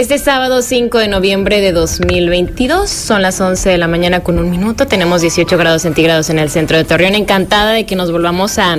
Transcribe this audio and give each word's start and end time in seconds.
este 0.00 0.18
sábado 0.18 0.60
5 0.60 0.98
de 0.98 1.08
noviembre 1.08 1.62
de 1.62 1.72
2022, 1.72 2.90
son 2.90 3.22
las 3.22 3.40
11 3.40 3.70
de 3.70 3.78
la 3.78 3.88
mañana 3.88 4.20
con 4.20 4.38
un 4.38 4.50
minuto, 4.50 4.86
tenemos 4.86 5.22
18 5.22 5.56
grados 5.56 5.82
centígrados 5.82 6.28
en 6.28 6.38
el 6.38 6.50
centro 6.50 6.76
de 6.76 6.84
Torreón, 6.84 7.14
encantada 7.14 7.72
de 7.72 7.86
que 7.86 7.96
nos 7.96 8.12
volvamos 8.12 8.58
a 8.58 8.78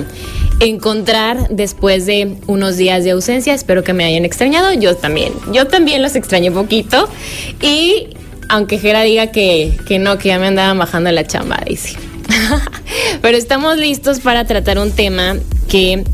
encontrar 0.60 1.48
después 1.48 2.06
de 2.06 2.36
unos 2.46 2.76
días 2.76 3.02
de 3.02 3.10
ausencia, 3.10 3.52
espero 3.52 3.82
que 3.82 3.94
me 3.94 4.04
hayan 4.04 4.24
extrañado, 4.24 4.72
yo 4.74 4.94
también, 4.94 5.32
yo 5.52 5.66
también 5.66 6.02
los 6.02 6.14
extrañé 6.14 6.52
poquito. 6.52 7.08
Y 7.60 8.10
aunque 8.48 8.78
Jera 8.78 9.02
diga 9.02 9.32
que, 9.32 9.76
que 9.88 9.98
no, 9.98 10.18
que 10.18 10.28
ya 10.28 10.38
me 10.38 10.46
andaban 10.46 10.78
bajando 10.78 11.10
la 11.10 11.26
chamba, 11.26 11.58
dice. 11.66 11.96
Pero 13.22 13.36
estamos 13.36 13.76
listos 13.76 14.20
para 14.20 14.44
tratar 14.44 14.78
un 14.78 14.92
tema 14.92 15.34
que 15.68 16.04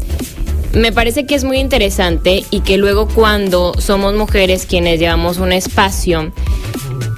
me 0.75 0.93
parece 0.93 1.27
que 1.27 1.35
es 1.35 1.45
muy 1.45 1.59
interesante 1.59 2.45
y 2.51 2.61
que 2.61 2.79
luego 2.79 3.09
cuando 3.09 3.75
somos 3.79 4.15
mujeres 4.15 4.67
quienes 4.67 4.99
llevamos 4.99 5.39
un 5.39 5.53
espacio, 5.53 6.33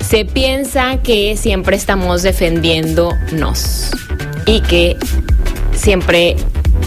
se 0.07 0.25
piensa 0.25 1.03
que 1.03 1.37
siempre 1.37 1.77
estamos 1.77 2.23
defendiéndonos 2.23 3.91
y 4.47 4.61
que 4.61 4.97
siempre 5.75 6.37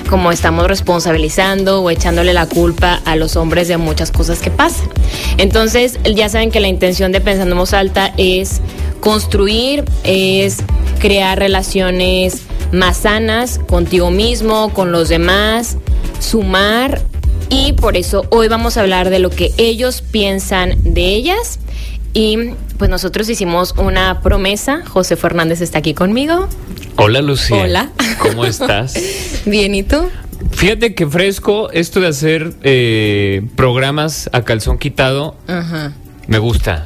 como 0.09 0.31
estamos 0.31 0.67
responsabilizando 0.67 1.81
o 1.81 1.89
echándole 1.89 2.33
la 2.33 2.47
culpa 2.47 2.99
a 3.05 3.15
los 3.15 3.35
hombres 3.35 3.67
de 3.67 3.77
muchas 3.77 4.11
cosas 4.11 4.39
que 4.39 4.49
pasan. 4.49 4.89
Entonces, 5.37 5.99
ya 6.03 6.29
saben 6.29 6.51
que 6.51 6.59
la 6.59 6.67
intención 6.67 7.11
de 7.11 7.21
Pensando 7.21 7.53
en 7.53 7.59
Voz 7.59 7.73
Alta 7.73 8.13
es 8.17 8.61
construir, 9.01 9.85
es 10.03 10.57
crear 10.99 11.37
relaciones 11.37 12.43
más 12.71 12.97
sanas 12.97 13.59
contigo 13.67 14.11
mismo, 14.11 14.71
con 14.73 14.91
los 14.91 15.09
demás, 15.09 15.77
sumar 16.19 17.01
y 17.49 17.73
por 17.73 17.97
eso 17.97 18.25
hoy 18.29 18.47
vamos 18.47 18.77
a 18.77 18.81
hablar 18.81 19.09
de 19.09 19.19
lo 19.19 19.29
que 19.29 19.51
ellos 19.57 20.01
piensan 20.01 20.75
de 20.83 21.15
ellas 21.15 21.59
y 22.13 22.37
pues 22.77 22.89
nosotros 22.89 23.29
hicimos 23.29 23.73
una 23.77 24.21
promesa, 24.21 24.83
José 24.87 25.15
Fernández 25.15 25.61
está 25.61 25.79
aquí 25.79 25.93
conmigo. 25.93 26.47
Hola 26.95 27.21
Lucía. 27.21 27.63
Hola. 27.63 27.91
¿Cómo 28.19 28.45
estás? 28.45 28.95
Bien, 29.45 29.73
¿y 29.75 29.83
tú? 29.83 30.09
Fíjate 30.51 30.95
que 30.95 31.07
fresco 31.07 31.69
esto 31.71 31.99
de 31.99 32.07
hacer 32.07 32.53
eh, 32.63 33.41
programas 33.55 34.29
a 34.33 34.43
calzón 34.43 34.77
quitado. 34.77 35.35
Ajá. 35.47 35.93
Me 36.27 36.39
gusta. 36.39 36.85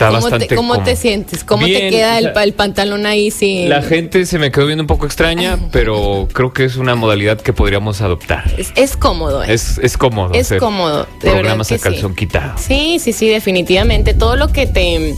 Está 0.00 0.06
¿Cómo, 0.08 0.20
bastante 0.22 0.46
te, 0.46 0.56
cómo 0.56 0.68
cómodo. 0.72 0.84
te 0.86 0.96
sientes? 0.96 1.44
¿Cómo 1.44 1.66
te 1.66 1.90
queda 1.90 2.18
el, 2.18 2.32
el 2.34 2.52
pantalón 2.54 3.04
ahí 3.04 3.30
sin... 3.30 3.68
La 3.68 3.82
gente 3.82 4.24
se 4.24 4.38
me 4.38 4.50
quedó 4.50 4.64
viendo 4.64 4.82
un 4.82 4.86
poco 4.86 5.04
extraña, 5.04 5.58
pero 5.72 6.26
creo 6.32 6.54
que 6.54 6.64
es 6.64 6.76
una 6.76 6.94
modalidad 6.94 7.38
que 7.38 7.52
podríamos 7.52 8.00
adoptar. 8.00 8.44
Es, 8.56 8.72
es 8.76 8.96
cómodo, 8.96 9.44
¿eh? 9.44 9.52
Es, 9.52 9.76
es 9.82 9.98
cómodo. 9.98 10.32
Es 10.32 10.54
cómodo, 10.58 11.06
de 11.22 11.30
Programas 11.30 11.70
a 11.70 11.78
calzón 11.78 12.12
sí. 12.12 12.16
quitado. 12.16 12.54
Sí, 12.56 12.98
sí, 12.98 13.12
sí, 13.12 13.28
definitivamente. 13.28 14.14
Todo 14.14 14.36
lo 14.36 14.48
que 14.48 14.66
te 14.66 15.14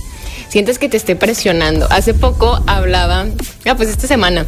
sientes 0.49 0.81
que 0.81 0.89
te 0.89 0.97
esté 0.97 1.15
presionando. 1.15 1.87
Hace 1.91 2.13
poco 2.13 2.59
hablaba, 2.67 3.27
ah, 3.67 3.75
pues 3.77 3.89
esta 3.89 4.09
semana, 4.09 4.45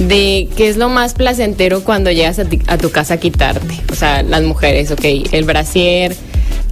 de 0.00 0.48
qué 0.56 0.68
es 0.68 0.76
lo 0.78 0.88
más 0.88 1.14
placentero 1.14 1.84
cuando 1.84 2.10
llegas 2.10 2.40
a, 2.40 2.44
ti- 2.44 2.60
a 2.66 2.76
tu 2.76 2.90
casa 2.90 3.14
a 3.14 3.16
quitarte. 3.18 3.74
O 3.92 3.94
sea, 3.94 4.24
las 4.24 4.42
mujeres, 4.42 4.90
ok, 4.90 5.04
el 5.30 5.44
brasier, 5.44 6.14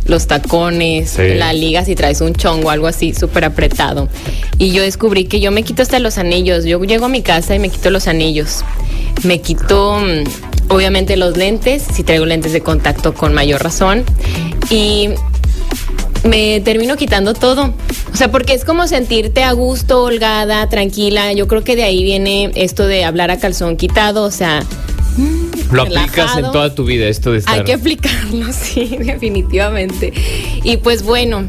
los 0.06 0.26
tacones, 0.26 1.10
Sí. 1.10 1.34
la 1.34 1.52
liga 1.52 1.84
si 1.84 1.94
traes 1.94 2.20
un 2.20 2.34
chongo, 2.34 2.70
algo 2.70 2.86
así 2.86 3.14
súper 3.14 3.44
apretado. 3.44 4.08
Y 4.58 4.72
yo 4.72 4.82
descubrí 4.82 5.24
que 5.24 5.40
yo 5.40 5.50
me 5.50 5.62
quito 5.62 5.82
hasta 5.82 5.98
los 5.98 6.18
anillos. 6.18 6.64
Yo 6.64 6.82
llego 6.84 7.06
a 7.06 7.08
mi 7.08 7.22
casa 7.22 7.54
y 7.54 7.58
me 7.58 7.68
quito 7.70 7.90
los 7.90 8.06
anillos. 8.06 8.64
Me 9.22 9.40
quito, 9.40 9.98
mm, 9.98 10.70
obviamente, 10.72 11.16
los 11.16 11.36
lentes, 11.36 11.82
si 11.92 12.02
traigo 12.02 12.26
lentes 12.26 12.52
de 12.52 12.60
contacto 12.60 13.14
con 13.14 13.32
mayor 13.32 13.62
razón. 13.62 14.04
Y 14.70 15.10
me 16.24 16.60
termino 16.60 16.96
quitando 16.96 17.34
todo. 17.34 17.74
O 18.12 18.16
sea, 18.16 18.30
porque 18.30 18.54
es 18.54 18.64
como 18.64 18.86
sentirte 18.86 19.42
a 19.42 19.52
gusto, 19.52 20.02
holgada, 20.04 20.68
tranquila. 20.68 21.32
Yo 21.32 21.48
creo 21.48 21.64
que 21.64 21.76
de 21.76 21.82
ahí 21.84 22.02
viene 22.02 22.50
esto 22.54 22.86
de 22.86 23.04
hablar 23.04 23.30
a 23.30 23.38
calzón 23.38 23.76
quitado. 23.76 24.22
O 24.24 24.30
sea, 24.30 24.62
Lo 25.72 25.82
aplicas 25.82 26.14
relajado. 26.14 26.46
en 26.46 26.52
toda 26.52 26.74
tu 26.74 26.84
vida, 26.84 27.06
esto 27.06 27.32
de 27.32 27.38
estar. 27.38 27.58
hay 27.58 27.64
que 27.64 27.74
aplicarlo, 27.74 28.52
sí, 28.52 28.96
definitivamente. 28.98 30.12
Y 30.62 30.76
pues 30.78 31.02
bueno, 31.02 31.44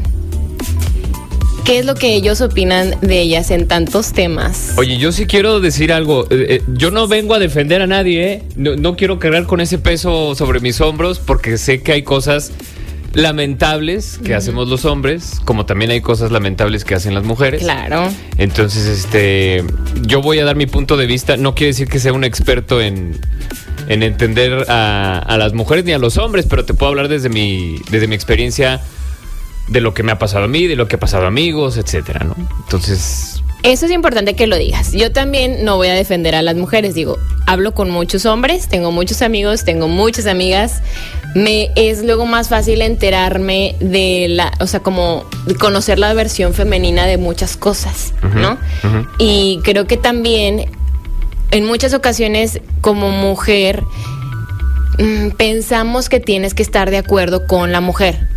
¿qué 1.64 1.80
es 1.80 1.86
lo 1.86 1.94
que 1.94 2.14
ellos 2.14 2.40
opinan 2.40 2.94
de 3.00 3.20
ellas 3.20 3.50
en 3.50 3.68
tantos 3.68 4.12
temas? 4.12 4.74
Oye, 4.76 4.98
yo 4.98 5.12
sí 5.12 5.26
quiero 5.26 5.60
decir 5.60 5.92
algo. 5.92 6.24
Eh, 6.30 6.46
eh, 6.48 6.62
yo 6.74 6.90
no 6.90 7.08
vengo 7.08 7.34
a 7.34 7.38
defender 7.38 7.82
a 7.82 7.86
nadie, 7.86 8.32
¿eh? 8.32 8.42
No, 8.56 8.76
no 8.76 8.96
quiero 8.96 9.18
cargar 9.18 9.46
con 9.46 9.60
ese 9.60 9.78
peso 9.78 10.34
sobre 10.34 10.60
mis 10.60 10.80
hombros 10.80 11.18
porque 11.18 11.58
sé 11.58 11.82
que 11.82 11.92
hay 11.92 12.02
cosas 12.02 12.52
lamentables 13.16 14.20
que 14.22 14.34
hacemos 14.34 14.68
los 14.68 14.84
hombres, 14.84 15.40
como 15.46 15.64
también 15.64 15.90
hay 15.90 16.02
cosas 16.02 16.30
lamentables 16.30 16.84
que 16.84 16.94
hacen 16.94 17.14
las 17.14 17.24
mujeres. 17.24 17.62
Claro. 17.62 18.12
Entonces, 18.36 18.86
este, 18.86 19.64
yo 20.02 20.20
voy 20.20 20.38
a 20.38 20.44
dar 20.44 20.54
mi 20.54 20.66
punto 20.66 20.98
de 20.98 21.06
vista. 21.06 21.38
No 21.38 21.54
quiere 21.54 21.68
decir 21.68 21.88
que 21.88 21.98
sea 21.98 22.12
un 22.12 22.24
experto 22.24 22.80
en, 22.80 23.18
en 23.88 24.02
entender 24.02 24.66
a, 24.68 25.18
a 25.18 25.38
las 25.38 25.54
mujeres 25.54 25.86
ni 25.86 25.92
a 25.92 25.98
los 25.98 26.18
hombres, 26.18 26.46
pero 26.48 26.66
te 26.66 26.74
puedo 26.74 26.90
hablar 26.90 27.08
desde 27.08 27.30
mi, 27.30 27.80
desde 27.90 28.06
mi 28.06 28.14
experiencia 28.14 28.82
de 29.68 29.80
lo 29.80 29.94
que 29.94 30.02
me 30.02 30.12
ha 30.12 30.18
pasado 30.18 30.44
a 30.44 30.48
mí, 30.48 30.66
de 30.66 30.76
lo 30.76 30.86
que 30.86 30.96
ha 30.96 31.00
pasado 31.00 31.24
a 31.24 31.28
amigos, 31.28 31.78
etcétera, 31.78 32.22
¿no? 32.22 32.36
Entonces, 32.64 33.42
Eso 33.66 33.86
es 33.86 33.90
importante 33.90 34.34
que 34.34 34.46
lo 34.46 34.56
digas. 34.56 34.92
Yo 34.92 35.10
también 35.10 35.64
no 35.64 35.74
voy 35.74 35.88
a 35.88 35.94
defender 35.94 36.36
a 36.36 36.42
las 36.42 36.54
mujeres. 36.54 36.94
Digo, 36.94 37.18
hablo 37.46 37.74
con 37.74 37.90
muchos 37.90 38.24
hombres, 38.24 38.68
tengo 38.68 38.92
muchos 38.92 39.22
amigos, 39.22 39.64
tengo 39.64 39.88
muchas 39.88 40.26
amigas. 40.26 40.82
Me 41.34 41.70
es 41.74 42.04
luego 42.04 42.26
más 42.26 42.48
fácil 42.48 42.80
enterarme 42.80 43.74
de 43.80 44.28
la, 44.28 44.52
o 44.60 44.68
sea, 44.68 44.78
como 44.80 45.24
conocer 45.58 45.98
la 45.98 46.14
versión 46.14 46.54
femenina 46.54 47.06
de 47.06 47.18
muchas 47.18 47.56
cosas, 47.56 48.14
¿no? 48.36 48.56
Y 49.18 49.58
creo 49.64 49.88
que 49.88 49.96
también 49.96 50.66
en 51.50 51.64
muchas 51.64 51.92
ocasiones 51.92 52.60
como 52.82 53.10
mujer 53.10 53.82
mm, 55.00 55.30
pensamos 55.30 56.08
que 56.08 56.20
tienes 56.20 56.54
que 56.54 56.62
estar 56.62 56.92
de 56.92 56.98
acuerdo 56.98 57.48
con 57.48 57.72
la 57.72 57.80
mujer. 57.80 58.28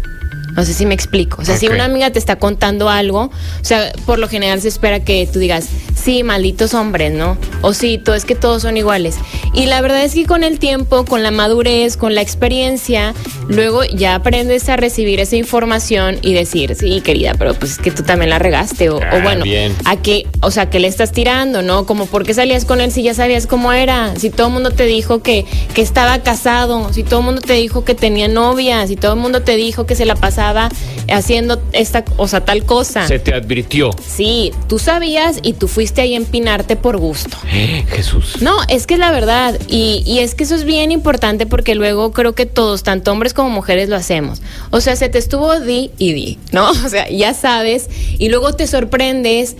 No 0.59 0.65
sé 0.65 0.73
si 0.73 0.85
me 0.85 0.93
explico. 0.93 1.41
O 1.41 1.45
sea, 1.45 1.55
si 1.55 1.69
una 1.69 1.85
amiga 1.85 2.09
te 2.11 2.19
está 2.19 2.35
contando 2.35 2.89
algo, 2.89 3.21
o 3.21 3.31
sea, 3.61 3.93
por 4.05 4.19
lo 4.19 4.27
general 4.27 4.59
se 4.59 4.67
espera 4.67 4.99
que 4.99 5.25
tú 5.31 5.39
digas, 5.39 5.69
sí, 5.95 6.21
malditos 6.23 6.73
hombres, 6.73 7.13
¿no? 7.13 7.37
O 7.61 7.73
sí, 7.73 7.97
todo 7.97 8.13
es 8.13 8.25
que 8.25 8.35
todos 8.35 8.63
son 8.63 8.75
iguales. 8.75 9.15
Y 9.53 9.67
la 9.67 9.79
verdad 9.79 10.03
es 10.03 10.13
que 10.15 10.25
con 10.25 10.43
el 10.43 10.59
tiempo, 10.59 11.05
con 11.05 11.23
la 11.23 11.31
madurez, 11.31 11.95
con 11.95 12.13
la 12.13 12.19
experiencia, 12.21 13.13
luego 13.47 13.85
ya 13.85 14.15
aprendes 14.15 14.67
a 14.67 14.75
recibir 14.75 15.21
esa 15.21 15.37
información 15.37 16.17
y 16.23 16.33
decir, 16.33 16.75
sí, 16.75 16.99
querida, 16.99 17.35
pero 17.39 17.53
pues 17.53 17.71
es 17.71 17.77
que 17.77 17.91
tú 17.91 18.03
también 18.03 18.29
la 18.29 18.39
regaste. 18.39 18.89
O, 18.89 18.97
o 18.97 19.01
Ah, 19.01 19.21
bueno, 19.23 19.45
bien. 19.45 19.73
a 19.85 19.95
qué, 19.95 20.27
o 20.41 20.51
sea, 20.51 20.69
que 20.69 20.79
le 20.79 20.89
estás 20.89 21.13
tirando, 21.13 21.61
¿no? 21.61 21.85
Como 21.85 22.05
por 22.05 22.25
qué 22.25 22.33
salías 22.33 22.65
con 22.65 22.81
él 22.81 22.91
si 22.91 23.01
ya 23.01 23.13
sabías 23.13 23.47
cómo 23.47 23.71
era, 23.71 24.13
si 24.17 24.29
todo 24.29 24.47
el 24.47 24.53
mundo 24.53 24.71
te 24.71 24.83
dijo 24.85 25.23
que, 25.23 25.45
que 25.73 25.81
estaba 25.81 26.19
casado, 26.19 26.91
si 26.91 27.03
todo 27.03 27.21
el 27.21 27.25
mundo 27.27 27.41
te 27.41 27.53
dijo 27.53 27.85
que 27.85 27.95
tenía 27.95 28.27
novia, 28.27 28.85
si 28.87 28.97
todo 28.97 29.13
el 29.13 29.19
mundo 29.19 29.41
te 29.41 29.55
dijo 29.55 29.85
que 29.85 29.95
se 29.95 30.03
la 30.05 30.15
pasaba 30.15 30.48
haciendo 31.11 31.61
esta, 31.73 32.03
o 32.17 32.27
sea, 32.27 32.45
tal 32.45 32.63
cosa. 32.63 33.07
se 33.07 33.19
te 33.19 33.33
advirtió. 33.33 33.91
Sí, 34.05 34.51
tú 34.67 34.79
sabías 34.79 35.39
y 35.43 35.53
tú 35.53 35.67
fuiste 35.67 36.01
ahí 36.01 36.13
a 36.13 36.17
empinarte 36.17 36.75
por 36.75 36.97
gusto. 36.97 37.37
Eh, 37.51 37.85
Jesús. 37.89 38.41
No, 38.41 38.57
es 38.67 38.87
que 38.87 38.95
es 38.95 38.99
la 38.99 39.11
verdad. 39.11 39.59
Y, 39.67 40.03
y 40.05 40.19
es 40.19 40.35
que 40.35 40.43
eso 40.43 40.55
es 40.55 40.63
bien 40.63 40.91
importante 40.91 41.45
porque 41.45 41.75
luego 41.75 42.11
creo 42.11 42.33
que 42.33 42.45
todos, 42.45 42.83
tanto 42.83 43.11
hombres 43.11 43.33
como 43.33 43.49
mujeres, 43.49 43.89
lo 43.89 43.95
hacemos. 43.95 44.41
O 44.71 44.81
sea, 44.81 44.95
se 44.95 45.09
te 45.09 45.17
estuvo 45.17 45.59
di 45.59 45.91
y 45.97 46.13
di, 46.13 46.37
¿no? 46.51 46.69
O 46.85 46.89
sea, 46.89 47.09
ya 47.09 47.33
sabes. 47.33 47.89
Y 48.17 48.29
luego 48.29 48.53
te 48.53 48.65
sorprendes, 48.65 49.55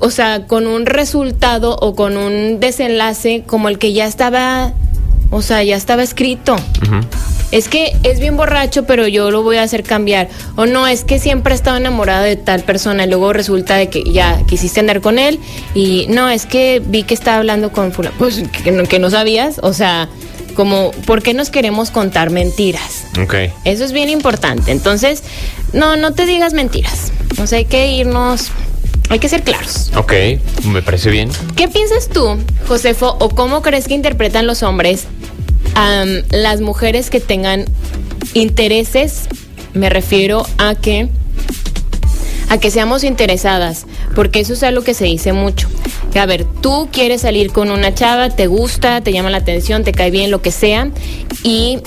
o 0.00 0.10
sea, 0.10 0.46
con 0.46 0.66
un 0.66 0.86
resultado 0.86 1.76
o 1.80 1.94
con 1.94 2.16
un 2.16 2.60
desenlace 2.60 3.44
como 3.46 3.68
el 3.68 3.78
que 3.78 3.92
ya 3.92 4.06
estaba, 4.06 4.72
o 5.30 5.42
sea, 5.42 5.62
ya 5.62 5.76
estaba 5.76 6.02
escrito. 6.02 6.56
Es 7.50 7.68
que 7.68 7.96
es 8.02 8.20
bien 8.20 8.36
borracho, 8.36 8.84
pero 8.84 9.08
yo 9.08 9.30
lo 9.30 9.42
voy 9.42 9.56
a 9.56 9.62
hacer 9.62 9.82
cambiar. 9.82 10.28
O 10.56 10.66
no, 10.66 10.86
es 10.86 11.04
que 11.04 11.18
siempre 11.18 11.54
he 11.54 11.56
estado 11.56 11.76
enamorada 11.78 12.22
de 12.22 12.36
tal 12.36 12.62
persona 12.62 13.04
y 13.04 13.08
luego 13.08 13.32
resulta 13.32 13.76
de 13.76 13.88
que 13.88 14.04
ya 14.04 14.42
quisiste 14.46 14.80
andar 14.80 15.00
con 15.00 15.18
él 15.18 15.40
y 15.74 16.06
no, 16.08 16.28
es 16.28 16.46
que 16.46 16.82
vi 16.84 17.04
que 17.04 17.14
estaba 17.14 17.38
hablando 17.38 17.72
con 17.72 17.92
fulano. 17.92 18.14
Pues 18.18 18.42
que 18.64 18.70
no, 18.70 18.84
que 18.84 18.98
no 18.98 19.10
sabías, 19.10 19.60
o 19.62 19.72
sea, 19.72 20.08
como, 20.54 20.90
¿por 21.06 21.22
qué 21.22 21.34
nos 21.34 21.50
queremos 21.50 21.90
contar 21.90 22.30
mentiras? 22.30 23.06
Ok. 23.22 23.34
Eso 23.64 23.84
es 23.84 23.92
bien 23.92 24.10
importante. 24.10 24.72
Entonces, 24.72 25.22
no, 25.72 25.96
no 25.96 26.12
te 26.12 26.26
digas 26.26 26.52
mentiras. 26.52 27.12
O 27.40 27.46
sea, 27.46 27.58
hay 27.58 27.64
que 27.64 27.92
irnos, 27.92 28.48
hay 29.08 29.20
que 29.20 29.28
ser 29.28 29.42
claros. 29.42 29.90
Ok, 29.96 30.12
me 30.64 30.82
parece 30.82 31.10
bien. 31.10 31.30
¿Qué 31.56 31.68
piensas 31.68 32.08
tú, 32.08 32.36
Josefo, 32.66 33.16
o 33.20 33.30
cómo 33.30 33.62
crees 33.62 33.86
que 33.86 33.94
interpretan 33.94 34.46
los 34.46 34.62
hombres 34.62 35.06
las 36.30 36.60
mujeres 36.60 37.10
que 37.10 37.20
tengan 37.20 37.64
intereses? 38.34 39.28
Me 39.74 39.90
refiero 39.90 40.46
a 40.58 40.74
que 40.74 41.08
a 42.48 42.58
que 42.58 42.70
seamos 42.70 43.04
interesadas, 43.04 43.86
porque 44.14 44.40
eso 44.40 44.54
es 44.54 44.62
algo 44.62 44.82
que 44.82 44.94
se 44.94 45.04
dice 45.04 45.32
mucho. 45.32 45.68
A 46.18 46.26
ver, 46.26 46.44
tú 46.44 46.88
quieres 46.90 47.20
salir 47.20 47.52
con 47.52 47.70
una 47.70 47.94
chava, 47.94 48.30
te 48.30 48.46
gusta, 48.46 49.02
te 49.02 49.12
llama 49.12 49.30
la 49.30 49.36
atención, 49.36 49.84
te 49.84 49.92
cae 49.92 50.10
bien, 50.10 50.30
lo 50.30 50.42
que 50.42 50.50
sea, 50.50 50.90
y 51.42 51.78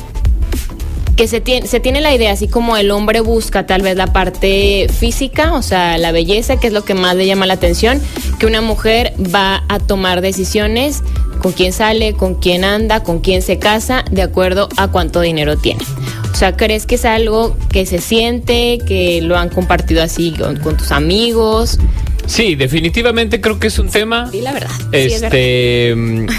que 1.18 1.28
se 1.28 1.42
tiene, 1.42 1.68
se 1.68 1.80
tiene 1.80 2.00
la 2.00 2.14
idea, 2.14 2.32
así 2.32 2.48
como 2.48 2.78
el 2.78 2.92
hombre 2.92 3.20
busca 3.20 3.66
tal 3.66 3.82
vez 3.82 3.96
la 3.96 4.08
parte 4.08 4.88
física, 4.98 5.54
o 5.54 5.62
sea, 5.62 5.98
la 5.98 6.12
belleza, 6.12 6.58
que 6.58 6.68
es 6.68 6.74
lo 6.74 6.86
que 6.86 6.94
más 6.94 7.16
le 7.16 7.26
llama 7.26 7.46
la 7.46 7.56
atención, 7.56 8.02
que 8.40 8.46
una 8.46 8.62
mujer 8.62 9.14
va 9.34 9.64
a 9.68 9.80
tomar 9.80 10.22
decisiones 10.22 11.04
con 11.40 11.52
quién 11.52 11.74
sale, 11.74 12.14
con 12.14 12.36
quién 12.36 12.64
anda, 12.64 13.04
con 13.04 13.20
quién 13.20 13.42
se 13.42 13.60
casa, 13.60 14.06
de 14.12 14.22
acuerdo 14.22 14.70
a 14.78 14.88
cuánto 14.90 15.22
dinero 15.22 15.58
tiene. 15.58 15.84
O 16.32 16.36
sea, 16.36 16.56
¿crees 16.56 16.86
que 16.86 16.96
es 16.96 17.06
algo 17.06 17.56
que 17.72 17.86
se 17.86 18.00
siente, 18.00 18.80
que 18.88 19.22
lo 19.22 19.38
han 19.38 19.50
compartido 19.50 20.02
así 20.02 20.32
con, 20.32 20.58
con 20.58 20.78
tus 20.78 20.92
amigos? 20.92 21.78
Sí, 22.26 22.56
definitivamente 22.56 23.42
creo 23.42 23.60
que 23.60 23.68
es 23.68 23.80
un 23.80 23.90
tema. 23.90 24.30
Sí, 24.32 24.42
la 24.42 24.54
verdad. 24.54 24.72
Sí, 24.92 24.98
es 24.98 25.22
verdad. 25.22 26.34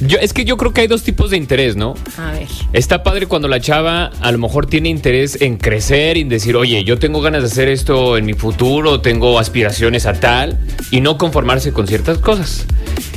Yo, 0.00 0.18
es 0.18 0.32
que 0.32 0.44
yo 0.44 0.56
creo 0.56 0.72
que 0.72 0.82
hay 0.82 0.86
dos 0.86 1.02
tipos 1.02 1.30
de 1.30 1.36
interés, 1.36 1.74
¿no? 1.76 1.94
A 2.16 2.32
ver. 2.32 2.46
Está 2.72 3.02
padre 3.02 3.26
cuando 3.26 3.48
la 3.48 3.60
chava 3.60 4.12
a 4.20 4.32
lo 4.32 4.38
mejor 4.38 4.66
tiene 4.66 4.88
interés 4.88 5.40
en 5.40 5.56
crecer 5.56 6.16
y 6.16 6.20
en 6.20 6.28
decir, 6.28 6.56
oye, 6.56 6.84
yo 6.84 6.98
tengo 6.98 7.20
ganas 7.20 7.42
de 7.42 7.48
hacer 7.48 7.68
esto 7.68 8.16
en 8.16 8.24
mi 8.24 8.34
futuro, 8.34 9.00
tengo 9.00 9.38
aspiraciones 9.38 10.06
a 10.06 10.14
tal, 10.20 10.58
y 10.90 11.00
no 11.00 11.18
conformarse 11.18 11.72
con 11.72 11.88
ciertas 11.88 12.18
cosas. 12.18 12.66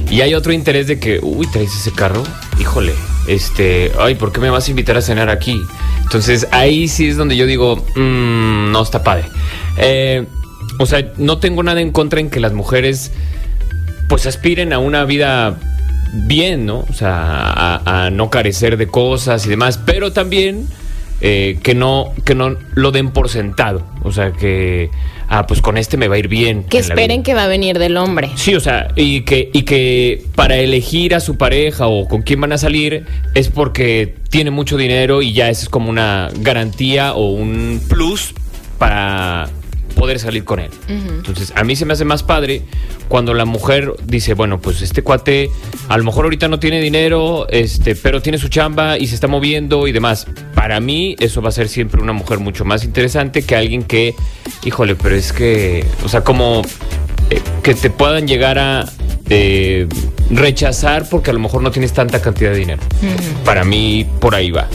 Y 0.09 0.21
hay 0.21 0.33
otro 0.33 0.51
interés 0.53 0.87
de 0.87 0.99
que, 0.99 1.19
uy, 1.21 1.47
traes 1.47 1.73
ese 1.75 1.91
carro, 1.91 2.23
híjole, 2.59 2.93
este, 3.27 3.91
ay, 3.99 4.15
¿por 4.15 4.31
qué 4.31 4.39
me 4.39 4.49
vas 4.49 4.67
a 4.67 4.71
invitar 4.71 4.97
a 4.97 5.01
cenar 5.01 5.29
aquí? 5.29 5.59
Entonces 6.03 6.47
ahí 6.51 6.87
sí 6.87 7.07
es 7.07 7.15
donde 7.15 7.37
yo 7.37 7.45
digo, 7.45 7.77
"Mm, 7.95 8.71
no 8.71 8.81
está 8.81 9.03
padre. 9.03 9.25
Eh, 9.77 10.25
o 10.79 10.85
sea, 10.85 11.11
no 11.17 11.37
tengo 11.37 11.63
nada 11.63 11.79
en 11.79 11.91
contra 11.91 12.19
en 12.19 12.29
que 12.29 12.39
las 12.39 12.53
mujeres 12.53 13.11
pues 14.09 14.25
aspiren 14.25 14.73
a 14.73 14.79
una 14.79 15.05
vida 15.05 15.57
bien, 16.13 16.65
¿no? 16.65 16.85
O 16.89 16.93
sea, 16.93 17.51
a, 17.51 18.05
a 18.05 18.09
no 18.09 18.29
carecer 18.29 18.77
de 18.77 18.87
cosas 18.87 19.45
y 19.45 19.49
demás, 19.49 19.79
pero 19.85 20.11
también 20.11 20.67
eh, 21.23 21.59
que 21.61 21.75
no 21.75 22.13
que 22.25 22.33
no 22.33 22.57
lo 22.73 22.91
den 22.91 23.11
por 23.11 23.29
sentado, 23.29 23.85
o 24.01 24.11
sea, 24.11 24.31
que 24.31 24.89
ah, 25.29 25.45
pues 25.45 25.61
con 25.61 25.77
este 25.77 25.95
me 25.95 26.07
va 26.07 26.15
a 26.15 26.17
ir 26.17 26.27
bien. 26.27 26.63
Que 26.63 26.79
esperen 26.79 27.21
que 27.21 27.35
va 27.35 27.43
a 27.43 27.47
venir 27.47 27.77
del 27.77 27.95
hombre. 27.97 28.31
Sí, 28.33 28.55
o 28.55 28.59
sea, 28.59 28.87
y 28.95 29.21
que, 29.21 29.51
y 29.53 29.61
que 29.61 30.23
para 30.33 30.57
elegir 30.57 31.13
a 31.13 31.19
su 31.19 31.37
pareja 31.37 31.85
o 31.85 32.07
con 32.07 32.23
quién 32.23 32.41
van 32.41 32.53
a 32.53 32.57
salir 32.57 33.05
es 33.35 33.49
porque 33.49 34.15
tiene 34.29 34.49
mucho 34.49 34.77
dinero 34.77 35.21
y 35.21 35.33
ya 35.33 35.49
eso 35.49 35.63
es 35.63 35.69
como 35.69 35.91
una 35.91 36.29
garantía 36.39 37.13
o 37.13 37.29
un 37.29 37.79
plus 37.87 38.33
para 38.79 39.47
poder 40.01 40.17
salir 40.17 40.43
con 40.43 40.59
él. 40.59 40.71
Entonces, 40.87 41.53
a 41.55 41.63
mí 41.63 41.75
se 41.75 41.85
me 41.85 41.93
hace 41.93 42.05
más 42.05 42.23
padre 42.23 42.63
cuando 43.07 43.35
la 43.35 43.45
mujer 43.45 43.93
dice, 44.03 44.33
bueno, 44.33 44.59
pues 44.59 44.81
este 44.81 45.03
cuate 45.03 45.51
a 45.89 45.97
lo 45.99 46.03
mejor 46.03 46.23
ahorita 46.23 46.47
no 46.47 46.59
tiene 46.59 46.81
dinero, 46.81 47.45
este, 47.49 47.95
pero 47.95 48.19
tiene 48.19 48.39
su 48.39 48.47
chamba 48.47 48.97
y 48.97 49.05
se 49.05 49.13
está 49.13 49.27
moviendo 49.27 49.87
y 49.87 49.91
demás. 49.91 50.25
Para 50.55 50.79
mí 50.79 51.15
eso 51.19 51.43
va 51.43 51.49
a 51.49 51.51
ser 51.51 51.69
siempre 51.69 52.01
una 52.01 52.13
mujer 52.13 52.39
mucho 52.39 52.65
más 52.65 52.83
interesante 52.83 53.43
que 53.43 53.55
alguien 53.55 53.83
que, 53.83 54.15
híjole, 54.63 54.95
pero 54.95 55.15
es 55.15 55.33
que, 55.33 55.85
o 56.03 56.09
sea, 56.09 56.23
como 56.23 56.63
eh, 57.29 57.39
que 57.61 57.75
te 57.75 57.91
puedan 57.91 58.27
llegar 58.27 58.57
a 58.57 58.89
eh, 59.29 59.87
rechazar 60.31 61.07
porque 61.07 61.29
a 61.29 61.33
lo 61.33 61.39
mejor 61.39 61.61
no 61.61 61.69
tienes 61.69 61.93
tanta 61.93 62.23
cantidad 62.23 62.49
de 62.49 62.57
dinero. 62.57 62.81
Para 63.45 63.63
mí 63.63 64.07
por 64.19 64.33
ahí 64.33 64.49
va. 64.49 64.67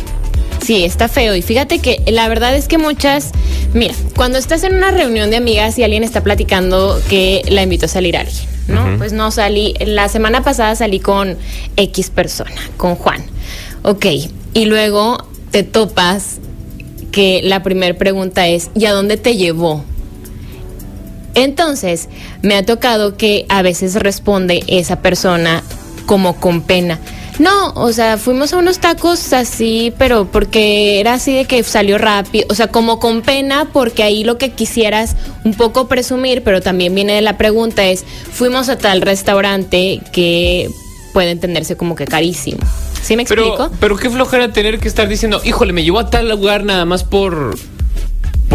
Sí, 0.67 0.85
está 0.85 1.07
feo. 1.07 1.37
Y 1.37 1.43
fíjate 1.43 1.79
que 1.79 2.03
la 2.09 2.27
verdad 2.27 2.57
es 2.57 2.67
que 2.67 2.77
muchas, 2.77 3.31
mira, 3.73 3.95
cuando 4.17 4.37
estás 4.37 4.65
en 4.65 4.75
una 4.75 4.91
reunión 4.91 5.31
de 5.31 5.37
amigas 5.37 5.79
y 5.79 5.85
alguien 5.85 6.03
está 6.03 6.25
platicando 6.25 7.01
que 7.09 7.43
la 7.49 7.63
invitó 7.63 7.87
a 7.87 7.89
salir 7.89 8.17
a 8.17 8.23
alguien, 8.23 8.49
¿no? 8.67 8.99
Pues 8.99 9.13
no 9.13 9.31
salí, 9.31 9.75
la 9.79 10.09
semana 10.09 10.43
pasada 10.43 10.75
salí 10.75 10.99
con 10.99 11.39
X 11.77 12.11
persona, 12.11 12.61
con 12.77 12.97
Juan. 12.97 13.25
Ok, 13.83 14.07
y 14.55 14.65
luego 14.65 15.25
te 15.53 15.63
topas 15.63 16.39
que 17.13 17.43
la 17.45 17.63
primera 17.63 17.97
pregunta 17.97 18.49
es, 18.49 18.71
¿y 18.75 18.87
a 18.87 18.93
dónde 18.93 19.19
te 19.19 19.37
llevó? 19.37 19.85
Entonces, 21.37 22.09
me 22.43 22.57
ha 22.57 22.67
tocado 22.67 23.17
que 23.17 23.47
a 23.49 23.63
veces 23.63 23.95
responde 23.95 24.65
esa 24.67 25.01
persona 25.01 25.63
como 26.07 26.41
con 26.41 26.63
pena. 26.63 26.99
No, 27.39 27.73
o 27.75 27.93
sea, 27.93 28.17
fuimos 28.17 28.53
a 28.53 28.59
unos 28.59 28.79
tacos 28.79 29.33
así, 29.33 29.93
pero 29.99 30.27
porque 30.27 31.01
era 31.01 31.15
así 31.15 31.35
de 31.35 31.45
que 31.45 31.63
salió 31.63 31.99
rápido, 31.99 32.47
o 32.49 32.55
sea, 32.55 32.69
como 32.69 32.99
con 32.99 33.23
pena, 33.23 33.69
porque 33.73 34.03
ahí 34.03 34.25
lo 34.25 34.39
que 34.39 34.53
quisieras 34.53 35.17
un 35.45 35.55
poco 35.55 35.87
presumir, 35.87 36.43
pero 36.43 36.61
también 36.61 36.95
viene 36.95 37.15
de 37.15 37.21
la 37.21 37.37
pregunta 37.37 37.85
es, 37.85 38.05
fuimos 38.33 38.69
a 38.69 38.79
tal 38.79 39.03
restaurante 39.03 40.01
que 40.13 40.71
puede 41.13 41.31
entenderse 41.31 41.77
como 41.77 41.95
que 41.95 42.07
carísimo. 42.07 42.59
¿Sí 43.03 43.17
me 43.17 43.23
explico? 43.23 43.57
Pero, 43.57 43.71
pero 43.81 43.97
qué 43.97 44.11
flojera 44.11 44.53
tener 44.53 44.79
que 44.79 44.89
estar 44.89 45.09
diciendo, 45.09 45.41
híjole, 45.45 45.73
me 45.73 45.85
llevó 45.85 46.01
a 46.01 46.11
tal 46.11 46.29
lugar 46.29 46.65
nada 46.65 46.85
más 46.85 47.05
por, 47.05 47.57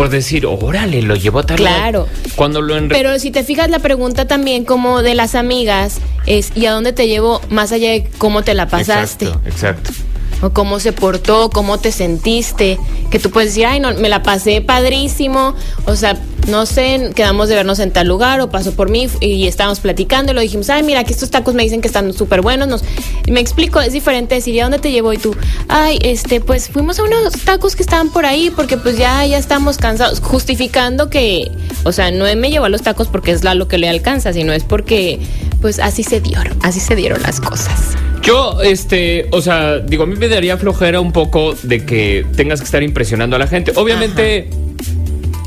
por 0.02 0.10
decir, 0.10 0.48
órale, 0.48 1.04
lo 1.04 1.16
llevó 1.16 1.42
a 1.42 1.46
tal 1.46 1.58
Claro. 1.58 2.08
Cuando 2.36 2.60
lo 2.60 2.88
Pero 2.88 3.20
si 3.20 3.30
te 3.30 3.44
fijas 3.44 3.70
la 3.70 3.78
pregunta 3.78 4.26
también 4.26 4.66
como 4.66 5.04
de 5.04 5.14
las 5.14 5.36
amigas 5.36 6.02
es 6.26 6.52
¿y 6.56 6.66
a 6.66 6.72
dónde 6.72 6.92
te 6.92 7.08
llevo 7.08 7.40
más 7.52 7.72
allá 7.72 7.92
de 7.92 8.10
cómo 8.18 8.42
te 8.42 8.56
la 8.56 8.68
pasaste? 8.68 9.26
Exacto, 9.26 9.48
exacto. 9.48 9.92
O 10.42 10.50
cómo 10.52 10.80
se 10.80 10.92
portó, 10.92 11.50
cómo 11.50 11.78
te 11.78 11.92
sentiste, 11.92 12.80
que 13.10 13.20
tú 13.20 13.30
puedes 13.30 13.52
decir, 13.52 13.66
ay, 13.66 13.80
no, 13.80 13.94
me 13.94 14.10
la 14.10 14.24
pasé 14.24 14.62
padrísimo, 14.62 15.56
o 15.86 15.96
sea, 15.96 16.20
no 16.48 16.66
sé, 16.66 17.12
quedamos 17.16 17.50
de 17.50 17.56
vernos 17.56 17.80
en 17.80 17.92
tal 17.92 18.08
lugar 18.08 18.42
o 18.42 18.50
pasó 18.50 18.74
por 18.74 18.90
mí 18.90 19.08
y 19.20 19.48
estábamos 19.48 19.80
platicando 19.80 20.32
y 20.32 20.36
lo 20.36 20.42
dijimos, 20.42 20.70
ay, 20.70 20.84
mira, 20.84 21.04
que 21.04 21.14
estos 21.14 21.30
tacos 21.30 21.54
me 21.54 21.64
dicen 21.64 21.82
que 21.82 21.88
están 21.88 22.12
súper 22.14 22.42
buenos, 22.42 22.68
nos... 22.68 22.84
me 23.30 23.40
explico, 23.40 23.80
es 23.80 23.94
diferente 23.94 24.36
decir, 24.36 24.56
¿y 24.56 24.60
a 24.60 24.64
dónde 24.64 24.80
te 24.80 24.92
llevo? 24.92 25.14
Y 25.14 25.18
tú, 25.18 25.36
ay, 25.68 26.00
este, 26.02 26.42
pues 26.42 26.70
fuimos 26.70 27.00
a 27.00 27.04
unos 27.04 27.34
tacos 27.46 27.76
que 27.76 27.84
estaban 27.84 28.10
por 28.10 28.26
ahí 28.26 28.52
porque 28.56 28.78
pues 28.78 28.98
ya, 28.98 29.26
ya 29.26 29.38
estamos 29.38 29.78
cansados, 29.78 30.20
justificando 30.20 31.10
que, 31.10 31.52
o 31.84 31.92
sea, 31.92 32.12
no 32.12 32.26
me 32.36 32.50
llevó 32.50 32.66
a 32.66 32.70
los 32.70 32.82
tacos 32.82 33.08
porque 33.08 33.32
es 33.32 33.44
la 33.44 33.54
lo 33.54 33.68
que 33.68 33.78
le 33.78 33.90
alcanza, 33.90 34.34
sino 34.34 34.54
es 34.54 34.64
porque, 34.64 35.20
pues 35.62 35.80
así 35.80 36.04
se 36.04 36.22
dieron, 36.22 36.58
así 36.64 36.80
se 36.80 36.96
dieron 36.96 37.22
las 37.22 37.40
cosas. 37.40 37.96
Yo, 38.22 38.62
este, 38.62 39.28
o 39.32 39.42
sea, 39.42 39.80
digo, 39.80 40.04
a 40.04 40.06
mí 40.06 40.16
me 40.16 40.28
daría 40.28 40.56
flojera 40.58 41.00
un 41.02 41.12
poco 41.12 41.56
de 41.64 41.86
que 41.86 42.26
tengas 42.36 42.60
que 42.60 42.66
estar 42.66 42.84
impresionando 42.84 43.36
a 43.36 43.40
la 43.40 43.48
gente. 43.48 43.74
Obviamente, 43.76 44.50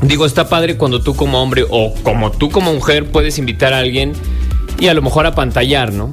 digo, 0.01 0.25
está 0.25 0.49
padre 0.49 0.75
cuando 0.75 1.01
tú 1.01 1.15
como 1.15 1.41
hombre 1.41 1.65
o 1.69 1.93
como 2.03 2.31
tú 2.31 2.49
como 2.51 2.73
mujer 2.73 3.05
puedes 3.05 3.37
invitar 3.37 3.73
a 3.73 3.79
alguien 3.79 4.11
y 4.77 4.87
a 4.87 4.93
lo 4.93 5.01
mejor 5.01 5.25
a 5.25 5.33
pantallar, 5.33 5.93
¿no? 5.93 6.11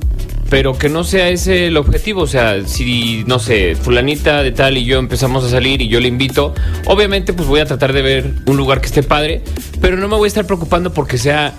Pero 0.50 0.78
que 0.78 0.88
no 0.88 1.02
sea 1.02 1.31
ese 1.31 1.66
el 1.66 1.76
objetivo. 1.78 2.21
O 2.23 2.26
sea, 2.28 2.64
si, 2.66 3.25
no 3.26 3.40
sé, 3.40 3.75
fulanita 3.75 4.42
de 4.45 4.52
tal 4.52 4.76
y 4.78 4.85
yo 4.85 4.99
empezamos 5.00 5.42
a 5.45 5.49
salir 5.50 5.83
y 5.83 5.88
yo 5.88 5.99
le 5.99 6.07
invito, 6.09 6.54
obviamente 6.87 7.33
pues 7.33 7.49
voy 7.49 7.59
a 7.61 7.64
tratar 7.66 7.92
de 7.92 8.02
ver 8.02 8.31
un 8.47 8.57
lugar 8.57 8.81
que 8.81 8.87
esté 8.87 9.02
padre, 9.02 9.42
pero 9.81 9.97
no 9.97 10.07
me 10.07 10.16
voy 10.16 10.26
a 10.26 10.28
estar 10.28 10.47
preocupando 10.47 10.92
porque 10.92 11.19
sea 11.19 11.54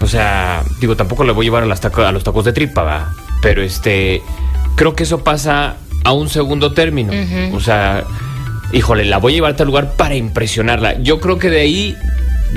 o 0.00 0.06
sea, 0.08 0.64
digo, 0.80 0.96
tampoco 0.96 1.22
le 1.24 1.32
voy 1.32 1.44
a 1.44 1.46
llevar 1.46 1.62
a, 1.62 1.66
las 1.66 1.80
taco- 1.80 2.02
a 2.04 2.10
los 2.12 2.24
tacos 2.24 2.44
de 2.44 2.52
tripa, 2.52 2.82
va. 2.82 3.14
Pero 3.44 3.60
este, 3.60 4.22
creo 4.74 4.96
que 4.96 5.02
eso 5.02 5.22
pasa 5.22 5.76
a 6.02 6.12
un 6.12 6.30
segundo 6.30 6.72
término. 6.72 7.12
O 7.52 7.60
sea, 7.60 8.04
híjole, 8.72 9.04
la 9.04 9.18
voy 9.18 9.32
a 9.32 9.36
llevar 9.36 9.52
a 9.52 9.56
tal 9.56 9.66
lugar 9.66 9.92
para 9.98 10.16
impresionarla. 10.16 10.98
Yo 11.02 11.20
creo 11.20 11.38
que 11.38 11.50
de 11.50 11.60
ahí 11.60 11.94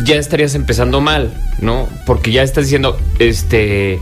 ya 0.05 0.15
estarías 0.15 0.55
empezando 0.55 1.01
mal, 1.01 1.33
¿no? 1.59 1.89
Porque 2.05 2.31
ya 2.31 2.41
estás 2.41 2.63
diciendo, 2.63 2.97
este, 3.19 3.99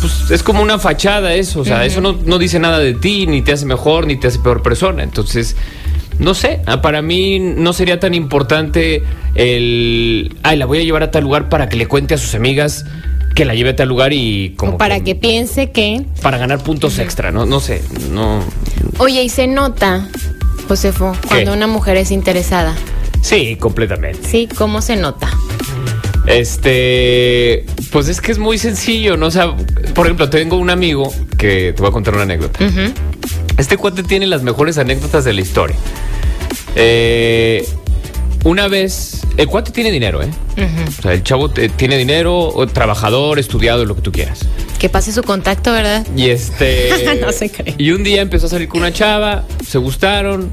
pues 0.00 0.30
es 0.30 0.42
como 0.42 0.62
una 0.62 0.78
fachada 0.78 1.34
eso. 1.34 1.60
O 1.60 1.64
sea, 1.66 1.84
eso 1.84 2.00
no, 2.00 2.14
no 2.24 2.38
dice 2.38 2.58
nada 2.58 2.78
de 2.78 2.94
ti, 2.94 3.26
ni 3.26 3.42
te 3.42 3.52
hace 3.52 3.66
mejor, 3.66 4.06
ni 4.06 4.16
te 4.16 4.28
hace 4.28 4.38
peor 4.38 4.62
persona. 4.62 5.02
Entonces, 5.02 5.56
no 6.18 6.32
sé, 6.32 6.60
ah, 6.64 6.80
para 6.80 7.02
mí 7.02 7.38
no 7.38 7.74
sería 7.74 8.00
tan 8.00 8.14
importante 8.14 9.02
el, 9.34 10.36
ay, 10.42 10.56
la 10.56 10.64
voy 10.64 10.78
a 10.78 10.84
llevar 10.84 11.02
a 11.02 11.10
tal 11.10 11.24
lugar 11.24 11.50
para 11.50 11.68
que 11.68 11.76
le 11.76 11.86
cuente 11.86 12.14
a 12.14 12.16
sus 12.16 12.34
amigas 12.34 12.86
que 13.34 13.44
la 13.44 13.54
lleve 13.54 13.70
a 13.70 13.76
tal 13.76 13.88
lugar 13.88 14.12
y 14.12 14.54
como 14.56 14.74
o 14.74 14.78
para 14.78 15.00
que 15.00 15.14
piense 15.14 15.70
que... 15.70 16.04
para 16.20 16.38
ganar 16.38 16.62
puntos 16.62 16.98
extra, 16.98 17.30
no 17.30 17.46
no 17.46 17.60
sé, 17.60 17.82
no 18.10 18.40
Oye, 18.98 19.22
y 19.22 19.28
se 19.28 19.46
nota, 19.46 20.08
Josefo, 20.68 21.16
cuando 21.26 21.52
una 21.52 21.66
mujer 21.66 21.96
es 21.96 22.10
interesada. 22.10 22.74
Sí, 23.20 23.56
completamente. 23.56 24.28
Sí, 24.28 24.48
¿cómo 24.56 24.82
se 24.82 24.96
nota? 24.96 25.30
Este, 26.26 27.66
pues 27.90 28.08
es 28.08 28.20
que 28.20 28.32
es 28.32 28.38
muy 28.38 28.58
sencillo, 28.58 29.16
¿no? 29.16 29.26
O 29.26 29.30
sea, 29.30 29.56
por 29.94 30.06
ejemplo, 30.06 30.30
tengo 30.30 30.56
un 30.56 30.70
amigo 30.70 31.12
que 31.38 31.72
te 31.72 31.82
voy 31.82 31.88
a 31.88 31.92
contar 31.92 32.14
una 32.14 32.24
anécdota. 32.24 32.60
Este 33.58 33.76
cuate 33.76 34.02
tiene 34.02 34.26
las 34.26 34.42
mejores 34.42 34.78
anécdotas 34.78 35.24
de 35.24 35.32
la 35.32 35.40
historia. 35.40 35.76
Eh, 36.76 37.68
una 38.44 38.68
vez, 38.68 39.22
el 39.36 39.46
cuate 39.46 39.70
tiene 39.70 39.90
dinero, 39.90 40.22
¿eh? 40.22 40.28
O 40.98 41.02
sea, 41.02 41.12
el 41.12 41.22
chavo 41.22 41.50
te- 41.50 41.68
tiene 41.68 41.96
dinero, 41.96 42.52
trabajador, 42.72 43.38
estudiado, 43.38 43.84
lo 43.84 43.94
que 43.94 44.02
tú 44.02 44.10
quieras. 44.12 44.40
Que 44.78 44.88
pase 44.88 45.12
su 45.12 45.22
contacto, 45.22 45.70
¿verdad? 45.72 46.06
Y 46.16 46.30
este. 46.30 46.90
No 47.20 47.30
se 47.32 47.50
cree. 47.50 47.74
Y 47.78 47.92
un 47.92 48.02
día 48.02 48.20
empezó 48.22 48.46
a 48.46 48.48
salir 48.50 48.68
con 48.68 48.80
una 48.80 48.92
chava, 48.92 49.44
se 49.66 49.78
gustaron, 49.78 50.50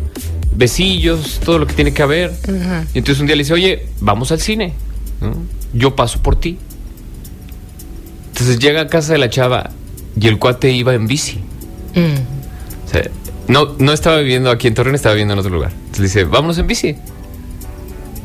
besillos, 0.55 1.39
todo 1.43 1.58
lo 1.60 1.65
que 1.67 1.74
tiene 1.74 1.93
que 1.93 2.03
haber. 2.03 2.31
Y 2.93 2.98
entonces 3.00 3.19
un 3.22 3.27
día 3.27 3.36
le 3.36 3.43
dice, 3.43 3.53
oye, 3.53 3.88
vamos 4.01 4.31
al 4.31 4.39
cine. 4.39 4.74
¿no? 5.22 5.34
Yo 5.74 5.96
paso 5.96 6.22
por 6.22 6.39
ti. 6.39 6.58
Entonces 8.29 8.60
llega 8.60 8.81
a 8.81 8.88
casa 8.88 9.13
de 9.13 9.19
la 9.19 9.29
chava 9.29 9.72
y 10.19 10.27
el 10.27 10.38
cuate 10.38 10.72
iba 10.72 10.93
en 10.93 11.08
bici. 11.08 11.39
Mm. 11.96 12.88
O 12.88 12.91
sea, 12.91 13.03
no, 13.48 13.75
no 13.79 13.93
estaba 13.93 14.17
viviendo 14.19 14.50
aquí 14.51 14.67
en 14.67 14.74
Torreón, 14.75 14.96
estaba 14.96 15.13
viviendo 15.15 15.34
en 15.34 15.39
otro 15.39 15.51
lugar. 15.51 15.72
Entonces 15.72 16.00
le 16.00 16.05
dice, 16.05 16.24
vámonos 16.25 16.58
en 16.58 16.67
bici. 16.67 16.96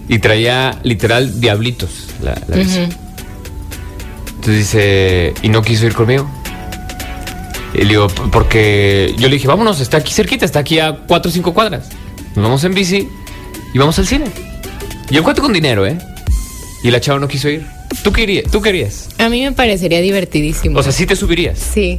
Y 0.09 0.19
traía 0.19 0.79
literal 0.83 1.41
diablitos 1.41 2.09
la, 2.23 2.35
la 2.49 2.57
bici. 2.57 2.79
Entonces 4.37 4.57
dice, 4.59 5.35
y 5.43 5.49
no 5.49 5.63
quiso 5.63 5.87
ir 5.87 5.95
conmigo. 5.95 6.29
Y 7.73 7.79
le 7.79 7.85
digo, 7.89 8.09
"P- 8.09 8.23
porque 8.31 9.15
yo 9.19 9.29
le 9.29 9.35
dije, 9.35 9.49
vámonos, 9.49 9.81
está 9.81 9.97
aquí 9.97 10.13
cerquita, 10.13 10.45
está 10.45 10.59
aquí 10.61 10.79
a 10.79 10.93
cuatro 11.07 11.31
o 11.31 11.33
cinco 11.33 11.55
cuadras. 11.55 11.87
Nos 12.37 12.45
vamos 12.45 12.65
en 12.65 12.75
bici 12.75 13.09
y 13.73 13.79
vamos 13.79 13.99
al 13.99 14.07
cine. 14.07 14.27
Y 15.11 15.17
el 15.17 15.23
cuate 15.23 15.41
con 15.41 15.53
dinero, 15.53 15.87
¿eh? 15.87 15.99
Y 16.83 16.91
la 16.91 17.01
chava 17.01 17.19
no 17.19 17.27
quiso 17.29 17.49
ir. 17.49 17.67
¿Tú 18.03 18.13
querías? 18.13 18.51
¿Tú 18.51 18.61
querías? 18.61 19.09
A 19.19 19.29
mí 19.29 19.43
me 19.43 19.53
parecería 19.53 20.01
divertidísimo. 20.01 20.79
O 20.79 20.83
sea, 20.83 20.93
sí 20.93 21.07
te 21.07 21.17
subirías. 21.17 21.59
sí. 21.59 21.99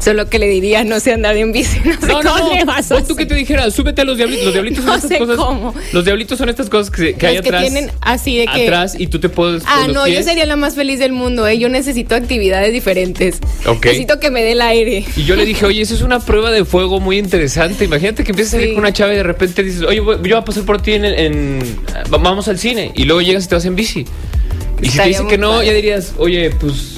Solo 0.00 0.28
que 0.28 0.38
le 0.38 0.46
diría, 0.46 0.84
no 0.84 1.00
sé 1.00 1.12
andar 1.12 1.36
en 1.36 1.50
bici, 1.52 1.80
no 1.84 1.92
sé 1.94 2.06
cómo 2.12 2.54
le 2.54 2.64
vas 2.64 2.92
a 2.92 3.02
tú 3.02 3.16
que 3.16 3.26
te 3.26 3.34
dijera, 3.34 3.68
súbete 3.70 4.02
a 4.02 4.04
los 4.04 4.16
diablitos. 4.16 4.44
Los 4.44 4.52
diablitos 4.54 4.84
son 4.84 4.86
No 4.92 4.94
estas 4.96 5.08
sé 5.10 5.18
cosas. 5.18 5.36
cómo. 5.36 5.74
Los 5.92 6.04
diablitos 6.04 6.38
son 6.38 6.48
estas 6.48 6.68
cosas 6.70 6.90
que, 6.90 7.16
hay 7.26 7.34
Los 7.36 7.42
que 7.42 7.48
atrás. 7.48 7.62
tienen 7.62 7.90
así 8.00 8.36
de 8.36 8.46
que- 8.46 8.64
Atrás 8.66 8.94
y 8.98 9.08
tú 9.08 9.18
te 9.18 9.28
puedes. 9.28 9.62
Ah, 9.66 9.86
no, 9.92 10.06
yo 10.06 10.22
sería 10.22 10.46
la 10.46 10.54
más 10.56 10.74
feliz 10.76 10.98
del 11.00 11.12
mundo, 11.12 11.46
¿eh? 11.48 11.58
Yo 11.58 11.68
necesito 11.68 12.14
actividades 12.14 12.72
diferentes. 12.72 13.38
Ok. 13.66 13.86
Necesito 13.86 14.20
que 14.20 14.30
me 14.30 14.42
dé 14.42 14.52
el 14.52 14.60
aire. 14.62 15.04
Y 15.16 15.24
yo 15.24 15.34
le 15.36 15.44
dije, 15.44 15.64
oye, 15.66 15.82
eso 15.82 15.94
es 15.94 16.02
una 16.02 16.20
prueba 16.20 16.50
de 16.52 16.64
fuego 16.64 17.00
muy 17.00 17.18
interesante. 17.18 17.84
Imagínate 17.84 18.22
que 18.22 18.30
empiezas 18.30 18.54
a 18.54 18.56
salir 18.58 18.74
con 18.74 18.80
una 18.84 18.92
chava 18.92 19.12
y 19.12 19.16
de 19.16 19.22
repente 19.24 19.62
dices, 19.64 19.82
oye, 19.82 20.00
voy- 20.00 20.16
yo 20.16 20.20
voy 20.22 20.32
a 20.32 20.44
pasar 20.44 20.64
por 20.64 20.80
ti 20.80 20.92
en, 20.92 21.58
vamos 22.10 22.46
al 22.48 22.58
cine. 22.58 22.92
Y 22.94 23.04
luego 23.04 23.22
llegas 23.22 23.44
y 23.46 23.48
te 23.48 23.54
vas 23.56 23.64
en 23.64 23.74
bici. 23.76 24.04
Y 24.82 24.88
si 24.88 24.98
te 24.98 25.04
dice 25.08 25.26
que 25.26 25.38
no, 25.38 25.62
ya 25.62 25.72
dirías, 25.72 26.12
oye, 26.18 26.50
pues, 26.50 26.95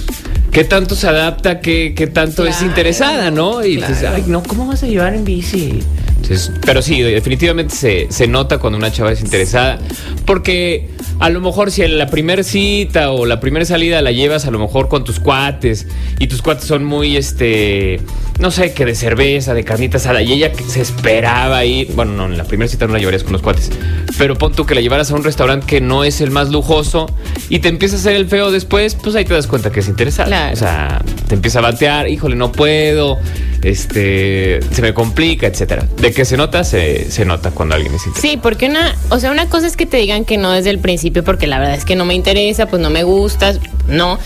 ¿qué 0.59 0.65
tanto 0.65 0.97
se 0.97 1.07
adapta? 1.07 1.61
¿Qué, 1.61 1.95
qué 1.95 2.09
tanto 2.09 2.45
es 2.45 2.63
interesada, 2.63 3.31
no? 3.31 3.65
Y 3.65 3.77
dices, 3.77 3.99
claro. 3.99 4.17
ay, 4.17 4.25
no, 4.27 4.43
¿cómo 4.43 4.67
vas 4.67 4.83
a 4.83 4.89
llevar 4.89 5.15
en 5.15 5.25
bici? 5.25 5.79
Entonces, 6.09 6.51
pero 6.67 6.83
sí, 6.83 7.01
definitivamente 7.01 7.73
se, 7.77 8.09
se 8.11 8.27
nota 8.27 8.59
cuando 8.59 8.77
una 8.77 8.91
chava 8.91 9.13
es 9.13 9.21
interesada. 9.21 9.79
Porque 10.27 10.89
a 11.21 11.31
lo 11.31 11.41
mejor 11.41 11.71
si 11.71 11.83
en 11.83 11.97
la 11.97 12.09
primera 12.09 12.43
cita 12.43 13.13
o 13.13 13.25
la 13.25 13.41
primera 13.41 13.65
salida 13.65 14.03
la 14.03 14.13
llevas 14.13 14.47
a 14.47 14.51
lo 14.51 14.59
mejor 14.59 14.89
con 14.89 15.05
tus 15.05 15.21
cuates 15.21 15.87
y 16.19 16.27
tus 16.27 16.43
cuates 16.43 16.65
son 16.65 16.85
muy, 16.85 17.17
este, 17.17 18.01
no 18.39 18.51
sé, 18.51 18.73
que 18.73 18.85
de 18.85 18.95
cerveza, 18.95 19.55
de 19.55 19.65
carnita 19.65 19.97
asada 19.97 20.23
y 20.23 20.33
ella 20.33 20.53
se 20.67 20.81
esperaba 20.81 21.65
ir, 21.65 21.93
bueno, 21.95 22.13
no, 22.13 22.27
en 22.27 22.39
la 22.39 22.45
primera 22.45 22.69
cita 22.69 22.87
no 22.87 22.93
la 22.93 22.99
llevarías 22.99 23.25
con 23.25 23.33
los 23.33 23.43
cuates, 23.43 23.71
pero 24.17 24.37
pon 24.37 24.53
tú 24.53 24.67
que 24.67 24.75
la 24.75 24.81
llevaras 24.81 25.11
a 25.11 25.15
un 25.15 25.25
restaurante 25.25 25.67
que 25.67 25.81
no 25.81 26.05
es 26.05 26.21
el 26.21 26.31
más 26.31 26.51
lujoso 26.51 27.07
y 27.49 27.61
te 27.61 27.69
empieza 27.69 27.97
a 27.97 27.99
hacer 27.99 28.15
el 28.15 28.29
feo 28.29 28.51
después, 28.51 28.95
pues 28.95 29.17
ahí 29.17 29.25
te 29.25 29.35
das 29.35 29.47
cuenta 29.47 29.73
que 29.73 29.81
es 29.81 29.89
interesada. 29.89 30.29
Claro. 30.29 30.48
O 30.53 30.57
sea, 30.57 31.03
te 31.29 31.35
empieza 31.35 31.59
a 31.59 31.63
batear, 31.63 32.09
híjole, 32.09 32.37
no 32.37 32.53
puedo, 32.53 33.19
este, 33.63 34.61
se 34.71 34.83
me 34.83 34.95
complica, 34.95 35.47
etcétera. 35.47 35.87
De 36.01 36.13
que 36.13 36.25
se 36.25 36.37
nota, 36.37 36.65
se, 36.65 37.11
se 37.11 37.25
nota 37.25 37.51
cuando 37.51 37.75
alguien 37.75 37.95
es. 37.95 38.03
Sí, 38.21 38.39
porque 38.41 38.67
una, 38.67 38.95
o 39.11 39.19
sea, 39.19 39.31
una 39.31 39.49
cosa 39.49 39.67
es 39.67 39.77
que 39.77 39.87
te 39.87 39.97
digan 39.97 40.25
que 40.25 40.37
no 40.37 40.53
desde 40.53 40.71
el 40.71 40.79
principio, 40.79 41.25
porque 41.25 41.47
la 41.47 41.59
verdad 41.59 41.75
es 41.77 41.85
que 41.85 41.97
no 41.97 42.05
me 42.05 42.15
interesa, 42.15 42.67
pues 42.67 42.81
no 42.81 42.91
me 42.91 43.03
gustas, 43.03 43.61
no. 43.89 44.19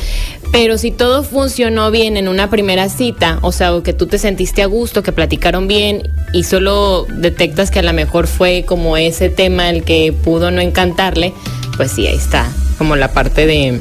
Pero 0.52 0.76
si 0.76 0.90
todo 0.90 1.22
funcionó 1.24 1.90
bien 1.90 2.18
en 2.18 2.28
una 2.28 2.50
primera 2.50 2.90
cita, 2.90 3.38
o 3.40 3.52
sea, 3.52 3.74
o 3.74 3.82
que 3.82 3.94
tú 3.94 4.06
te 4.06 4.18
sentiste 4.18 4.62
a 4.62 4.66
gusto, 4.66 5.02
que 5.02 5.10
platicaron 5.10 5.66
bien 5.66 6.10
y 6.34 6.44
solo 6.44 7.06
detectas 7.08 7.70
que 7.70 7.78
a 7.78 7.82
lo 7.82 7.94
mejor 7.94 8.26
fue 8.26 8.64
como 8.66 8.98
ese 8.98 9.30
tema 9.30 9.70
el 9.70 9.82
que 9.82 10.12
pudo 10.12 10.50
no 10.50 10.60
encantarle, 10.60 11.32
pues 11.78 11.92
sí, 11.92 12.06
ahí 12.06 12.16
está, 12.16 12.52
como 12.76 12.96
la 12.96 13.12
parte 13.12 13.46
de 13.46 13.80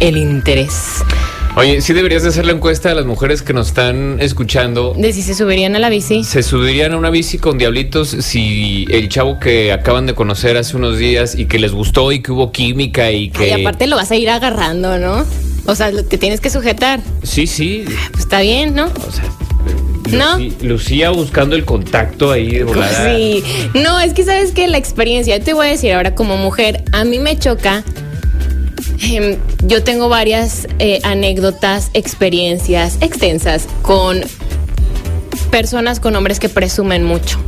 el 0.00 0.16
interés. 0.18 1.02
Oye, 1.56 1.80
sí 1.80 1.92
deberías 1.92 2.22
de 2.22 2.28
hacer 2.28 2.46
la 2.46 2.52
encuesta 2.52 2.92
a 2.92 2.94
las 2.94 3.06
mujeres 3.06 3.42
que 3.42 3.52
nos 3.52 3.68
están 3.68 4.18
escuchando. 4.20 4.94
De 4.96 5.12
si 5.12 5.22
se 5.22 5.34
subirían 5.34 5.74
a 5.74 5.80
la 5.80 5.88
bici. 5.90 6.22
¿Se 6.22 6.42
subirían 6.42 6.92
a 6.92 6.96
una 6.96 7.10
bici 7.10 7.38
con 7.38 7.58
diablitos 7.58 8.08
si 8.08 8.86
el 8.90 9.08
chavo 9.08 9.40
que 9.40 9.72
acaban 9.72 10.06
de 10.06 10.14
conocer 10.14 10.56
hace 10.56 10.76
unos 10.76 10.96
días 10.96 11.34
y 11.34 11.46
que 11.46 11.58
les 11.58 11.72
gustó 11.72 12.12
y 12.12 12.22
que 12.22 12.30
hubo 12.30 12.52
química 12.52 13.10
y 13.10 13.30
que... 13.30 13.48
Y 13.48 13.52
aparte 13.52 13.88
lo 13.88 13.96
vas 13.96 14.10
a 14.12 14.16
ir 14.16 14.30
agarrando, 14.30 14.96
¿no? 14.98 15.26
O 15.66 15.74
sea, 15.74 15.90
te 15.90 16.18
tienes 16.18 16.40
que 16.40 16.50
sujetar. 16.50 17.00
Sí, 17.24 17.46
sí. 17.46 17.84
Pues 17.84 18.20
está 18.20 18.40
bien, 18.40 18.74
¿no? 18.74 18.86
O 18.86 19.12
sea, 19.12 19.24
¿No? 20.12 20.38
Lucía 20.62 21.10
buscando 21.10 21.56
el 21.56 21.64
contacto 21.64 22.30
ahí 22.30 22.50
de 22.50 22.64
volada. 22.64 23.14
Sí, 23.14 23.44
no, 23.74 24.00
es 24.00 24.14
que 24.14 24.24
sabes 24.24 24.52
que 24.52 24.66
la 24.68 24.78
experiencia, 24.78 25.40
te 25.40 25.52
voy 25.52 25.66
a 25.68 25.70
decir 25.70 25.92
ahora 25.92 26.14
como 26.14 26.36
mujer, 26.36 26.84
a 26.92 27.04
mí 27.04 27.18
me 27.18 27.38
choca. 27.38 27.84
Em, 29.02 29.36
yo 29.66 29.82
tengo 29.82 30.08
varias 30.08 30.66
eh, 30.78 31.00
anécdotas, 31.02 31.90
experiencias 31.94 32.98
extensas 33.00 33.66
con 33.82 34.20
personas 35.50 36.00
con 36.00 36.14
hombres 36.16 36.38
que 36.40 36.48
presumen 36.48 37.04
mucho. 37.04 37.38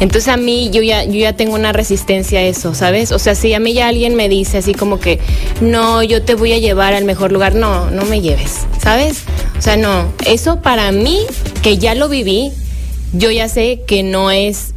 Entonces 0.00 0.28
a 0.28 0.36
mí 0.36 0.70
yo 0.70 0.80
ya, 0.82 1.04
yo 1.04 1.14
ya 1.14 1.32
tengo 1.32 1.54
una 1.54 1.72
resistencia 1.72 2.38
a 2.38 2.42
eso, 2.42 2.74
¿sabes? 2.74 3.10
O 3.10 3.18
sea, 3.18 3.34
si 3.34 3.52
a 3.52 3.60
mí 3.60 3.74
ya 3.74 3.88
alguien 3.88 4.14
me 4.14 4.28
dice 4.28 4.58
así 4.58 4.72
como 4.72 5.00
que, 5.00 5.18
no, 5.60 6.02
yo 6.02 6.22
te 6.22 6.34
voy 6.34 6.52
a 6.52 6.58
llevar 6.58 6.94
al 6.94 7.04
mejor 7.04 7.32
lugar, 7.32 7.54
no, 7.54 7.90
no 7.90 8.04
me 8.04 8.20
lleves, 8.20 8.66
¿sabes? 8.80 9.24
O 9.58 9.62
sea, 9.62 9.76
no, 9.76 10.12
eso 10.24 10.62
para 10.62 10.92
mí, 10.92 11.18
que 11.62 11.78
ya 11.78 11.96
lo 11.96 12.08
viví, 12.08 12.52
yo 13.12 13.30
ya 13.30 13.48
sé 13.48 13.80
que 13.86 14.02
no 14.04 14.30
es 14.30 14.74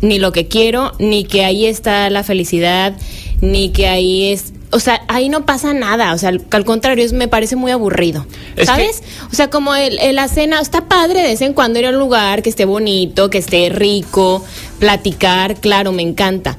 ni 0.00 0.18
lo 0.18 0.32
que 0.32 0.48
quiero, 0.48 0.92
ni 0.98 1.24
que 1.24 1.44
ahí 1.44 1.66
está 1.66 2.08
la 2.08 2.24
felicidad, 2.24 2.94
ni 3.40 3.70
que 3.70 3.88
ahí 3.88 4.32
es... 4.32 4.51
O 4.74 4.80
sea, 4.80 5.02
ahí 5.08 5.28
no 5.28 5.44
pasa 5.44 5.74
nada, 5.74 6.14
o 6.14 6.18
sea, 6.18 6.30
al, 6.30 6.42
al 6.50 6.64
contrario, 6.64 7.04
es, 7.04 7.12
me 7.12 7.28
parece 7.28 7.56
muy 7.56 7.70
aburrido, 7.72 8.26
Es 8.56 8.66
¿sabes? 8.68 9.02
O 9.30 9.34
sea, 9.34 9.50
como 9.50 9.74
el, 9.74 9.98
el- 9.98 10.16
la 10.16 10.28
cena, 10.28 10.60
está 10.60 10.86
padre 10.88 11.20
de 11.20 11.28
vez 11.28 11.42
en 11.42 11.52
cuando 11.52 11.78
ir 11.78 11.86
a 11.86 11.90
un 11.90 11.98
lugar 11.98 12.42
que 12.42 12.48
esté 12.48 12.64
bonito, 12.64 13.28
que 13.28 13.36
esté 13.38 13.68
rico, 13.68 14.42
platicar, 14.78 15.56
claro, 15.60 15.92
me 15.92 16.02
encanta. 16.02 16.56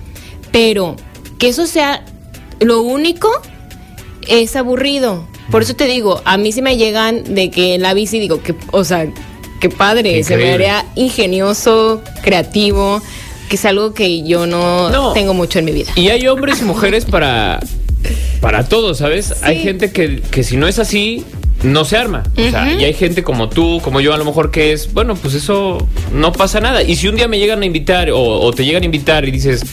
Pero 0.52 0.96
que 1.40 1.50
eso 1.50 1.66
sea 1.66 2.06
lo 2.60 2.82
único, 2.84 3.30
es 4.28 4.56
aburrido. 4.56 5.28
Por 5.52 5.64
eso 5.64 5.76
te 5.76 5.86
digo, 5.86 6.22
a 6.24 6.38
mí 6.38 6.52
si 6.52 6.62
me 6.62 6.78
llegan 6.78 7.36
de 7.36 7.50
que 7.50 7.76
en 7.76 7.82
la 7.82 7.94
bici 7.94 8.20
digo 8.20 8.42
que, 8.44 8.56
o 8.72 8.84
sea, 8.84 9.08
qué 9.60 9.70
padre, 9.70 10.24
se 10.24 10.38
me 10.38 10.54
haría 10.54 10.86
ingenioso, 10.96 12.02
creativo, 12.24 13.02
que 13.50 13.56
es 13.56 13.66
algo 13.66 13.94
que 13.94 14.24
yo 14.24 14.46
no, 14.46 14.90
No. 14.90 15.14
tengo 15.14 15.34
mucho 15.34 15.60
en 15.60 15.66
mi 15.66 15.72
vida. 15.72 15.92
Y 15.96 16.10
hay 16.10 16.28
hombres 16.28 16.62
y 16.62 16.66
mujeres 16.66 17.06
para, 17.06 17.60
para 18.44 18.66
todo, 18.66 18.94
¿sabes? 18.94 19.42
Hay 19.44 19.60
gente 19.64 19.94
que, 19.94 20.20
que 20.20 20.44
si 20.44 20.58
no 20.58 20.68
es 20.68 20.78
así, 20.78 21.24
no 21.64 21.86
se 21.86 21.96
arma. 21.96 22.24
O 22.36 22.50
sea, 22.52 22.74
y 22.74 22.84
hay 22.84 22.94
gente 22.94 23.24
como 23.24 23.48
tú, 23.48 23.80
como 23.82 24.02
yo, 24.02 24.14
a 24.14 24.18
lo 24.18 24.26
mejor 24.26 24.52
que 24.52 24.74
es, 24.74 24.92
bueno, 24.92 25.16
pues 25.16 25.34
eso 25.34 25.88
no 26.14 26.34
pasa 26.34 26.60
nada. 26.60 26.84
Y 26.84 26.98
si 26.98 27.08
un 27.08 27.16
día 27.16 27.30
me 27.30 27.40
llegan 27.40 27.62
a 27.62 27.66
invitar 27.66 28.12
o, 28.12 28.20
o 28.22 28.52
te 28.52 28.66
llegan 28.66 28.82
a 28.82 28.86
invitar 28.86 29.26
y 29.26 29.32
dices, 29.32 29.64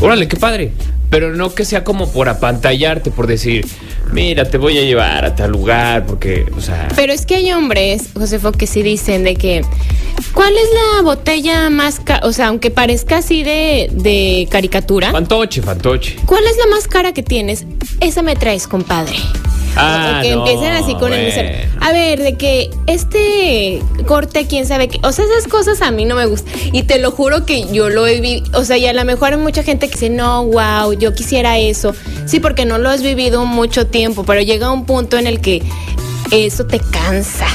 órale, 0.00 0.26
qué 0.26 0.38
padre. 0.38 0.72
Pero 1.10 1.36
no 1.36 1.54
que 1.54 1.66
sea 1.66 1.84
como 1.84 2.10
por 2.10 2.30
apantallarte, 2.30 3.10
por 3.10 3.26
decir, 3.26 3.66
mira, 4.12 4.44
te 4.44 4.58
voy 4.58 4.78
a 4.78 4.82
llevar 4.82 5.24
a 5.24 5.34
tal 5.34 5.52
lugar, 5.52 6.06
porque, 6.06 6.46
o 6.56 6.60
sea. 6.60 6.88
Pero 6.96 7.12
es 7.12 7.26
que 7.26 7.36
hay 7.36 7.52
hombres, 7.52 8.08
Josefo, 8.14 8.52
que 8.52 8.66
sí 8.66 8.82
dicen 8.82 9.24
de 9.24 9.36
que, 9.36 9.62
¿cuál 10.32 10.52
es 10.54 10.68
la 10.96 11.02
botella 11.02 11.70
más 11.70 12.00
cara? 12.00 12.26
O 12.26 12.32
sea, 12.32 12.48
aunque 12.48 12.70
parezca 12.70 13.18
así 13.18 13.42
de, 13.42 13.90
de 13.92 14.48
caricatura, 14.50 15.10
Fantoche, 15.12 15.62
fantoche. 15.62 16.16
¿cuál 16.26 16.44
es 16.44 16.56
la 16.56 16.66
más 16.74 16.86
cara 16.88 17.12
que 17.12 17.22
tienes? 17.22 17.66
Esa 18.00 18.22
me 18.22 18.36
traes, 18.36 18.66
compadre. 18.66 19.16
Ah, 19.78 20.18
o 20.18 20.22
que 20.22 20.34
no, 20.34 20.46
empiecen 20.46 20.72
así 20.72 20.94
con 20.94 21.12
el 21.12 21.22
mesero. 21.22 21.48
A 21.80 21.92
ver, 21.92 22.20
de 22.20 22.36
que 22.36 22.70
este 22.86 23.82
corte, 24.06 24.46
quién 24.46 24.66
sabe 24.66 24.88
qué. 24.88 24.98
O 25.02 25.12
sea, 25.12 25.24
esas 25.24 25.50
cosas 25.50 25.80
a 25.82 25.90
mí 25.90 26.04
no 26.04 26.14
me 26.14 26.26
gustan. 26.26 26.52
Y 26.72 26.82
te 26.82 26.98
lo 26.98 27.10
juro 27.10 27.46
que 27.46 27.64
yo 27.72 27.88
lo 27.88 28.06
he 28.06 28.20
vivido. 28.20 28.58
O 28.58 28.64
sea, 28.64 28.76
y 28.76 28.86
a 28.86 28.92
lo 28.92 29.04
mejor 29.04 29.32
hay 29.32 29.38
mucha 29.38 29.62
gente 29.62 29.86
que 29.88 29.94
dice, 29.94 30.10
no, 30.10 30.44
wow, 30.44 30.92
yo 30.92 31.14
quisiera 31.14 31.58
eso. 31.58 31.94
Sí, 32.26 32.40
porque 32.40 32.64
no 32.64 32.78
lo 32.78 32.90
has 32.90 33.02
vivido 33.02 33.44
mucho 33.44 33.86
tiempo, 33.86 34.24
pero 34.24 34.40
llega 34.42 34.70
un 34.70 34.84
punto 34.84 35.16
en 35.16 35.26
el 35.26 35.40
que 35.40 35.62
eso 36.30 36.66
te 36.66 36.80
cansa. 36.80 37.46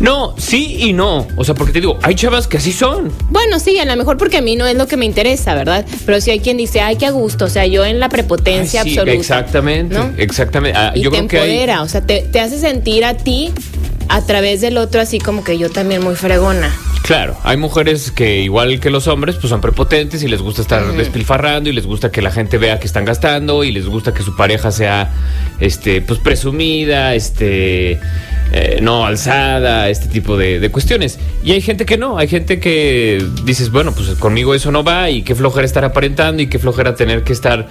No, 0.00 0.34
sí 0.38 0.76
y 0.80 0.92
no. 0.92 1.26
O 1.36 1.44
sea, 1.44 1.54
porque 1.54 1.72
te 1.72 1.80
digo, 1.80 1.98
hay 2.02 2.14
chavas 2.14 2.46
que 2.46 2.56
así 2.56 2.72
son. 2.72 3.12
Bueno, 3.30 3.58
sí, 3.58 3.78
a 3.78 3.84
lo 3.84 3.96
mejor 3.96 4.16
porque 4.16 4.38
a 4.38 4.42
mí 4.42 4.56
no 4.56 4.66
es 4.66 4.76
lo 4.76 4.86
que 4.86 4.96
me 4.96 5.04
interesa, 5.04 5.54
¿verdad? 5.54 5.84
Pero 6.06 6.20
si 6.20 6.30
hay 6.30 6.40
quien 6.40 6.56
dice, 6.56 6.80
ay, 6.80 6.96
qué 6.96 7.06
a 7.06 7.10
gusto. 7.10 7.44
O 7.44 7.48
sea, 7.48 7.66
yo 7.66 7.84
en 7.84 8.00
la 8.00 8.08
prepotencia 8.08 8.82
Ay, 8.82 8.90
sí, 8.90 8.98
absoluta. 8.98 9.18
Exactamente, 9.18 9.94
¿no? 9.94 10.12
exactamente. 10.16 10.78
Ah, 10.78 10.92
y 10.94 11.02
yo 11.02 11.10
te 11.10 11.16
creo 11.18 11.28
que 11.28 11.38
hay. 11.38 11.50
empodera, 11.50 11.82
o 11.82 11.88
sea, 11.88 12.00
te, 12.00 12.22
te 12.22 12.40
hace 12.40 12.58
sentir 12.58 13.04
a 13.04 13.16
ti 13.16 13.52
a 14.08 14.24
través 14.24 14.60
del 14.60 14.78
otro 14.78 15.00
así 15.00 15.18
como 15.18 15.44
que 15.44 15.58
yo 15.58 15.70
también 15.70 16.02
muy 16.02 16.14
fregona. 16.14 16.74
Claro, 17.02 17.36
hay 17.42 17.56
mujeres 17.56 18.12
que 18.12 18.40
igual 18.42 18.78
que 18.78 18.88
los 18.88 19.08
hombres, 19.08 19.36
pues 19.36 19.50
son 19.50 19.60
prepotentes 19.60 20.22
y 20.22 20.28
les 20.28 20.40
gusta 20.40 20.62
estar 20.62 20.92
despilfarrando 20.92 21.68
y 21.68 21.72
les 21.72 21.84
gusta 21.84 22.12
que 22.12 22.22
la 22.22 22.30
gente 22.30 22.58
vea 22.58 22.78
que 22.78 22.86
están 22.86 23.04
gastando 23.04 23.64
y 23.64 23.72
les 23.72 23.86
gusta 23.86 24.14
que 24.14 24.22
su 24.22 24.36
pareja 24.36 24.70
sea, 24.70 25.10
este, 25.58 26.00
pues 26.00 26.20
presumida, 26.20 27.16
este, 27.16 27.98
eh, 28.52 28.78
no 28.80 29.04
alzada, 29.04 29.88
este 29.88 30.06
tipo 30.08 30.36
de, 30.36 30.60
de 30.60 30.70
cuestiones. 30.70 31.18
Y 31.42 31.52
hay 31.52 31.60
gente 31.60 31.86
que 31.86 31.98
no, 31.98 32.18
hay 32.18 32.28
gente 32.28 32.60
que 32.60 33.26
dices, 33.44 33.72
bueno, 33.72 33.92
pues 33.92 34.10
conmigo 34.10 34.54
eso 34.54 34.70
no 34.70 34.84
va 34.84 35.10
y 35.10 35.22
qué 35.22 35.34
flojera 35.34 35.66
estar 35.66 35.84
aparentando 35.84 36.40
y 36.40 36.46
qué 36.46 36.60
flojera 36.60 36.94
tener 36.94 37.24
que 37.24 37.32
estar 37.32 37.68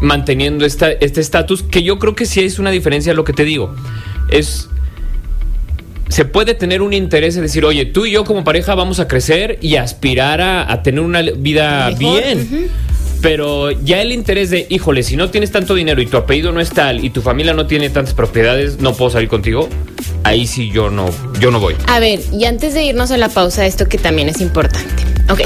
manteniendo 0.00 0.64
esta, 0.64 0.92
este 0.92 1.20
estatus, 1.20 1.62
que 1.62 1.82
yo 1.82 1.98
creo 1.98 2.14
que 2.14 2.26
sí 2.26 2.40
es 2.40 2.58
una 2.58 2.70
diferencia 2.70 3.14
lo 3.14 3.24
que 3.24 3.32
te 3.32 3.44
digo. 3.44 3.74
Es 4.28 4.68
se 6.10 6.24
puede 6.24 6.54
tener 6.54 6.82
un 6.82 6.92
interés 6.92 7.36
en 7.36 7.42
decir, 7.42 7.64
oye, 7.64 7.86
tú 7.86 8.04
y 8.04 8.10
yo 8.10 8.24
como 8.24 8.44
pareja 8.44 8.74
vamos 8.74 8.98
a 9.00 9.08
crecer 9.08 9.58
y 9.60 9.76
aspirar 9.76 10.40
a, 10.40 10.70
a 10.70 10.82
tener 10.82 11.00
una 11.00 11.22
vida 11.22 11.90
Mejor, 11.96 12.22
bien. 12.22 12.68
Pero 13.22 13.70
ya 13.70 14.00
el 14.00 14.12
interés 14.12 14.50
de, 14.50 14.66
híjole, 14.70 15.02
si 15.02 15.16
no 15.16 15.30
tienes 15.30 15.50
tanto 15.50 15.74
dinero 15.74 16.00
y 16.02 16.06
tu 16.06 16.16
apellido 16.16 16.52
no 16.52 16.60
es 16.60 16.70
tal 16.70 17.04
y 17.04 17.10
tu 17.10 17.22
familia 17.22 17.52
no 17.52 17.66
tiene 17.66 17.90
tantas 17.90 18.14
propiedades, 18.14 18.80
no 18.80 18.94
puedo 18.94 19.10
salir 19.10 19.28
contigo. 19.28 19.68
Ahí 20.24 20.46
sí 20.46 20.70
yo 20.72 20.90
no, 20.90 21.06
yo 21.38 21.50
no 21.50 21.60
voy. 21.60 21.76
A 21.86 22.00
ver, 22.00 22.20
y 22.32 22.44
antes 22.44 22.74
de 22.74 22.82
irnos 22.82 23.10
a 23.10 23.18
la 23.18 23.28
pausa, 23.28 23.66
esto 23.66 23.86
que 23.88 23.98
también 23.98 24.28
es 24.28 24.40
importante. 24.40 25.04
Ok. 25.30 25.42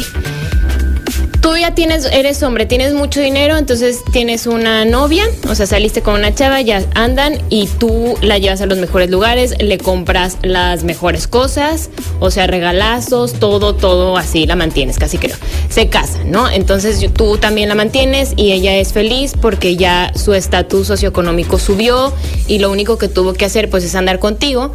Tú 1.45 1.59
ya 1.59 1.75
tienes, 1.75 2.07
eres 2.07 2.43
hombre, 2.43 2.65
tienes 2.65 2.95
mucho 2.95 3.21
dinero, 3.21 3.59
entonces 3.59 4.03
tienes 4.13 4.47
una 4.47 4.87
novia, 4.87 5.27
o 5.47 5.55
sea, 5.55 5.67
saliste 5.67 6.01
con 6.01 6.15
una 6.15 6.35
chava, 6.35 6.63
ya 6.63 6.83
andan 6.95 7.39
y 7.51 7.67
tú 7.67 8.15
la 8.23 8.39
llevas 8.39 8.63
a 8.63 8.67
los 8.67 8.79
mejores 8.79 9.11
lugares, 9.11 9.55
le 9.61 9.77
compras 9.77 10.39
las 10.41 10.85
mejores 10.85 11.29
cosas, 11.29 11.91
o 12.19 12.31
sea, 12.31 12.47
regalazos, 12.47 13.35
todo, 13.35 13.75
todo 13.75 14.17
así, 14.17 14.47
la 14.47 14.57
mantienes, 14.57 14.99
casi 14.99 15.19
creo. 15.19 15.37
Se 15.69 15.91
casan, 15.91 16.31
¿no? 16.31 16.49
Entonces 16.49 17.13
tú 17.13 17.37
también 17.37 17.69
la 17.69 17.75
mantienes 17.75 18.33
y 18.37 18.53
ella 18.53 18.77
es 18.77 18.95
feliz 18.95 19.35
porque 19.39 19.77
ya 19.77 20.15
su 20.15 20.33
estatus 20.33 20.87
socioeconómico 20.87 21.59
subió 21.59 22.15
y 22.49 22.59
lo 22.59 22.71
único 22.71 22.97
que 22.97 23.09
tuvo 23.09 23.35
que 23.35 23.45
hacer 23.45 23.69
pues 23.69 23.85
es 23.85 23.95
andar 23.95 24.19
contigo 24.19 24.73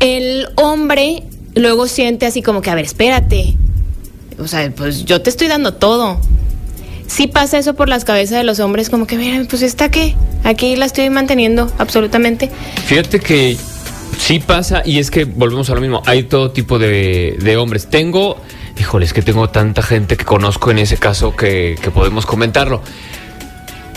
el 0.00 0.48
hombre 0.56 1.24
luego 1.54 1.86
siente 1.86 2.24
así 2.24 2.40
como 2.40 2.62
que, 2.62 2.70
a 2.70 2.74
ver, 2.74 2.86
espérate. 2.86 3.56
O 4.38 4.48
sea, 4.48 4.70
pues 4.70 5.04
yo 5.04 5.22
te 5.22 5.30
estoy 5.30 5.48
dando 5.48 5.74
todo. 5.74 6.20
Sí 7.06 7.26
pasa 7.28 7.58
eso 7.58 7.74
por 7.74 7.88
las 7.88 8.04
cabezas 8.04 8.38
de 8.38 8.44
los 8.44 8.58
hombres, 8.60 8.90
como 8.90 9.06
que, 9.06 9.16
mira, 9.16 9.42
pues 9.48 9.62
está 9.62 9.90
que 9.90 10.16
aquí 10.44 10.76
la 10.76 10.86
estoy 10.86 11.08
manteniendo 11.08 11.72
absolutamente. 11.78 12.50
Fíjate 12.86 13.20
que 13.20 13.56
sí 14.18 14.40
pasa 14.40 14.82
y 14.84 14.98
es 14.98 15.10
que 15.10 15.24
volvemos 15.24 15.70
a 15.70 15.74
lo 15.74 15.80
mismo. 15.80 16.02
Hay 16.06 16.24
todo 16.24 16.50
tipo 16.50 16.78
de, 16.78 17.36
de 17.40 17.56
hombres. 17.56 17.88
Tengo, 17.88 18.38
híjole, 18.78 19.04
es 19.06 19.12
que 19.12 19.22
tengo 19.22 19.48
tanta 19.50 19.82
gente 19.82 20.16
que 20.16 20.24
conozco 20.24 20.70
en 20.70 20.78
ese 20.78 20.96
caso 20.96 21.34
que, 21.36 21.76
que 21.80 21.90
podemos 21.90 22.26
comentarlo. 22.26 22.82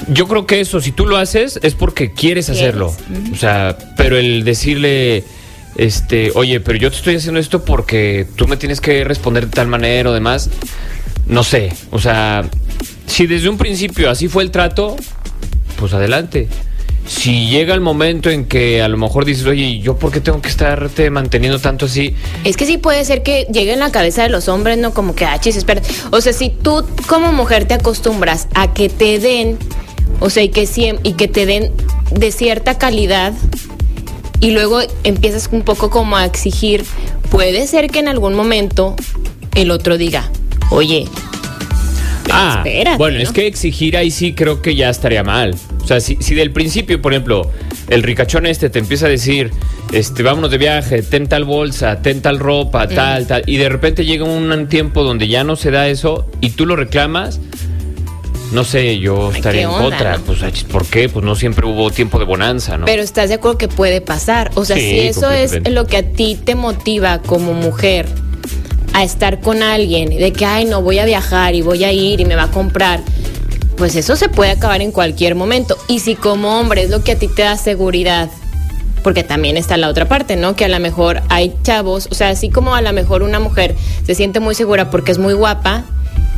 Yo 0.07 0.27
creo 0.27 0.45
que 0.45 0.61
eso, 0.61 0.79
si 0.79 0.91
tú 0.91 1.05
lo 1.05 1.17
haces, 1.17 1.59
es 1.61 1.75
porque 1.75 2.11
quieres 2.13 2.45
Quieres, 2.45 2.61
hacerlo. 2.61 2.95
O 3.33 3.35
sea, 3.35 3.77
pero 3.97 4.17
el 4.17 4.43
decirle, 4.43 5.23
este, 5.79 6.31
oye, 6.35 6.59
pero 6.59 6.77
yo 6.77 6.91
te 6.91 6.97
estoy 6.97 7.15
haciendo 7.15 7.39
esto 7.39 7.63
porque 7.63 8.27
tú 8.35 8.49
me 8.49 8.57
tienes 8.57 8.81
que 8.81 9.05
responder 9.05 9.45
de 9.45 9.51
tal 9.51 9.67
manera 9.67 10.09
o 10.09 10.13
demás, 10.13 10.49
no 11.25 11.41
sé. 11.41 11.71
O 11.91 11.99
sea, 11.99 12.49
si 13.07 13.27
desde 13.27 13.47
un 13.47 13.57
principio 13.57 14.09
así 14.09 14.27
fue 14.27 14.43
el 14.43 14.51
trato, 14.51 14.97
pues 15.77 15.93
adelante. 15.93 16.49
Si 17.07 17.47
llega 17.47 17.73
el 17.73 17.79
momento 17.79 18.29
en 18.29 18.45
que 18.45 18.81
a 18.81 18.89
lo 18.89 18.97
mejor 18.97 19.23
dices, 19.23 19.45
oye, 19.45 19.79
¿yo 19.79 19.97
por 19.97 20.11
qué 20.11 20.19
tengo 20.19 20.41
que 20.41 20.49
estarte 20.49 21.09
manteniendo 21.09 21.59
tanto 21.59 21.85
así? 21.85 22.13
Es 22.43 22.57
que 22.57 22.65
sí 22.65 22.77
puede 22.77 23.05
ser 23.05 23.23
que 23.23 23.47
llegue 23.49 23.71
en 23.71 23.79
la 23.79 23.89
cabeza 23.89 24.23
de 24.23 24.29
los 24.29 24.49
hombres, 24.49 24.77
¿no? 24.77 24.93
Como 24.93 25.15
que, 25.15 25.23
ah, 25.23 25.39
chis, 25.39 25.55
espera. 25.55 25.81
O 26.11 26.19
sea, 26.19 26.33
si 26.33 26.49
tú 26.49 26.85
como 27.07 27.31
mujer 27.31 27.63
te 27.65 27.73
acostumbras 27.73 28.49
a 28.53 28.73
que 28.73 28.89
te 28.89 29.17
den, 29.17 29.57
o 30.19 30.29
sea, 30.29 30.43
y 30.43 30.49
que, 30.49 30.67
y 31.03 31.13
que 31.13 31.29
te 31.29 31.45
den 31.45 31.71
de 32.11 32.33
cierta 32.33 32.77
calidad, 32.77 33.33
y 34.39 34.51
luego 34.51 34.79
empiezas 35.03 35.49
un 35.51 35.63
poco 35.63 35.89
como 35.89 36.15
a 36.17 36.25
exigir, 36.25 36.83
puede 37.29 37.67
ser 37.67 37.89
que 37.89 37.99
en 37.99 38.07
algún 38.07 38.33
momento 38.35 38.95
el 39.55 39.71
otro 39.71 39.97
diga, 39.97 40.29
oye, 40.71 41.05
Ah, 42.31 42.55
espérate, 42.63 42.97
bueno, 42.97 43.17
¿no? 43.17 43.23
es 43.23 43.31
que 43.31 43.47
exigir 43.47 43.97
ahí 43.97 44.11
sí 44.11 44.33
creo 44.33 44.61
que 44.61 44.75
ya 44.75 44.89
estaría 44.91 45.23
mal. 45.23 45.55
O 45.83 45.87
sea, 45.87 45.99
si, 45.99 46.15
si 46.19 46.35
del 46.35 46.51
principio, 46.51 47.01
por 47.01 47.11
ejemplo, 47.13 47.49
el 47.89 48.03
ricachón 48.03 48.45
este 48.45 48.69
te 48.69 48.77
empieza 48.77 49.07
a 49.07 49.09
decir, 49.09 49.49
este, 49.91 50.21
vámonos 50.21 50.51
de 50.51 50.59
viaje, 50.59 51.01
ten 51.01 51.27
tal 51.27 51.43
bolsa, 51.45 52.03
ten 52.03 52.21
tal 52.21 52.37
ropa, 52.37 52.85
Mm. 52.85 52.89
tal, 52.95 53.25
tal, 53.27 53.43
y 53.47 53.57
de 53.57 53.67
repente 53.69 54.05
llega 54.05 54.25
un 54.25 54.67
tiempo 54.67 55.03
donde 55.03 55.27
ya 55.27 55.43
no 55.43 55.55
se 55.55 55.71
da 55.71 55.87
eso 55.87 56.29
y 56.39 56.51
tú 56.51 56.67
lo 56.67 56.75
reclamas, 56.75 57.39
no 58.51 58.63
sé, 58.63 58.99
yo 58.99 59.31
estaría 59.31 59.63
en 59.63 59.69
contra. 59.69 60.17
¿no? 60.17 60.23
Pues, 60.23 60.39
¿por 60.65 60.85
qué? 60.85 61.09
Pues 61.09 61.23
no 61.23 61.35
siempre 61.35 61.65
hubo 61.65 61.91
tiempo 61.91 62.19
de 62.19 62.25
bonanza, 62.25 62.77
¿no? 62.77 62.85
Pero 62.85 63.01
estás 63.01 63.29
de 63.29 63.35
acuerdo 63.35 63.57
que 63.57 63.67
puede 63.67 64.01
pasar. 64.01 64.51
O 64.55 64.65
sea, 64.65 64.75
Sí, 64.75 64.81
si 64.81 64.99
eso 64.99 65.29
es 65.31 65.69
lo 65.69 65.85
que 65.85 65.97
a 65.97 66.03
ti 66.03 66.37
te 66.43 66.55
motiva 66.55 67.19
como 67.21 67.53
mujer 67.53 68.07
a 68.93 69.03
estar 69.03 69.39
con 69.39 69.61
alguien, 69.61 70.09
de 70.09 70.33
que, 70.33 70.45
ay, 70.45 70.65
no 70.65 70.81
voy 70.81 70.99
a 70.99 71.05
viajar 71.05 71.53
y 71.55 71.61
voy 71.61 71.83
a 71.83 71.91
ir 71.91 72.19
y 72.19 72.25
me 72.25 72.35
va 72.35 72.43
a 72.43 72.51
comprar, 72.51 73.01
pues 73.77 73.95
eso 73.95 74.15
se 74.15 74.29
puede 74.29 74.51
acabar 74.51 74.81
en 74.81 74.91
cualquier 74.91 75.35
momento. 75.35 75.77
Y 75.87 75.99
si 75.99 76.15
como 76.15 76.59
hombre 76.59 76.83
es 76.83 76.89
lo 76.89 77.03
que 77.03 77.13
a 77.13 77.19
ti 77.19 77.27
te 77.27 77.43
da 77.43 77.55
seguridad, 77.55 78.29
porque 79.03 79.23
también 79.23 79.57
está 79.57 79.77
la 79.77 79.87
otra 79.89 80.07
parte, 80.07 80.35
¿no? 80.35 80.55
Que 80.55 80.65
a 80.65 80.67
lo 80.67 80.79
mejor 80.79 81.21
hay 81.29 81.53
chavos, 81.63 82.07
o 82.11 82.15
sea, 82.15 82.29
así 82.29 82.49
como 82.49 82.75
a 82.75 82.81
lo 82.81 82.91
mejor 82.93 83.23
una 83.23 83.39
mujer 83.39 83.75
se 84.05 84.15
siente 84.15 84.39
muy 84.39 84.55
segura 84.55 84.89
porque 84.89 85.11
es 85.11 85.17
muy 85.17 85.33
guapa 85.33 85.85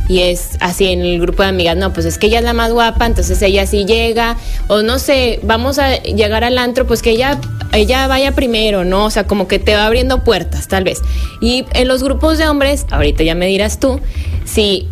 y 0.08 0.20
es 0.20 0.50
así 0.60 0.88
en 0.88 1.02
el 1.02 1.20
grupo 1.20 1.42
de 1.42 1.50
amigas, 1.50 1.76
no, 1.76 1.92
pues 1.92 2.06
es 2.06 2.18
que 2.18 2.26
ella 2.26 2.38
es 2.38 2.44
la 2.44 2.52
más 2.52 2.72
guapa, 2.72 3.06
entonces 3.06 3.40
ella 3.42 3.66
sí 3.66 3.84
llega, 3.84 4.36
o 4.68 4.82
no 4.82 4.98
sé, 4.98 5.40
vamos 5.42 5.78
a 5.78 5.96
llegar 6.02 6.44
al 6.44 6.58
antro, 6.58 6.86
pues 6.86 7.02
que 7.02 7.10
ella, 7.10 7.40
ella 7.72 8.06
vaya 8.06 8.32
primero, 8.32 8.84
¿no? 8.84 9.06
O 9.06 9.10
sea, 9.10 9.24
como 9.24 9.48
que 9.48 9.58
te 9.58 9.74
va 9.74 9.86
abriendo 9.86 10.24
puertas, 10.24 10.68
tal 10.68 10.84
vez. 10.84 11.00
Y 11.40 11.64
en 11.72 11.88
los 11.88 12.02
grupos 12.02 12.38
de 12.38 12.48
hombres, 12.48 12.86
ahorita 12.90 13.22
ya 13.22 13.34
me 13.34 13.46
dirás 13.46 13.78
tú, 13.78 14.00
si 14.44 14.88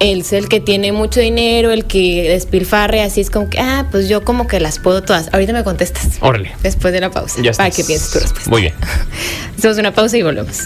él 0.00 0.20
es 0.20 0.32
el 0.32 0.48
que 0.48 0.60
tiene 0.60 0.92
mucho 0.92 1.20
dinero, 1.20 1.70
el 1.70 1.84
que 1.84 2.28
despilfarre, 2.28 3.02
así 3.02 3.20
es 3.20 3.30
como 3.30 3.48
que, 3.48 3.58
ah, 3.58 3.86
pues 3.90 4.08
yo 4.08 4.24
como 4.24 4.46
que 4.46 4.60
las 4.60 4.78
puedo 4.78 5.02
todas. 5.02 5.32
Ahorita 5.32 5.52
me 5.52 5.64
contestas. 5.64 6.18
Órale. 6.20 6.52
Después 6.62 6.92
de 6.92 7.00
la 7.00 7.10
pausa. 7.10 7.40
Ya 7.42 7.52
para 7.52 7.68
estás. 7.68 7.76
que 7.76 7.84
pienses 7.84 8.10
tu 8.10 8.18
respuesta. 8.18 8.50
Muy 8.50 8.62
bien. 8.62 8.74
Hacemos 9.58 9.78
una 9.78 9.94
pausa 9.94 10.16
y 10.16 10.22
volvemos. 10.22 10.58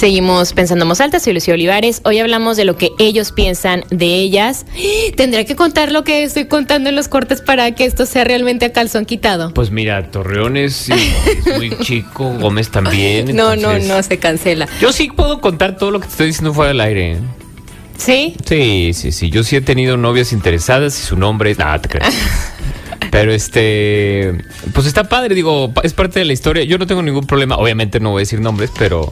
Seguimos 0.00 0.54
pensando 0.54 0.86
en 0.86 0.88
voz 0.88 1.02
alta, 1.02 1.20
soy 1.20 1.34
Lucía 1.34 1.52
Olivares. 1.52 2.00
Hoy 2.06 2.20
hablamos 2.20 2.56
de 2.56 2.64
lo 2.64 2.74
que 2.78 2.88
ellos 2.98 3.32
piensan 3.32 3.84
de 3.90 4.06
ellas. 4.14 4.64
Tendré 5.16 5.44
que 5.44 5.56
contar 5.56 5.92
lo 5.92 6.04
que 6.04 6.22
estoy 6.22 6.46
contando 6.46 6.88
en 6.88 6.96
los 6.96 7.06
cortes 7.08 7.42
para 7.42 7.74
que 7.74 7.84
esto 7.84 8.06
sea 8.06 8.24
realmente 8.24 8.64
a 8.64 8.72
calzón 8.72 9.04
quitado. 9.04 9.52
Pues 9.52 9.70
mira, 9.70 10.10
Torreón 10.10 10.56
es, 10.56 10.88
es 10.88 11.54
muy 11.54 11.76
chico, 11.82 12.32
Gómez 12.40 12.70
también. 12.70 13.36
No, 13.36 13.48
no, 13.56 13.72
entonces- 13.72 13.88
no, 13.88 14.02
se 14.02 14.18
cancela. 14.18 14.66
Yo 14.80 14.90
sí 14.90 15.10
puedo 15.14 15.42
contar 15.42 15.76
todo 15.76 15.90
lo 15.90 16.00
que 16.00 16.06
te 16.06 16.12
estoy 16.12 16.26
diciendo 16.28 16.54
fuera 16.54 16.68
del 16.68 16.80
aire. 16.80 17.18
¿Sí? 17.98 18.34
Sí, 18.46 18.92
sí, 18.94 19.12
sí. 19.12 19.28
Yo 19.28 19.44
sí 19.44 19.56
he 19.56 19.60
tenido 19.60 19.98
novias 19.98 20.32
interesadas 20.32 20.98
y 20.98 21.02
su 21.02 21.16
nombre 21.16 21.50
es. 21.50 21.58
Nada, 21.58 21.78
te 21.78 21.90
creas. 21.90 22.14
Pero 23.10 23.32
este. 23.32 24.34
Pues 24.72 24.86
está 24.86 25.08
padre, 25.08 25.34
digo, 25.34 25.72
es 25.82 25.92
parte 25.92 26.20
de 26.20 26.24
la 26.24 26.32
historia. 26.32 26.64
Yo 26.64 26.78
no 26.78 26.86
tengo 26.86 27.02
ningún 27.02 27.26
problema. 27.26 27.56
Obviamente 27.56 28.00
no 28.00 28.10
voy 28.10 28.20
a 28.20 28.22
decir 28.22 28.40
nombres, 28.40 28.70
pero 28.78 29.10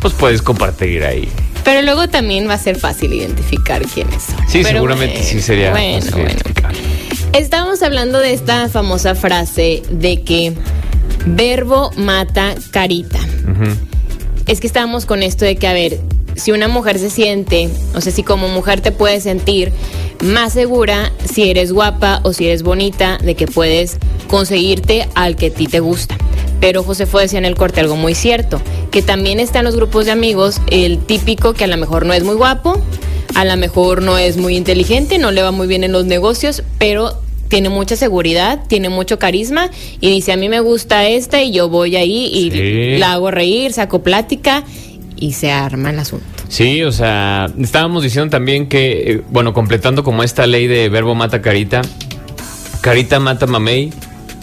pues 0.00 0.14
puedes 0.14 0.42
compartir 0.42 1.04
ahí. 1.04 1.28
Pero 1.64 1.82
luego 1.82 2.08
también 2.08 2.48
va 2.48 2.54
a 2.54 2.58
ser 2.58 2.76
fácil 2.78 3.12
identificar 3.12 3.82
quiénes 3.86 4.22
son. 4.22 4.36
Sí, 4.48 4.60
Pero 4.62 4.76
seguramente 4.76 5.16
bueno, 5.16 5.30
sí 5.30 5.40
sería. 5.40 5.70
Bueno, 5.70 6.00
fácil 6.00 6.12
bueno. 6.12 6.30
identificar. 6.30 6.72
Estábamos 7.32 7.82
hablando 7.82 8.18
de 8.18 8.32
esta 8.32 8.68
famosa 8.68 9.14
frase 9.14 9.82
de 9.90 10.22
que 10.22 10.54
verbo 11.26 11.90
mata 11.96 12.54
carita. 12.70 13.18
Es 14.46 14.60
que 14.60 14.66
estábamos 14.66 15.06
con 15.06 15.22
esto 15.22 15.44
de 15.44 15.56
que, 15.56 15.66
a 15.66 15.72
ver, 15.72 16.00
si 16.36 16.52
una 16.52 16.68
mujer 16.68 16.98
se 16.98 17.10
siente, 17.10 17.68
o 17.94 18.00
sea, 18.00 18.12
si 18.12 18.22
como 18.22 18.48
mujer 18.48 18.80
te 18.80 18.92
puedes 18.92 19.22
sentir 19.22 19.72
más 20.22 20.52
segura 20.52 21.12
si 21.32 21.50
eres 21.50 21.72
guapa 21.72 22.20
o 22.22 22.32
si 22.32 22.46
eres 22.46 22.62
bonita, 22.62 23.18
de 23.18 23.34
que 23.34 23.46
puedes 23.46 23.98
conseguirte 24.28 25.08
al 25.14 25.36
que 25.36 25.46
a 25.46 25.50
ti 25.50 25.66
te 25.66 25.80
gusta. 25.80 26.16
Pero 26.60 26.82
José 26.82 27.06
fue 27.06 27.22
decía 27.22 27.38
en 27.38 27.44
el 27.44 27.56
corte 27.56 27.80
algo 27.80 27.96
muy 27.96 28.14
cierto, 28.14 28.60
que 28.90 29.02
también 29.02 29.38
está 29.38 29.58
en 29.58 29.66
los 29.66 29.76
grupos 29.76 30.06
de 30.06 30.12
amigos 30.12 30.60
el 30.70 30.98
típico 30.98 31.52
que 31.52 31.64
a 31.64 31.66
lo 31.66 31.76
mejor 31.76 32.06
no 32.06 32.14
es 32.14 32.24
muy 32.24 32.34
guapo, 32.36 32.80
a 33.34 33.44
lo 33.44 33.56
mejor 33.56 34.02
no 34.02 34.16
es 34.18 34.36
muy 34.36 34.56
inteligente, 34.56 35.18
no 35.18 35.30
le 35.30 35.42
va 35.42 35.50
muy 35.50 35.66
bien 35.66 35.84
en 35.84 35.92
los 35.92 36.04
negocios, 36.04 36.62
pero 36.78 37.18
tiene 37.48 37.68
mucha 37.68 37.94
seguridad, 37.96 38.60
tiene 38.66 38.88
mucho 38.88 39.18
carisma 39.18 39.70
y 40.00 40.10
dice, 40.10 40.32
a 40.32 40.36
mí 40.36 40.48
me 40.48 40.60
gusta 40.60 41.06
esta 41.06 41.42
y 41.42 41.52
yo 41.52 41.68
voy 41.68 41.96
ahí 41.96 42.26
y 42.32 42.50
Sí. 42.50 42.98
la 42.98 43.12
hago 43.12 43.30
reír, 43.30 43.72
saco 43.72 44.02
plática 44.02 44.64
y 45.16 45.32
se 45.32 45.52
arma 45.52 45.90
el 45.90 45.98
asunto. 45.98 46.26
Sí, 46.48 46.82
o 46.82 46.92
sea, 46.92 47.46
estábamos 47.58 48.02
diciendo 48.02 48.30
también 48.30 48.68
que, 48.68 49.12
eh, 49.12 49.22
bueno, 49.30 49.52
completando 49.52 50.04
como 50.04 50.22
esta 50.22 50.46
ley 50.46 50.66
de 50.66 50.88
verbo 50.88 51.14
mata 51.14 51.42
carita, 51.42 51.82
carita 52.80 53.20
mata 53.20 53.46
mamey. 53.46 53.92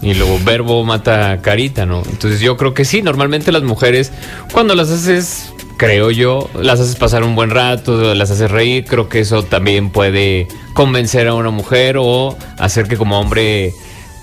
Y 0.03 0.15
luego 0.15 0.39
verbo 0.43 0.83
mata 0.83 1.41
carita, 1.43 1.85
¿no? 1.85 2.01
Entonces 2.09 2.39
yo 2.39 2.57
creo 2.57 2.73
que 2.73 2.85
sí, 2.85 3.03
normalmente 3.03 3.51
las 3.51 3.61
mujeres, 3.61 4.11
cuando 4.51 4.73
las 4.73 4.89
haces, 4.89 5.53
creo 5.77 6.09
yo, 6.09 6.49
las 6.59 6.79
haces 6.79 6.95
pasar 6.95 7.23
un 7.23 7.35
buen 7.35 7.51
rato, 7.51 8.15
las 8.15 8.31
haces 8.31 8.49
reír, 8.49 8.83
creo 8.85 9.09
que 9.09 9.19
eso 9.19 9.43
también 9.43 9.91
puede 9.91 10.47
convencer 10.73 11.27
a 11.27 11.35
una 11.35 11.51
mujer 11.51 11.97
o 11.99 12.35
hacer 12.57 12.87
que 12.87 12.97
como 12.97 13.19
hombre 13.19 13.73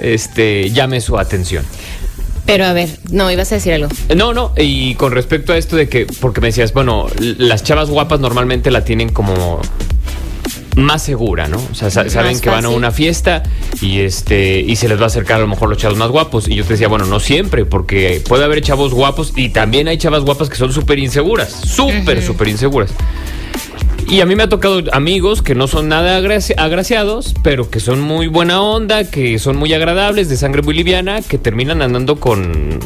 este 0.01 0.71
llame 0.71 1.01
su 1.01 1.17
atención. 1.17 1.65
Pero 2.49 2.65
a 2.65 2.73
ver, 2.73 2.89
no, 3.13 3.31
ibas 3.31 3.53
a 3.53 3.57
decir 3.57 3.75
algo. 3.75 3.89
No, 4.17 4.33
no, 4.33 4.55
y 4.57 4.95
con 4.95 5.13
respecto 5.13 5.53
a 5.53 5.59
esto 5.59 5.77
de 5.77 5.87
que, 5.89 6.07
porque 6.21 6.41
me 6.41 6.47
decías, 6.49 6.73
bueno, 6.73 7.07
las 7.21 7.63
chavas 7.63 7.91
guapas 7.91 8.21
normalmente 8.21 8.71
la 8.71 8.85
tienen 8.85 9.11
como 9.11 9.61
más 10.77 11.03
segura, 11.03 11.47
¿no? 11.49 11.59
O 11.71 11.75
sea, 11.75 11.91
sa- 11.91 12.09
saben 12.09 12.41
que 12.41 12.49
van 12.51 12.65
a 12.65 12.69
una 12.71 12.91
fiesta 12.93 13.43
y 13.83 13.99
este 14.01 14.61
y 14.61 14.77
se 14.77 14.89
les 14.89 14.99
va 14.99 15.05
a 15.05 15.07
acercar 15.09 15.37
a 15.37 15.41
lo 15.41 15.49
mejor 15.49 15.69
los 15.69 15.77
chavos 15.79 15.99
más 15.99 16.09
guapos. 16.11 16.49
Y 16.49 16.55
yo 16.55 16.65
te 16.65 16.75
decía, 16.75 16.89
bueno, 16.89 17.05
no 17.05 17.21
siempre, 17.21 17.65
porque 17.67 18.23
puede 18.27 18.45
haber 18.45 18.63
chavos 18.63 18.95
guapos 18.95 19.33
y 19.37 19.49
también 19.51 19.89
hay 19.89 19.99
chavas 19.99 20.23
guapas 20.25 20.49
que 20.49 20.57
son 20.57 20.73
súper 20.73 20.99
inseguras, 21.01 21.51
súper, 21.53 22.23
súper 22.23 22.49
inseguras. 22.49 22.91
Y 24.11 24.23
a 24.23 24.27
mí 24.27 24.35
me 24.37 24.45
ha 24.45 24.49
tocado 24.49 24.83
amigos 24.93 25.43
que 25.43 25.55
no 25.55 25.69
son 25.69 25.89
nada 25.89 26.19
agraci- 26.19 26.55
agraciados, 26.57 27.35
pero 27.43 27.69
que 27.71 27.79
son 27.79 28.01
muy 28.01 28.27
buena 28.27 28.63
onda, 28.63 29.05
que 29.05 29.39
son 29.39 29.57
muy 29.57 29.75
agradables, 29.75 30.31
de 30.31 30.37
sangre 30.39 30.63
muy 30.63 30.75
liviana, 30.75 31.21
que 31.21 31.37
terminan 31.37 31.83
andando 31.83 32.19
con 32.19 32.81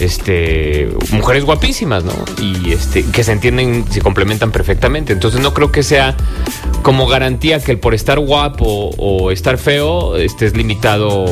este 0.00 0.88
mujeres 1.12 1.44
guapísimas, 1.44 2.02
¿no? 2.04 2.14
Y 2.42 2.72
este 2.72 3.04
que 3.04 3.22
se 3.24 3.32
entienden, 3.32 3.84
se 3.90 4.00
complementan 4.00 4.52
perfectamente. 4.52 5.12
Entonces 5.12 5.40
no 5.40 5.52
creo 5.52 5.70
que 5.70 5.82
sea 5.82 6.16
como 6.82 7.06
garantía 7.06 7.60
que 7.60 7.72
el 7.72 7.78
por 7.78 7.94
estar 7.94 8.18
guapo 8.18 8.90
o 8.96 9.30
estar 9.30 9.58
feo 9.58 10.16
estés 10.16 10.56
limitado 10.56 11.26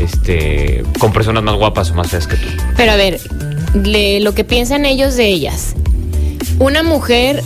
este 0.00 0.82
con 0.98 1.12
personas 1.12 1.44
más 1.44 1.54
guapas 1.54 1.92
o 1.92 1.94
más 1.94 2.08
feas 2.08 2.26
que 2.26 2.36
tú. 2.36 2.46
Pero 2.76 2.90
a 2.92 2.96
ver, 2.96 3.20
lo 4.20 4.34
que 4.34 4.42
piensan 4.42 4.84
ellos 4.84 5.14
de 5.16 5.28
ellas. 5.28 5.74
Una 6.58 6.82
mujer, 6.82 7.42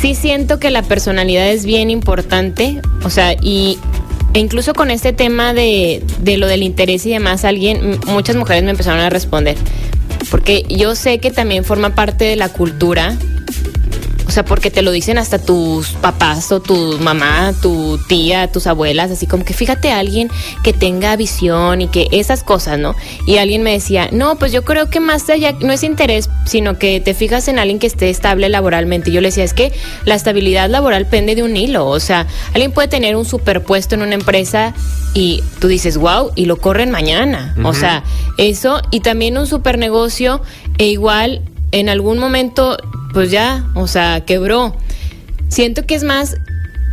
sí 0.00 0.14
siento 0.14 0.58
que 0.58 0.70
la 0.70 0.82
personalidad 0.82 1.48
es 1.48 1.64
bien 1.64 1.90
importante. 1.90 2.80
O 3.04 3.10
sea, 3.10 3.34
y 3.34 3.78
e 4.34 4.38
incluso 4.38 4.74
con 4.74 4.90
este 4.90 5.12
tema 5.12 5.54
de, 5.54 6.02
de 6.20 6.36
lo 6.36 6.46
del 6.46 6.62
interés 6.62 7.06
y 7.06 7.10
demás, 7.10 7.44
alguien, 7.44 7.98
muchas 8.06 8.36
mujeres 8.36 8.62
me 8.62 8.70
empezaron 8.70 9.00
a 9.00 9.10
responder. 9.10 9.56
Porque 10.30 10.64
yo 10.68 10.94
sé 10.94 11.18
que 11.18 11.30
también 11.30 11.64
forma 11.64 11.94
parte 11.94 12.24
de 12.24 12.36
la 12.36 12.48
cultura. 12.48 13.16
O 14.28 14.30
sea, 14.30 14.44
porque 14.44 14.70
te 14.70 14.82
lo 14.82 14.90
dicen 14.90 15.16
hasta 15.16 15.38
tus 15.38 15.88
papás 15.92 16.52
o 16.52 16.60
tu 16.60 16.98
mamá, 16.98 17.54
tu 17.62 17.98
tía, 18.08 18.52
tus 18.52 18.66
abuelas, 18.66 19.10
así 19.10 19.26
como 19.26 19.42
que 19.42 19.54
fíjate 19.54 19.90
a 19.90 19.98
alguien 19.98 20.30
que 20.62 20.74
tenga 20.74 21.16
visión 21.16 21.80
y 21.80 21.88
que 21.88 22.08
esas 22.12 22.44
cosas, 22.44 22.78
¿no? 22.78 22.94
Y 23.26 23.38
alguien 23.38 23.62
me 23.62 23.72
decía, 23.72 24.10
no, 24.12 24.36
pues 24.36 24.52
yo 24.52 24.64
creo 24.64 24.90
que 24.90 25.00
más 25.00 25.30
allá 25.30 25.52
no 25.60 25.72
es 25.72 25.82
interés, 25.82 26.28
sino 26.44 26.78
que 26.78 27.00
te 27.00 27.14
fijas 27.14 27.48
en 27.48 27.58
alguien 27.58 27.78
que 27.78 27.86
esté 27.86 28.10
estable 28.10 28.50
laboralmente. 28.50 29.10
Yo 29.10 29.22
le 29.22 29.28
decía, 29.28 29.44
es 29.44 29.54
que 29.54 29.72
la 30.04 30.14
estabilidad 30.14 30.68
laboral 30.68 31.06
pende 31.06 31.34
de 31.34 31.42
un 31.42 31.56
hilo, 31.56 31.86
o 31.86 31.98
sea, 31.98 32.26
alguien 32.52 32.72
puede 32.72 32.88
tener 32.88 33.16
un 33.16 33.24
superpuesto 33.24 33.94
en 33.94 34.02
una 34.02 34.14
empresa 34.14 34.74
y 35.14 35.42
tú 35.58 35.68
dices, 35.68 35.96
wow, 35.96 36.32
y 36.34 36.44
lo 36.44 36.58
corren 36.58 36.90
mañana. 36.90 37.54
O 37.64 37.72
sea, 37.72 38.04
eso 38.36 38.82
y 38.90 39.00
también 39.00 39.38
un 39.38 39.46
super 39.46 39.78
negocio 39.78 40.42
e 40.76 40.86
igual 40.86 41.40
en 41.72 41.88
algún 41.88 42.18
momento 42.18 42.76
pues 43.18 43.32
ya, 43.32 43.64
o 43.74 43.88
sea, 43.88 44.24
quebró. 44.24 44.76
Siento 45.48 45.84
que 45.86 45.96
es 45.96 46.04
más 46.04 46.36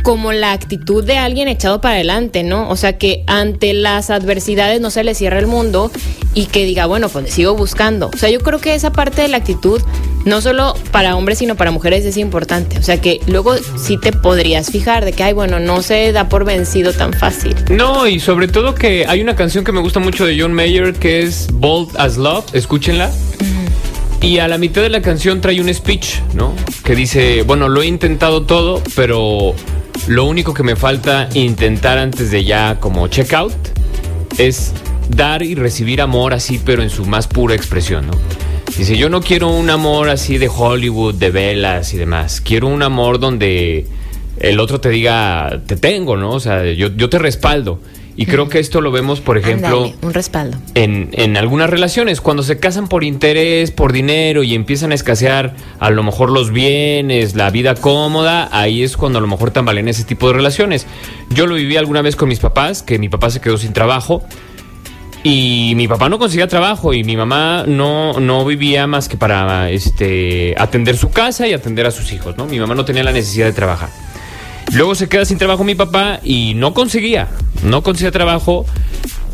como 0.02 0.32
la 0.32 0.50
actitud 0.50 1.04
de 1.04 1.18
alguien 1.18 1.46
echado 1.46 1.80
para 1.80 1.94
adelante, 1.94 2.42
¿no? 2.42 2.68
O 2.68 2.74
sea, 2.74 2.98
que 2.98 3.22
ante 3.28 3.72
las 3.74 4.10
adversidades 4.10 4.80
no 4.80 4.90
se 4.90 5.04
le 5.04 5.14
cierra 5.14 5.38
el 5.38 5.46
mundo 5.46 5.92
y 6.34 6.46
que 6.46 6.64
diga, 6.64 6.86
bueno, 6.86 7.08
pues 7.08 7.26
le 7.26 7.30
sigo 7.30 7.54
buscando. 7.54 8.10
O 8.12 8.16
sea, 8.16 8.28
yo 8.28 8.40
creo 8.40 8.58
que 8.58 8.74
esa 8.74 8.90
parte 8.90 9.22
de 9.22 9.28
la 9.28 9.36
actitud, 9.36 9.80
no 10.24 10.40
solo 10.40 10.74
para 10.90 11.14
hombres, 11.14 11.38
sino 11.38 11.54
para 11.54 11.70
mujeres 11.70 12.04
es 12.04 12.16
importante. 12.16 12.76
O 12.76 12.82
sea, 12.82 13.00
que 13.00 13.20
luego 13.28 13.54
sí 13.78 13.96
te 13.96 14.10
podrías 14.10 14.72
fijar 14.72 15.04
de 15.04 15.12
que, 15.12 15.22
ay, 15.22 15.32
bueno, 15.32 15.60
no 15.60 15.80
se 15.80 16.10
da 16.10 16.28
por 16.28 16.44
vencido 16.44 16.92
tan 16.92 17.12
fácil. 17.12 17.54
No, 17.70 18.08
y 18.08 18.18
sobre 18.18 18.48
todo 18.48 18.74
que 18.74 19.06
hay 19.06 19.20
una 19.22 19.36
canción 19.36 19.62
que 19.62 19.70
me 19.70 19.80
gusta 19.80 20.00
mucho 20.00 20.26
de 20.26 20.40
John 20.40 20.52
Mayer 20.52 20.92
que 20.94 21.22
es 21.22 21.46
Bold 21.52 21.96
as 21.98 22.16
Love, 22.16 22.52
escúchenla. 22.52 23.12
Y 24.26 24.40
a 24.40 24.48
la 24.48 24.58
mitad 24.58 24.82
de 24.82 24.88
la 24.88 25.02
canción 25.02 25.40
trae 25.40 25.60
un 25.60 25.72
speech, 25.72 26.16
¿no? 26.34 26.52
Que 26.82 26.96
dice, 26.96 27.42
bueno, 27.42 27.68
lo 27.68 27.80
he 27.80 27.86
intentado 27.86 28.42
todo, 28.42 28.82
pero 28.96 29.54
lo 30.08 30.24
único 30.24 30.52
que 30.52 30.64
me 30.64 30.74
falta 30.74 31.28
intentar 31.34 31.96
antes 31.98 32.32
de 32.32 32.42
ya 32.44 32.80
como 32.80 33.06
check 33.06 33.32
out 33.34 33.54
es 34.36 34.72
dar 35.08 35.44
y 35.44 35.54
recibir 35.54 36.02
amor 36.02 36.34
así, 36.34 36.58
pero 36.58 36.82
en 36.82 36.90
su 36.90 37.04
más 37.04 37.28
pura 37.28 37.54
expresión, 37.54 38.08
¿no? 38.08 38.14
Dice, 38.76 38.96
yo 38.96 39.08
no 39.08 39.20
quiero 39.20 39.48
un 39.48 39.70
amor 39.70 40.08
así 40.08 40.38
de 40.38 40.48
Hollywood, 40.48 41.14
de 41.14 41.30
velas 41.30 41.94
y 41.94 41.96
demás. 41.96 42.40
Quiero 42.40 42.66
un 42.66 42.82
amor 42.82 43.20
donde 43.20 43.86
el 44.40 44.58
otro 44.58 44.80
te 44.80 44.88
diga, 44.88 45.62
te 45.68 45.76
tengo, 45.76 46.16
¿no? 46.16 46.32
O 46.32 46.40
sea, 46.40 46.64
yo 46.72 47.08
te 47.08 47.20
respaldo. 47.20 47.78
Y 48.18 48.24
creo 48.26 48.48
que 48.48 48.58
esto 48.58 48.80
lo 48.80 48.90
vemos, 48.90 49.20
por 49.20 49.36
ejemplo, 49.36 49.92
un 50.00 50.14
respaldo. 50.14 50.56
en, 50.74 51.10
en 51.12 51.36
algunas 51.36 51.68
relaciones, 51.68 52.22
cuando 52.22 52.42
se 52.42 52.58
casan 52.58 52.88
por 52.88 53.04
interés, 53.04 53.70
por 53.70 53.92
dinero 53.92 54.42
y 54.42 54.54
empiezan 54.54 54.92
a 54.92 54.94
escasear 54.94 55.54
a 55.78 55.90
lo 55.90 56.02
mejor 56.02 56.30
los 56.30 56.50
bienes, 56.50 57.34
la 57.34 57.50
vida 57.50 57.74
cómoda, 57.74 58.48
ahí 58.52 58.82
es 58.82 58.96
cuando 58.96 59.18
a 59.18 59.22
lo 59.22 59.28
mejor 59.28 59.50
tambalean 59.50 59.88
ese 59.88 60.04
tipo 60.04 60.28
de 60.28 60.34
relaciones. 60.34 60.86
Yo 61.28 61.46
lo 61.46 61.56
viví 61.56 61.76
alguna 61.76 62.00
vez 62.00 62.16
con 62.16 62.28
mis 62.28 62.38
papás, 62.40 62.82
que 62.82 62.98
mi 62.98 63.10
papá 63.10 63.30
se 63.30 63.40
quedó 63.40 63.58
sin 63.58 63.74
trabajo 63.74 64.22
y 65.22 65.72
mi 65.74 65.88
papá 65.88 66.08
no 66.08 66.18
conseguía 66.18 66.46
trabajo 66.46 66.94
y 66.94 67.02
mi 67.02 67.16
mamá 67.16 67.64
no, 67.66 68.20
no 68.20 68.44
vivía 68.44 68.86
más 68.86 69.08
que 69.08 69.16
para 69.16 69.70
este, 69.70 70.54
atender 70.56 70.96
su 70.96 71.10
casa 71.10 71.48
y 71.48 71.52
atender 71.52 71.84
a 71.84 71.90
sus 71.90 72.12
hijos, 72.12 72.36
¿no? 72.36 72.46
Mi 72.46 72.60
mamá 72.60 72.76
no 72.76 72.84
tenía 72.84 73.02
la 73.02 73.12
necesidad 73.12 73.46
de 73.46 73.52
trabajar. 73.52 73.88
Luego 74.72 74.94
se 74.94 75.08
queda 75.08 75.24
sin 75.24 75.36
trabajo 75.36 75.64
mi 75.64 75.74
papá 75.74 76.20
y 76.22 76.54
no 76.54 76.74
conseguía, 76.74 77.28
no 77.62 77.82
conseguía 77.82 78.10
trabajo. 78.10 78.66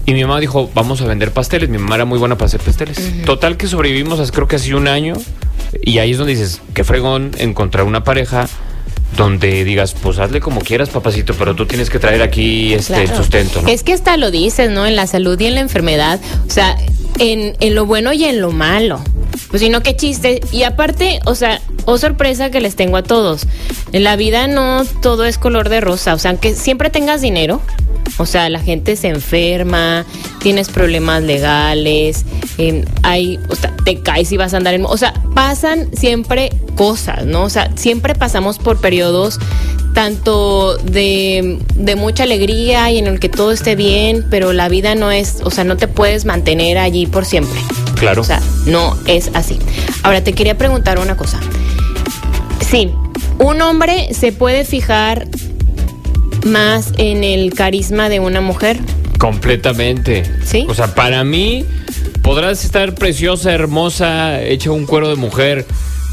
Y 0.04 0.14
mi 0.14 0.22
mamá 0.22 0.40
dijo, 0.40 0.68
vamos 0.74 1.00
a 1.00 1.06
vender 1.06 1.30
pasteles. 1.32 1.68
Mi 1.68 1.78
mamá 1.78 1.94
era 1.94 2.04
muy 2.04 2.18
buena 2.18 2.36
para 2.36 2.46
hacer 2.46 2.60
pasteles. 2.60 2.98
Total 3.24 3.56
que 3.56 3.68
sobrevivimos 3.68 4.32
creo 4.32 4.48
que 4.48 4.56
así 4.56 4.72
un 4.72 4.88
año. 4.88 5.14
Y 5.80 5.98
ahí 5.98 6.10
es 6.10 6.18
donde 6.18 6.34
dices, 6.34 6.60
qué 6.74 6.82
fregón 6.84 7.30
encontrar 7.38 7.84
una 7.84 8.02
pareja 8.02 8.48
donde 9.16 9.62
digas, 9.64 9.94
pues 9.94 10.18
hazle 10.18 10.40
como 10.40 10.60
quieras, 10.60 10.88
papacito, 10.88 11.34
pero 11.34 11.54
tú 11.54 11.66
tienes 11.66 11.90
que 11.90 11.98
traer 11.98 12.22
aquí 12.22 12.72
este 12.74 13.04
Claro. 13.04 13.16
sustento, 13.16 13.62
¿no? 13.62 13.68
Es 13.68 13.82
que 13.82 13.92
hasta 13.92 14.16
lo 14.16 14.30
dices, 14.30 14.70
¿no? 14.70 14.86
En 14.86 14.96
la 14.96 15.06
salud 15.06 15.38
y 15.38 15.46
en 15.46 15.54
la 15.54 15.60
enfermedad. 15.60 16.18
O 16.46 16.50
sea, 16.50 16.76
en, 17.18 17.54
en 17.60 17.74
lo 17.74 17.86
bueno 17.86 18.12
y 18.12 18.24
en 18.24 18.40
lo 18.40 18.50
malo. 18.52 19.00
Pues 19.50 19.60
si 19.62 19.68
no, 19.68 19.82
qué 19.82 19.94
chiste. 19.96 20.40
Y 20.50 20.62
aparte, 20.64 21.20
o 21.26 21.34
sea, 21.34 21.60
oh 21.84 21.98
sorpresa 21.98 22.50
que 22.50 22.60
les 22.60 22.74
tengo 22.74 22.96
a 22.96 23.02
todos. 23.02 23.46
En 23.92 24.02
la 24.02 24.16
vida 24.16 24.46
no 24.46 24.84
todo 25.02 25.26
es 25.26 25.36
color 25.38 25.68
de 25.68 25.80
rosa. 25.82 26.14
O 26.14 26.18
sea, 26.18 26.30
aunque 26.32 26.54
siempre 26.54 26.90
tengas 26.90 27.20
dinero. 27.20 27.60
O 28.18 28.26
sea, 28.26 28.48
la 28.48 28.60
gente 28.60 28.96
se 28.96 29.08
enferma, 29.08 30.04
tienes 30.40 30.68
problemas 30.68 31.22
legales, 31.22 32.24
eh, 32.58 32.84
hay, 33.02 33.38
o 33.48 33.54
sea, 33.54 33.74
te 33.84 34.00
caes 34.00 34.30
y 34.32 34.36
vas 34.36 34.54
a 34.54 34.58
andar 34.58 34.74
en... 34.74 34.84
O 34.84 34.96
sea, 34.96 35.14
pasan 35.34 35.88
siempre 35.96 36.50
cosas, 36.76 37.24
¿no? 37.24 37.44
O 37.44 37.50
sea, 37.50 37.70
siempre 37.76 38.14
pasamos 38.14 38.58
por 38.58 38.80
periodos 38.80 39.38
tanto 39.94 40.76
de, 40.78 41.58
de 41.74 41.96
mucha 41.96 42.22
alegría 42.22 42.90
y 42.90 42.98
en 42.98 43.06
el 43.06 43.20
que 43.20 43.28
todo 43.28 43.52
esté 43.52 43.76
bien, 43.76 44.26
pero 44.30 44.52
la 44.52 44.68
vida 44.68 44.94
no 44.94 45.10
es, 45.10 45.40
o 45.44 45.50
sea, 45.50 45.64
no 45.64 45.76
te 45.76 45.88
puedes 45.88 46.24
mantener 46.24 46.78
allí 46.78 47.06
por 47.06 47.24
siempre. 47.24 47.60
Claro. 47.96 48.22
O 48.22 48.24
sea, 48.24 48.40
no 48.66 48.96
es 49.06 49.30
así. 49.34 49.58
Ahora, 50.02 50.24
te 50.24 50.32
quería 50.32 50.56
preguntar 50.56 50.98
una 50.98 51.16
cosa. 51.16 51.38
Sí, 52.68 52.90
un 53.38 53.60
hombre 53.60 54.14
se 54.14 54.32
puede 54.32 54.64
fijar 54.64 55.28
más 56.44 56.92
en 56.98 57.24
el 57.24 57.54
carisma 57.54 58.08
de 58.08 58.20
una 58.20 58.40
mujer. 58.40 58.78
Completamente. 59.18 60.24
¿Sí? 60.44 60.66
O 60.68 60.74
sea, 60.74 60.94
para 60.94 61.24
mí 61.24 61.64
podrás 62.22 62.64
estar 62.64 62.94
preciosa, 62.94 63.52
hermosa, 63.52 64.42
hecha 64.42 64.70
un 64.70 64.86
cuero 64.86 65.08
de 65.08 65.16
mujer, 65.16 65.66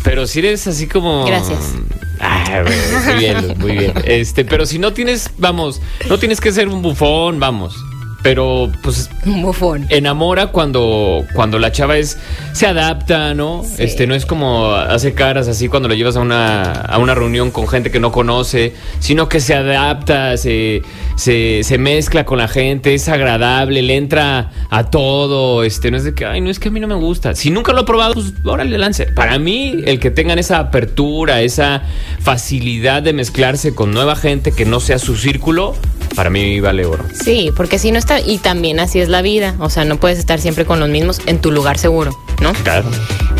pero 0.03 0.27
si 0.27 0.39
eres 0.39 0.67
así 0.67 0.87
como 0.87 1.25
Gracias. 1.25 1.73
Ah, 2.19 2.63
muy 3.07 3.17
bien, 3.17 3.53
muy 3.57 3.71
bien. 3.77 3.93
Este, 4.05 4.43
pero 4.45 4.65
si 4.65 4.77
no 4.77 4.93
tienes, 4.93 5.31
vamos, 5.37 5.81
no 6.09 6.19
tienes 6.19 6.41
que 6.41 6.51
ser 6.51 6.67
un 6.67 6.81
bufón, 6.81 7.39
vamos. 7.39 7.75
Pero 8.21 8.69
pues 8.81 9.09
Un 9.25 9.41
bufón. 9.41 9.85
enamora 9.89 10.47
cuando 10.47 11.23
cuando 11.33 11.57
la 11.57 11.71
chava 11.71 11.97
es 11.97 12.17
se 12.51 12.67
adapta, 12.67 13.33
¿no? 13.33 13.63
Sí. 13.63 13.83
Este 13.83 14.07
no 14.07 14.15
es 14.15 14.25
como 14.25 14.71
hace 14.73 15.13
caras 15.13 15.47
así 15.47 15.69
cuando 15.69 15.87
lo 15.87 15.95
llevas 15.95 16.17
a 16.17 16.19
una 16.19 16.71
a 16.71 16.97
una 16.97 17.15
reunión 17.15 17.51
con 17.51 17.67
gente 17.67 17.91
que 17.91 17.99
no 17.99 18.11
conoce, 18.11 18.73
sino 18.99 19.29
que 19.29 19.39
se 19.39 19.53
adapta, 19.53 20.35
se 20.37 20.81
se, 21.15 21.61
se 21.63 21.77
mezcla 21.77 22.25
con 22.25 22.37
la 22.37 22.47
gente, 22.47 22.93
es 22.93 23.07
agradable, 23.09 23.81
le 23.81 23.95
entra 23.97 24.51
a 24.69 24.89
todo, 24.89 25.63
este 25.63 25.91
no 25.91 25.97
es 25.97 26.03
de 26.03 26.13
que 26.13 26.25
ay, 26.25 26.39
no 26.41 26.49
es 26.49 26.59
que 26.59 26.69
a 26.69 26.71
mí 26.71 26.79
no 26.79 26.87
me 26.87 26.95
gusta. 26.95 27.35
Si 27.35 27.51
nunca 27.51 27.73
lo 27.73 27.81
he 27.81 27.85
probado, 27.85 28.13
pues 28.15 28.33
órale, 28.43 28.77
lance. 28.77 29.05
Para 29.05 29.37
mí 29.39 29.81
el 29.85 29.99
que 29.99 30.11
tengan 30.11 30.39
esa 30.39 30.59
apertura, 30.59 31.41
esa 31.41 31.83
facilidad 32.21 33.01
de 33.01 33.13
mezclarse 33.13 33.73
con 33.73 33.91
nueva 33.91 34.15
gente 34.15 34.51
que 34.51 34.65
no 34.65 34.79
sea 34.79 34.99
su 34.99 35.15
círculo 35.15 35.75
para 36.15 36.29
mí 36.29 36.59
vale 36.59 36.85
oro. 36.85 37.05
Sí, 37.13 37.51
porque 37.55 37.79
si 37.79 37.91
no 37.91 37.99
está, 37.99 38.08
y 38.17 38.39
también 38.39 38.79
así 38.79 38.99
es 38.99 39.09
la 39.09 39.21
vida, 39.21 39.55
o 39.59 39.69
sea, 39.69 39.85
no 39.85 39.99
puedes 39.99 40.17
estar 40.17 40.39
siempre 40.39 40.65
con 40.65 40.79
los 40.79 40.89
mismos 40.89 41.21
en 41.27 41.39
tu 41.39 41.51
lugar 41.51 41.77
seguro, 41.77 42.17
¿no? 42.41 42.53
Claro. 42.53 42.89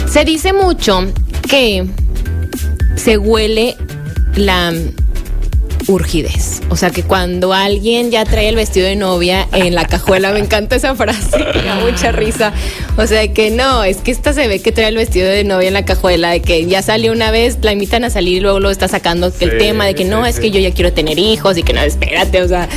Se 0.08 0.26
dice 0.26 0.54
mucho 0.54 1.12
que 1.50 1.88
se 2.96 3.18
huele 3.18 3.76
la 4.36 4.74
urgidez. 5.88 6.62
O 6.70 6.76
sea 6.76 6.90
que 6.90 7.04
cuando 7.04 7.54
alguien 7.54 8.12
ya 8.12 8.26
trae 8.26 8.50
el 8.50 8.56
vestido 8.56 8.88
de 8.88 8.96
novia 8.96 9.48
en 9.54 9.76
la 9.76 9.86
cajuela, 9.86 10.32
me 10.32 10.40
encanta 10.40 10.76
esa 10.76 10.96
frase, 10.96 11.38
me 11.56 11.64
da 11.64 11.76
mucha 11.76 12.12
risa. 12.12 12.54
O 12.98 13.08
sea 13.08 13.32
que 13.34 13.52
no, 13.52 13.84
es 13.84 13.98
que 13.98 14.12
esta 14.12 14.34
se 14.34 14.48
ve 14.48 14.62
que 14.62 14.72
trae 14.72 14.90
el 14.90 14.96
vestido 14.96 15.28
de 15.30 15.44
novia 15.44 15.68
en 15.68 15.74
la 15.74 15.86
cajuela, 15.86 16.32
de 16.32 16.42
que 16.42 16.66
ya 16.66 16.82
salió 16.82 17.12
una 17.12 17.32
vez, 17.32 17.58
la 17.62 17.72
invitan 17.72 18.04
a 18.04 18.10
salir 18.10 18.38
y 18.38 18.40
luego 18.40 18.60
lo 18.60 18.70
está 18.70 18.88
sacando 18.88 19.32
el 19.40 19.58
tema 19.58 19.86
de 19.86 19.96
que 19.96 20.06
no, 20.06 20.26
es 20.26 20.40
que 20.40 20.52
yo 20.52 20.60
ya 20.60 20.74
quiero 20.74 20.94
tener 20.94 21.18
hijos 21.20 21.58
y 21.58 21.64
que 21.64 21.74
no, 21.74 21.82
espérate, 21.82 22.42
o 22.42 22.48
sea, 22.48 22.68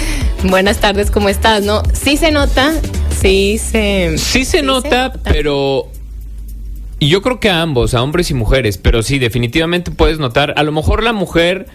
buenas 0.45 0.79
tardes, 0.79 1.11
¿cómo 1.11 1.29
estás? 1.29 1.62
No, 1.62 1.83
sí 1.93 2.17
se 2.17 2.31
nota, 2.31 2.73
sí 3.21 3.59
se... 3.59 4.17
Sí 4.19 4.45
se 4.45 4.62
nota, 4.62 5.12
pero 5.25 5.88
yo 7.01 7.23
creo 7.23 7.41
que 7.41 7.51
a 7.51 7.62
ambos, 7.62 7.95
a 7.95 8.03
hombres 8.03 8.31
y 8.31 8.35
mujeres, 8.35 8.79
pero 8.79 9.03
sí, 9.03 9.19
definitivamente 9.19 9.91
puedes 9.91 10.19
notar, 10.19 10.55
a 10.57 10.62
lo 10.62 10.73
mejor 10.73 11.03
la 11.03 11.12
mujer 11.12 11.67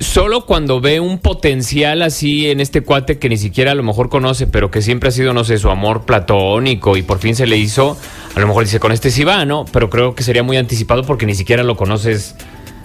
solo 0.00 0.46
cuando 0.46 0.80
ve 0.80 1.00
un 1.00 1.18
potencial 1.18 2.02
así 2.02 2.50
en 2.50 2.60
este 2.60 2.82
cuate 2.82 3.18
que 3.18 3.28
ni 3.28 3.36
siquiera 3.36 3.72
a 3.72 3.74
lo 3.74 3.82
mejor 3.82 4.08
conoce, 4.08 4.46
pero 4.46 4.70
que 4.70 4.82
siempre 4.82 5.08
ha 5.08 5.12
sido, 5.12 5.34
no 5.34 5.44
sé, 5.44 5.58
su 5.58 5.70
amor 5.70 6.04
platónico 6.04 6.96
y 6.96 7.02
por 7.02 7.18
fin 7.18 7.34
se 7.36 7.46
le 7.46 7.56
hizo, 7.56 7.96
a 8.34 8.40
lo 8.40 8.46
mejor 8.46 8.64
dice, 8.64 8.80
con 8.80 8.92
este 8.92 9.10
sí 9.10 9.24
va, 9.24 9.44
¿no? 9.44 9.64
Pero 9.72 9.90
creo 9.90 10.14
que 10.14 10.22
sería 10.22 10.42
muy 10.42 10.56
anticipado 10.56 11.04
porque 11.04 11.26
ni 11.26 11.34
siquiera 11.34 11.62
lo 11.62 11.76
conoces 11.76 12.34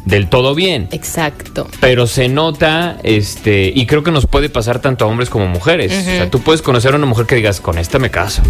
del 0.06 0.30
todo 0.30 0.56
bien. 0.56 0.88
Exacto. 0.92 1.68
Pero 1.80 2.08
se 2.08 2.30
nota, 2.30 2.98
este, 3.04 3.72
y 3.74 3.86
creo 3.86 4.04
que 4.04 4.12
nos 4.12 4.26
puede 4.26 4.50
pasar 4.50 4.80
tanto 4.80 5.06
a 5.06 5.08
hombres 5.08 5.30
como 5.30 5.46
a 5.46 5.50
mujeres. 5.50 5.94
O 5.94 6.04
sea, 6.04 6.30
tú 6.30 6.42
puedes 6.42 6.62
conocer 6.62 6.94
a 6.94 6.98
una 6.98 7.06
mujer 7.06 7.26
que 7.26 7.36
digas, 7.36 7.62
con 7.62 7.78
esta 7.78 8.00
me 8.00 8.10
caso. 8.10 8.42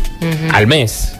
Al 0.53 0.67
mes, 0.67 1.15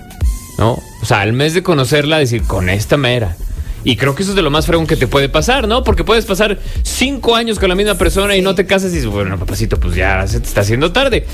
¿no? 0.57 0.79
O 1.01 1.05
sea, 1.05 1.21
al 1.21 1.33
mes 1.33 1.53
de 1.53 1.63
conocerla, 1.63 2.19
decir, 2.19 2.43
con 2.43 2.69
esta 2.69 2.97
me 2.97 3.15
era. 3.15 3.35
Y 3.83 3.95
creo 3.95 4.13
que 4.15 4.23
eso 4.23 4.33
es 4.33 4.35
de 4.35 4.41
lo 4.41 4.51
más 4.51 4.65
fregón 4.65 4.87
que 4.87 4.97
te 4.97 5.07
puede 5.07 5.29
pasar, 5.29 5.67
¿no? 5.67 5.83
Porque 5.83 6.03
puedes 6.03 6.25
pasar 6.25 6.59
cinco 6.83 7.35
años 7.35 7.59
con 7.59 7.69
la 7.69 7.75
misma 7.75 7.95
persona 7.95 8.35
y 8.35 8.41
no 8.41 8.55
te 8.55 8.65
casas 8.65 8.91
y 8.91 8.95
dices, 8.95 9.09
bueno, 9.09 9.37
papacito, 9.37 9.79
pues 9.79 9.95
ya 9.95 10.27
se 10.27 10.39
te 10.39 10.47
está 10.47 10.61
haciendo 10.61 10.91
tarde. 10.91 11.25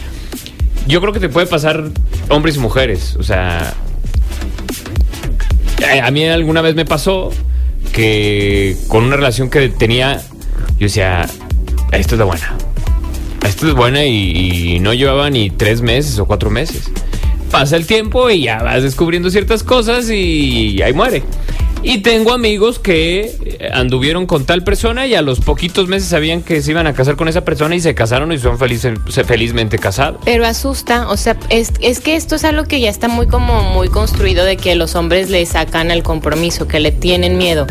Yo 0.87 1.01
creo 1.01 1.11
que 1.11 1.19
te 1.19 1.29
puede 1.29 1.47
pasar 1.47 1.85
hombres 2.29 2.57
y 2.57 2.59
mujeres. 2.59 3.15
O 3.19 3.23
sea, 3.23 3.73
eh, 5.79 6.01
a 6.01 6.11
mí 6.11 6.25
alguna 6.25 6.61
vez 6.61 6.75
me 6.75 6.85
pasó 6.85 7.31
que 7.91 8.77
con 8.87 9.03
una 9.03 9.15
relación 9.15 9.49
que 9.49 9.69
tenía, 9.69 10.21
yo 10.77 10.85
decía, 10.85 11.27
esto 11.91 12.15
es 12.15 12.19
la 12.19 12.25
buena. 12.25 12.55
Esto 13.43 13.67
es 13.67 13.73
buena 13.73 14.05
y, 14.05 14.75
y 14.75 14.79
no 14.79 14.93
llevaba 14.93 15.29
ni 15.31 15.49
tres 15.49 15.81
meses 15.81 16.19
o 16.19 16.25
cuatro 16.25 16.51
meses. 16.51 16.91
Pasa 17.49 17.75
el 17.75 17.87
tiempo 17.87 18.29
y 18.29 18.43
ya 18.43 18.61
vas 18.61 18.83
descubriendo 18.83 19.29
ciertas 19.31 19.63
cosas 19.63 20.09
y 20.09 20.79
ahí 20.83 20.93
muere. 20.93 21.23
Y 21.87 21.99
tengo 21.99 22.33
amigos 22.33 22.79
que 22.79 23.35
eh, 23.45 23.69
anduvieron 23.71 24.25
con 24.25 24.45
tal 24.45 24.63
persona 24.63 25.05
y 25.05 25.13
a 25.13 25.21
los 25.21 25.39
poquitos 25.39 25.87
meses 25.87 26.09
sabían 26.09 26.41
que 26.41 26.63
se 26.63 26.71
iban 26.71 26.87
a 26.87 26.93
casar 26.93 27.15
con 27.15 27.27
esa 27.27 27.45
persona 27.45 27.75
y 27.75 27.79
se 27.79 27.93
casaron 27.93 28.31
y 28.31 28.39
son 28.39 28.57
felices, 28.57 28.97
felizmente 29.23 29.77
casados. 29.77 30.19
Pero 30.25 30.47
asusta, 30.47 31.07
o 31.09 31.15
sea, 31.15 31.37
es, 31.49 31.73
es 31.81 31.99
que 31.99 32.15
esto 32.15 32.35
es 32.35 32.43
algo 32.43 32.63
que 32.63 32.79
ya 32.79 32.89
está 32.89 33.07
muy 33.07 33.27
como 33.27 33.61
muy 33.61 33.89
construido 33.89 34.45
de 34.45 34.57
que 34.57 34.73
los 34.73 34.95
hombres 34.95 35.29
le 35.29 35.45
sacan 35.45 35.91
al 35.91 36.01
compromiso, 36.01 36.67
que 36.67 36.79
le 36.79 36.91
tienen 36.91 37.37
miedo. 37.37 37.67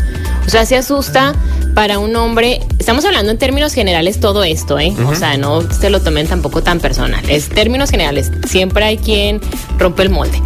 O 0.46 0.48
sea, 0.48 0.64
se 0.64 0.76
asusta 0.76 1.34
para 1.74 1.98
un 1.98 2.14
hombre, 2.14 2.60
estamos 2.78 3.04
hablando 3.04 3.32
en 3.32 3.38
términos 3.38 3.74
generales 3.74 4.20
todo 4.20 4.44
esto, 4.44 4.78
¿eh? 4.78 4.94
O 5.08 5.16
sea, 5.16 5.36
no 5.36 5.62
se 5.72 5.90
lo 5.90 6.00
tomen 6.00 6.28
tampoco 6.28 6.62
tan 6.62 6.78
personal, 6.78 7.28
es 7.28 7.48
términos 7.48 7.90
generales, 7.90 8.30
siempre 8.46 8.84
hay 8.84 8.96
quien 8.96 9.40
rompe 9.76 10.04
el 10.04 10.10
molde 10.10 10.40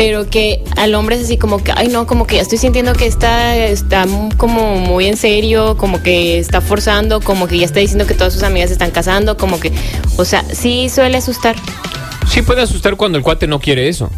pero 0.00 0.30
que 0.30 0.64
al 0.78 0.94
hombre 0.94 1.16
es 1.16 1.24
así 1.24 1.36
como 1.36 1.62
que, 1.62 1.74
ay 1.76 1.88
no, 1.88 2.06
como 2.06 2.26
que 2.26 2.36
ya 2.36 2.40
estoy 2.40 2.56
sintiendo 2.56 2.94
que 2.94 3.04
está, 3.04 3.54
está 3.54 4.06
como 4.38 4.78
muy 4.78 5.04
en 5.04 5.18
serio, 5.18 5.76
como 5.76 6.02
que 6.02 6.38
está 6.38 6.62
forzando, 6.62 7.20
como 7.20 7.46
que 7.46 7.58
ya 7.58 7.66
está 7.66 7.80
diciendo 7.80 8.06
que 8.06 8.14
todas 8.14 8.32
sus 8.32 8.42
amigas 8.42 8.70
se 8.70 8.72
están 8.72 8.92
casando, 8.92 9.36
como 9.36 9.60
que, 9.60 9.70
o 10.16 10.24
sea, 10.24 10.42
sí 10.54 10.88
suele 10.88 11.18
asustar. 11.18 11.54
Sí 12.26 12.40
puede 12.40 12.62
asustar 12.62 12.96
cuando 12.96 13.18
el 13.18 13.24
cuate 13.24 13.46
no 13.46 13.60
quiere 13.60 13.90
eso. 13.90 14.10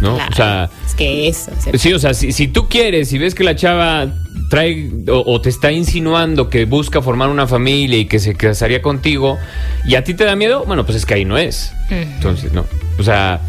¿no? 0.00 0.16
Claro, 0.16 0.32
o 0.32 0.36
sea, 0.36 0.70
es 0.86 0.94
que 0.94 1.28
eso. 1.28 1.50
sí, 1.78 1.94
o 1.94 1.98
sea, 1.98 2.12
si, 2.12 2.32
si 2.32 2.48
tú 2.48 2.68
quieres 2.68 3.10
y 3.14 3.16
ves 3.16 3.34
que 3.34 3.42
la 3.42 3.56
chava 3.56 4.12
trae 4.50 4.90
o, 5.08 5.22
o 5.32 5.40
te 5.40 5.48
está 5.48 5.72
insinuando 5.72 6.50
que 6.50 6.66
busca 6.66 7.00
formar 7.00 7.30
una 7.30 7.46
familia 7.46 7.98
y 7.98 8.04
que 8.04 8.18
se 8.18 8.34
casaría 8.34 8.82
contigo 8.82 9.38
y 9.86 9.94
a 9.94 10.04
ti 10.04 10.12
te 10.12 10.24
da 10.26 10.36
miedo, 10.36 10.64
bueno, 10.66 10.84
pues 10.84 10.98
es 10.98 11.06
que 11.06 11.14
ahí 11.14 11.24
no 11.24 11.38
es. 11.38 11.72
Entonces, 11.88 12.52
no. 12.52 12.66
O 12.98 13.02
sea, 13.02 13.40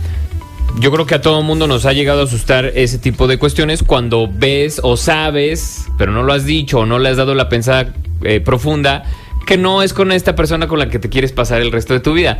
yo 0.79 0.91
creo 0.91 1.05
que 1.05 1.15
a 1.15 1.21
todo 1.21 1.41
mundo 1.41 1.67
nos 1.67 1.85
ha 1.85 1.93
llegado 1.93 2.21
a 2.21 2.23
asustar 2.23 2.65
ese 2.65 2.97
tipo 2.97 3.27
de 3.27 3.37
cuestiones 3.37 3.83
cuando 3.83 4.29
ves 4.31 4.79
o 4.83 4.97
sabes, 4.97 5.85
pero 5.97 6.11
no 6.11 6.23
lo 6.23 6.33
has 6.33 6.45
dicho 6.45 6.79
o 6.79 6.85
no 6.85 6.99
le 6.99 7.09
has 7.09 7.17
dado 7.17 7.35
la 7.35 7.49
pensada 7.49 7.93
eh, 8.23 8.39
profunda, 8.39 9.03
que 9.45 9.57
no 9.57 9.83
es 9.83 9.93
con 9.93 10.11
esta 10.11 10.35
persona 10.35 10.67
con 10.67 10.79
la 10.79 10.89
que 10.89 10.99
te 10.99 11.09
quieres 11.09 11.31
pasar 11.31 11.61
el 11.61 11.71
resto 11.71 11.93
de 11.93 11.99
tu 11.99 12.13
vida. 12.13 12.39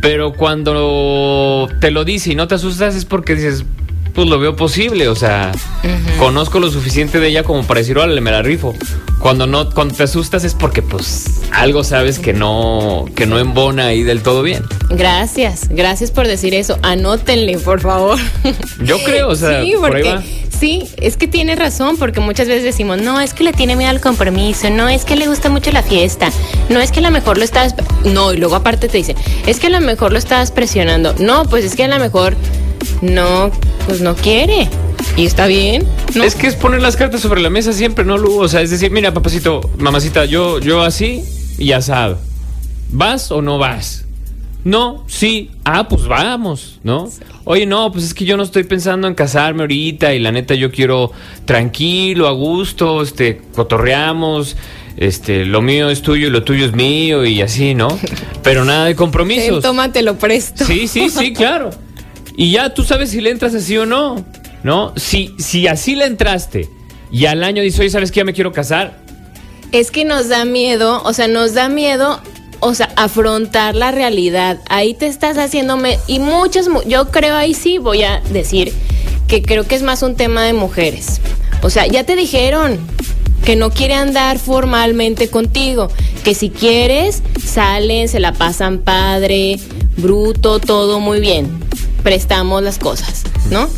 Pero 0.00 0.32
cuando 0.32 1.68
te 1.80 1.90
lo 1.90 2.04
dice 2.04 2.32
y 2.32 2.34
no 2.34 2.48
te 2.48 2.54
asustas 2.54 2.94
es 2.94 3.04
porque 3.04 3.34
dices, 3.34 3.64
pues 4.14 4.28
lo 4.28 4.38
veo 4.38 4.54
posible, 4.54 5.08
o 5.08 5.16
sea, 5.16 5.50
conozco 6.18 6.60
lo 6.60 6.70
suficiente 6.70 7.18
de 7.18 7.28
ella 7.28 7.42
como 7.42 7.64
para 7.64 7.80
decir, 7.80 7.98
órale, 7.98 8.20
me 8.20 8.30
la 8.30 8.42
rifo. 8.42 8.74
Cuando 9.18 9.46
no, 9.46 9.70
cuando 9.70 9.94
te 9.94 10.02
asustas 10.02 10.44
es 10.44 10.54
porque 10.54 10.82
pues 10.82 11.40
algo 11.50 11.82
sabes 11.82 12.18
que 12.18 12.32
no, 12.32 13.06
que 13.16 13.26
no 13.26 13.38
embona 13.38 13.86
ahí 13.86 14.02
del 14.02 14.22
todo 14.22 14.42
bien. 14.42 14.64
Gracias, 14.90 15.68
gracias 15.70 16.10
por 16.10 16.28
decir 16.28 16.54
eso. 16.54 16.78
Anótenle, 16.82 17.58
por 17.58 17.80
favor. 17.80 18.18
Yo 18.84 19.02
creo, 19.02 19.28
o 19.30 19.36
sea, 19.36 19.62
sí, 19.62 19.72
por 19.80 19.96
ahí 19.96 20.02
porque 20.02 20.14
va. 20.14 20.22
sí, 20.60 20.84
es 20.98 21.16
que 21.16 21.26
tiene 21.26 21.56
razón, 21.56 21.96
porque 21.96 22.20
muchas 22.20 22.48
veces 22.48 22.64
decimos, 22.64 22.98
no, 22.98 23.20
es 23.20 23.34
que 23.34 23.44
le 23.44 23.52
tiene 23.52 23.74
miedo 23.76 23.90
al 23.90 24.00
compromiso, 24.00 24.70
no, 24.70 24.88
es 24.88 25.04
que 25.04 25.16
le 25.16 25.26
gusta 25.26 25.48
mucho 25.48 25.72
la 25.72 25.82
fiesta, 25.82 26.30
no, 26.68 26.80
es 26.80 26.92
que 26.92 27.00
a 27.00 27.02
lo 27.02 27.10
mejor 27.10 27.38
lo 27.38 27.44
estás, 27.44 27.74
no, 28.04 28.32
y 28.32 28.36
luego 28.36 28.54
aparte 28.54 28.88
te 28.88 28.98
dicen, 28.98 29.16
es 29.46 29.58
que 29.58 29.68
a 29.68 29.70
lo 29.70 29.80
mejor 29.80 30.12
lo 30.12 30.18
estás 30.18 30.50
presionando, 30.50 31.14
no, 31.18 31.46
pues 31.46 31.64
es 31.64 31.74
que 31.74 31.84
a 31.84 31.88
lo 31.88 31.98
mejor 31.98 32.36
no, 33.02 33.50
pues 33.86 34.00
no 34.00 34.14
quiere, 34.14 34.68
y 35.16 35.26
está 35.26 35.46
bien, 35.46 35.86
¿no? 36.14 36.24
Es 36.24 36.34
que 36.34 36.46
es 36.46 36.56
poner 36.56 36.80
las 36.80 36.96
cartas 36.96 37.20
sobre 37.20 37.40
la 37.40 37.50
mesa 37.50 37.72
siempre, 37.72 38.04
¿no, 38.04 38.18
Lu? 38.18 38.40
O 38.40 38.48
sea, 38.48 38.62
es 38.62 38.70
decir, 38.70 38.90
mira, 38.90 39.12
papacito, 39.12 39.60
mamacita, 39.78 40.24
yo, 40.24 40.58
yo 40.60 40.82
así 40.82 41.22
y 41.58 41.72
asado. 41.72 42.18
¿Vas 42.90 43.30
o 43.30 43.42
no 43.42 43.58
vas? 43.58 44.04
No, 44.64 45.04
sí. 45.06 45.50
Ah, 45.64 45.88
pues 45.88 46.06
vamos, 46.06 46.80
¿no? 46.82 47.10
Oye, 47.44 47.66
no, 47.66 47.92
pues 47.92 48.04
es 48.04 48.14
que 48.14 48.24
yo 48.24 48.36
no 48.36 48.42
estoy 48.42 48.64
pensando 48.64 49.06
en 49.06 49.14
casarme 49.14 49.62
ahorita 49.62 50.14
y 50.14 50.18
la 50.18 50.32
neta 50.32 50.54
yo 50.54 50.72
quiero 50.72 51.12
tranquilo, 51.44 52.26
a 52.26 52.32
gusto, 52.32 53.02
este, 53.02 53.42
cotorreamos, 53.54 54.56
este, 54.96 55.44
lo 55.44 55.60
mío 55.60 55.90
es 55.90 56.00
tuyo 56.00 56.28
y 56.28 56.30
lo 56.30 56.44
tuyo 56.44 56.64
es 56.64 56.72
mío 56.72 57.26
y 57.26 57.42
así, 57.42 57.74
¿no? 57.74 57.88
Pero 58.42 58.64
nada 58.64 58.86
de 58.86 58.96
compromisos. 58.96 59.62
tómate 59.62 60.02
lo 60.02 60.16
presto. 60.16 60.64
Sí, 60.64 60.88
sí, 60.88 61.10
sí, 61.10 61.34
claro. 61.34 61.70
Y 62.36 62.50
ya 62.52 62.74
tú 62.74 62.82
sabes 62.84 63.10
si 63.10 63.20
le 63.20 63.30
entras 63.30 63.54
así 63.54 63.76
o 63.76 63.86
no, 63.86 64.24
¿no? 64.62 64.92
Si, 64.96 65.34
si 65.38 65.66
así 65.68 65.94
le 65.94 66.06
entraste 66.06 66.68
y 67.10 67.26
al 67.26 67.44
año 67.44 67.62
dices, 67.62 67.80
oye, 67.80 67.90
¿sabes 67.90 68.10
que 68.10 68.18
ya 68.20 68.24
me 68.24 68.32
quiero 68.32 68.52
casar? 68.52 68.98
Es 69.72 69.90
que 69.90 70.04
nos 70.04 70.28
da 70.28 70.44
miedo, 70.44 71.02
o 71.04 71.12
sea, 71.12 71.28
nos 71.28 71.54
da 71.54 71.68
miedo, 71.68 72.20
o 72.60 72.74
sea, 72.74 72.90
afrontar 72.96 73.74
la 73.76 73.92
realidad. 73.92 74.58
Ahí 74.68 74.94
te 74.94 75.06
estás 75.06 75.36
haciéndome, 75.38 75.98
y 76.06 76.18
muchas, 76.18 76.68
mu- 76.68 76.82
yo 76.86 77.10
creo 77.10 77.36
ahí 77.36 77.54
sí 77.54 77.78
voy 77.78 78.02
a 78.02 78.20
decir 78.32 78.72
que 79.28 79.42
creo 79.42 79.66
que 79.66 79.74
es 79.76 79.82
más 79.82 80.02
un 80.02 80.16
tema 80.16 80.42
de 80.44 80.52
mujeres. 80.52 81.20
O 81.62 81.70
sea, 81.70 81.86
ya 81.86 82.04
te 82.04 82.14
dijeron 82.16 82.78
que 83.44 83.56
no 83.56 83.70
quiere 83.70 83.94
andar 83.94 84.38
formalmente 84.38 85.28
contigo, 85.28 85.88
que 86.24 86.34
si 86.34 86.50
quieres, 86.50 87.22
salen, 87.44 88.08
se 88.08 88.18
la 88.20 88.32
pasan 88.32 88.78
padre, 88.78 89.58
bruto, 89.96 90.58
todo 90.60 90.98
muy 91.00 91.20
bien. 91.20 91.62
Prestamos 92.04 92.62
las 92.62 92.78
cosas, 92.78 93.24
¿no? 93.50 93.68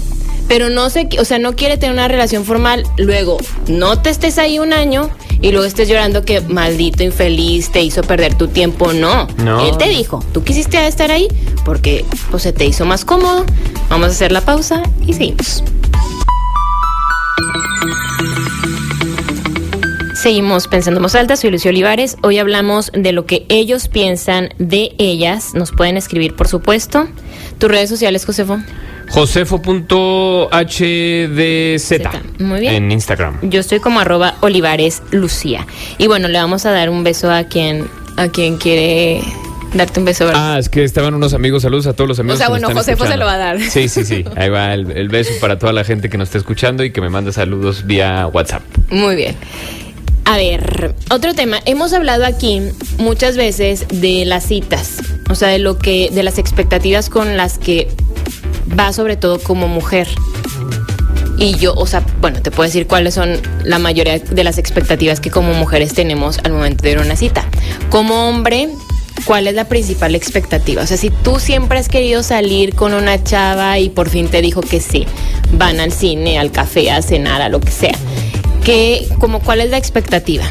pero 0.49 0.71
no 0.71 0.91
sé, 0.91 1.09
o 1.19 1.25
sea, 1.25 1.39
no 1.39 1.57
quiere 1.57 1.77
tener 1.77 1.95
una 1.95 2.09
relación 2.09 2.45
formal, 2.45 2.85
luego 2.99 3.39
no 3.69 4.01
te 4.01 4.11
estés 4.11 4.39
ahí 4.39 4.59
un 4.59 4.73
año 4.73 5.11
y 5.41 5.51
luego 5.51 5.67
estés 5.67 5.89
llorando 5.89 6.25
que 6.25 6.41
maldito 6.41 7.03
infeliz 7.03 7.71
te 7.71 7.83
hizo 7.83 8.03
perder 8.03 8.35
tu 8.35 8.49
tiempo, 8.49 8.93
no. 8.93 9.27
No. 9.39 9.67
Él 9.69 9.77
te 9.77 9.89
dijo, 9.89 10.25
tú 10.33 10.45
quisiste 10.45 10.87
estar 10.87 11.11
ahí 11.11 11.29
porque 11.65 12.05
pues 12.31 12.45
se 12.45 12.53
te 12.53 12.65
hizo 12.65 12.85
más 12.85 13.05
cómodo. 13.05 13.45
Vamos 13.91 14.09
a 14.09 14.11
hacer 14.13 14.33
la 14.33 14.41
pausa 14.41 14.83
y 15.07 15.13
seguimos. 15.13 15.63
Seguimos 20.15 20.67
pensando 20.67 20.99
en 20.99 21.03
voz 21.03 21.15
alta, 21.15 21.37
soy 21.37 21.51
Lucio 21.51 21.71
Olivares. 21.71 22.17
Hoy 22.23 22.39
hablamos 22.39 22.91
de 22.93 23.13
lo 23.13 23.27
que 23.27 23.47
ellos 23.49 23.89
piensan 23.89 24.55
de 24.59 24.95
ellas. 24.99 25.55
Nos 25.55 25.73
pueden 25.73 25.97
escribir, 25.97 26.35
por 26.35 26.49
supuesto. 26.49 27.07
Tus 27.59 27.71
redes 27.71 27.89
sociales, 27.89 28.25
Josefo. 28.25 28.59
Josefo.hdz 29.09 30.51
Muy 32.41 32.61
bien. 32.61 32.75
en 32.75 32.93
Instagram. 32.93 33.39
Yo 33.43 33.61
estoy 33.61 33.81
como 33.81 34.01
arroba 34.01 34.35
Olivares 34.41 35.03
Lucía. 35.13 35.67
Y 35.99 36.07
bueno, 36.07 36.29
le 36.29 36.39
vamos 36.39 36.67
a 36.67 36.73
dar 36.73 36.91
un 36.91 37.05
beso 37.05 37.31
a 37.31 37.45
quien 37.45 37.87
a 38.17 38.29
quien 38.29 38.57
quiere 38.57 39.21
darte 39.75 40.01
un 40.01 40.07
beso. 40.07 40.27
¿verdad? 40.27 40.55
Ah, 40.55 40.59
es 40.59 40.69
que 40.69 40.85
estaban 40.85 41.15
unos 41.15 41.35
amigos, 41.35 41.63
saludos 41.63 41.87
a 41.87 41.93
todos 41.93 42.09
los 42.09 42.19
amigos. 42.19 42.37
O 42.37 42.39
sea, 42.39 42.47
que 42.47 42.53
nos 42.53 42.61
bueno, 42.61 42.69
están 42.69 42.83
Josefo 42.83 43.05
se 43.05 43.15
escuchando. 43.15 43.25
lo 43.25 43.27
va 43.27 43.35
a 43.35 43.39
dar. 43.39 43.61
Sí, 43.71 43.89
sí, 43.89 44.05
sí. 44.05 44.25
Ahí 44.37 44.49
va 44.49 44.75
el, 44.75 44.91
el 44.91 45.09
beso 45.09 45.33
para 45.41 45.59
toda 45.59 45.73
la 45.73 45.85
gente 45.85 46.09
que 46.09 46.19
nos 46.19 46.29
está 46.29 46.39
escuchando 46.39 46.83
y 46.85 46.91
que 46.91 47.01
me 47.01 47.11
manda 47.11 47.33
saludos 47.33 47.87
vía 47.87 48.27
WhatsApp. 48.27 48.63
Muy 48.91 49.17
bien. 49.17 49.37
A 50.27 50.37
ver, 50.39 50.93
otro 51.11 51.35
tema. 51.35 51.61
Hemos 51.67 51.93
hablado 51.93 52.27
aquí 52.27 52.61
muchas 52.99 53.37
veces 53.37 53.87
de 53.89 54.25
las 54.25 54.45
citas, 54.45 54.97
o 55.31 55.37
sea, 55.37 55.49
de 55.49 55.61
lo 55.61 55.79
que, 55.79 56.11
de 56.13 56.25
las 56.25 56.39
expectativas 56.39 57.09
con 57.09 57.37
las 57.37 57.59
que 57.59 57.87
va 58.77 58.93
sobre 58.93 59.17
todo 59.17 59.39
como 59.39 59.69
mujer. 59.69 60.09
Y 61.39 61.55
yo, 61.59 61.75
o 61.75 61.87
sea, 61.87 62.05
bueno, 62.21 62.43
te 62.43 62.51
puedo 62.51 62.67
decir 62.67 62.89
cuáles 62.89 63.15
son 63.15 63.41
la 63.63 63.79
mayoría 63.79 64.19
de 64.19 64.43
las 64.43 64.59
expectativas 64.59 65.21
que 65.21 65.31
como 65.31 65.55
mujeres 65.55 65.95
tenemos 65.95 66.41
al 66.43 66.55
momento 66.55 66.83
de 66.83 66.91
ir 66.91 66.99
a 66.99 67.03
una 67.03 67.15
cita. 67.15 67.49
Como 67.89 68.29
hombre, 68.29 68.69
¿cuál 69.27 69.47
es 69.47 69.55
la 69.55 69.69
principal 69.69 70.17
expectativa? 70.17 70.83
O 70.83 70.87
sea, 70.89 70.97
si 70.97 71.11
tú 71.11 71.39
siempre 71.39 71.79
has 71.79 71.89
querido 71.89 72.25
salir 72.25 72.75
con 72.75 72.95
una 72.95 73.23
chava 73.23 73.79
y 73.79 73.91
por 73.91 74.09
fin 74.09 74.27
te 74.27 74.43
dijo 74.43 74.61
que 74.61 74.81
sí, 74.81 75.07
van 75.53 75.79
al 75.79 75.93
cine, 75.93 76.41
al 76.41 76.51
café, 76.51 76.91
a 76.91 77.01
cenar, 77.01 77.43
a 77.43 77.49
lo 77.49 77.61
que 77.61 77.71
sea. 77.71 77.95
¿Qué, 78.67 79.07
como, 79.21 79.39
¿Cuál 79.39 79.61
es 79.61 79.71
la 79.71 79.79
expectativa? 79.79 80.43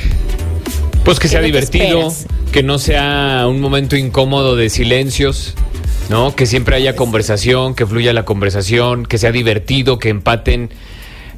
Pues 1.04 1.19
que 1.19 1.23
¿Qué 1.23 1.28
sea 1.28 1.41
que 1.41 1.47
divertido, 1.47 2.13
que 2.54 2.63
no 2.63 2.80
sea 2.80 3.45
un 3.49 3.60
momento 3.60 3.97
incómodo 3.97 4.56
de 4.56 4.69
silencios, 4.69 5.54
¿no? 6.10 6.34
Que 6.34 6.45
siempre 6.45 6.78
haya 6.78 6.95
conversación, 6.95 7.75
que 7.75 7.86
fluya 7.86 8.13
la 8.13 8.23
conversación, 8.23 9.06
que 9.06 9.17
sea 9.17 9.34
divertido, 9.34 9.99
que 9.99 10.08
empaten. 10.08 10.69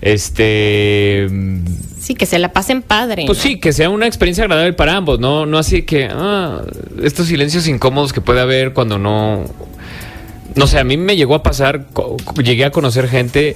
Este. 0.01 1.27
Sí, 1.99 2.13
que 2.13 2.27
se 2.27 2.37
la 2.37 2.53
pasen 2.53 2.83
padre. 2.83 3.23
Pues 3.25 3.39
¿no? 3.39 3.43
sí, 3.43 3.59
que 3.59 3.73
sea 3.73 3.89
una 3.89 4.05
experiencia 4.05 4.43
agradable 4.43 4.73
para 4.73 4.97
ambos, 4.97 5.19
¿no? 5.19 5.47
No 5.47 5.57
así 5.57 5.81
que. 5.81 6.07
ah, 6.11 6.61
estos 7.01 7.25
silencios 7.25 7.67
incómodos 7.67 8.13
que 8.13 8.21
puede 8.21 8.39
haber 8.39 8.73
cuando 8.73 8.99
no. 8.99 9.45
No 10.53 10.67
sé, 10.67 10.77
a 10.77 10.83
mí 10.83 10.95
me 10.95 11.15
llegó 11.15 11.33
a 11.33 11.41
pasar, 11.41 11.87
llegué 12.43 12.65
a 12.65 12.69
conocer 12.69 13.09
gente. 13.09 13.55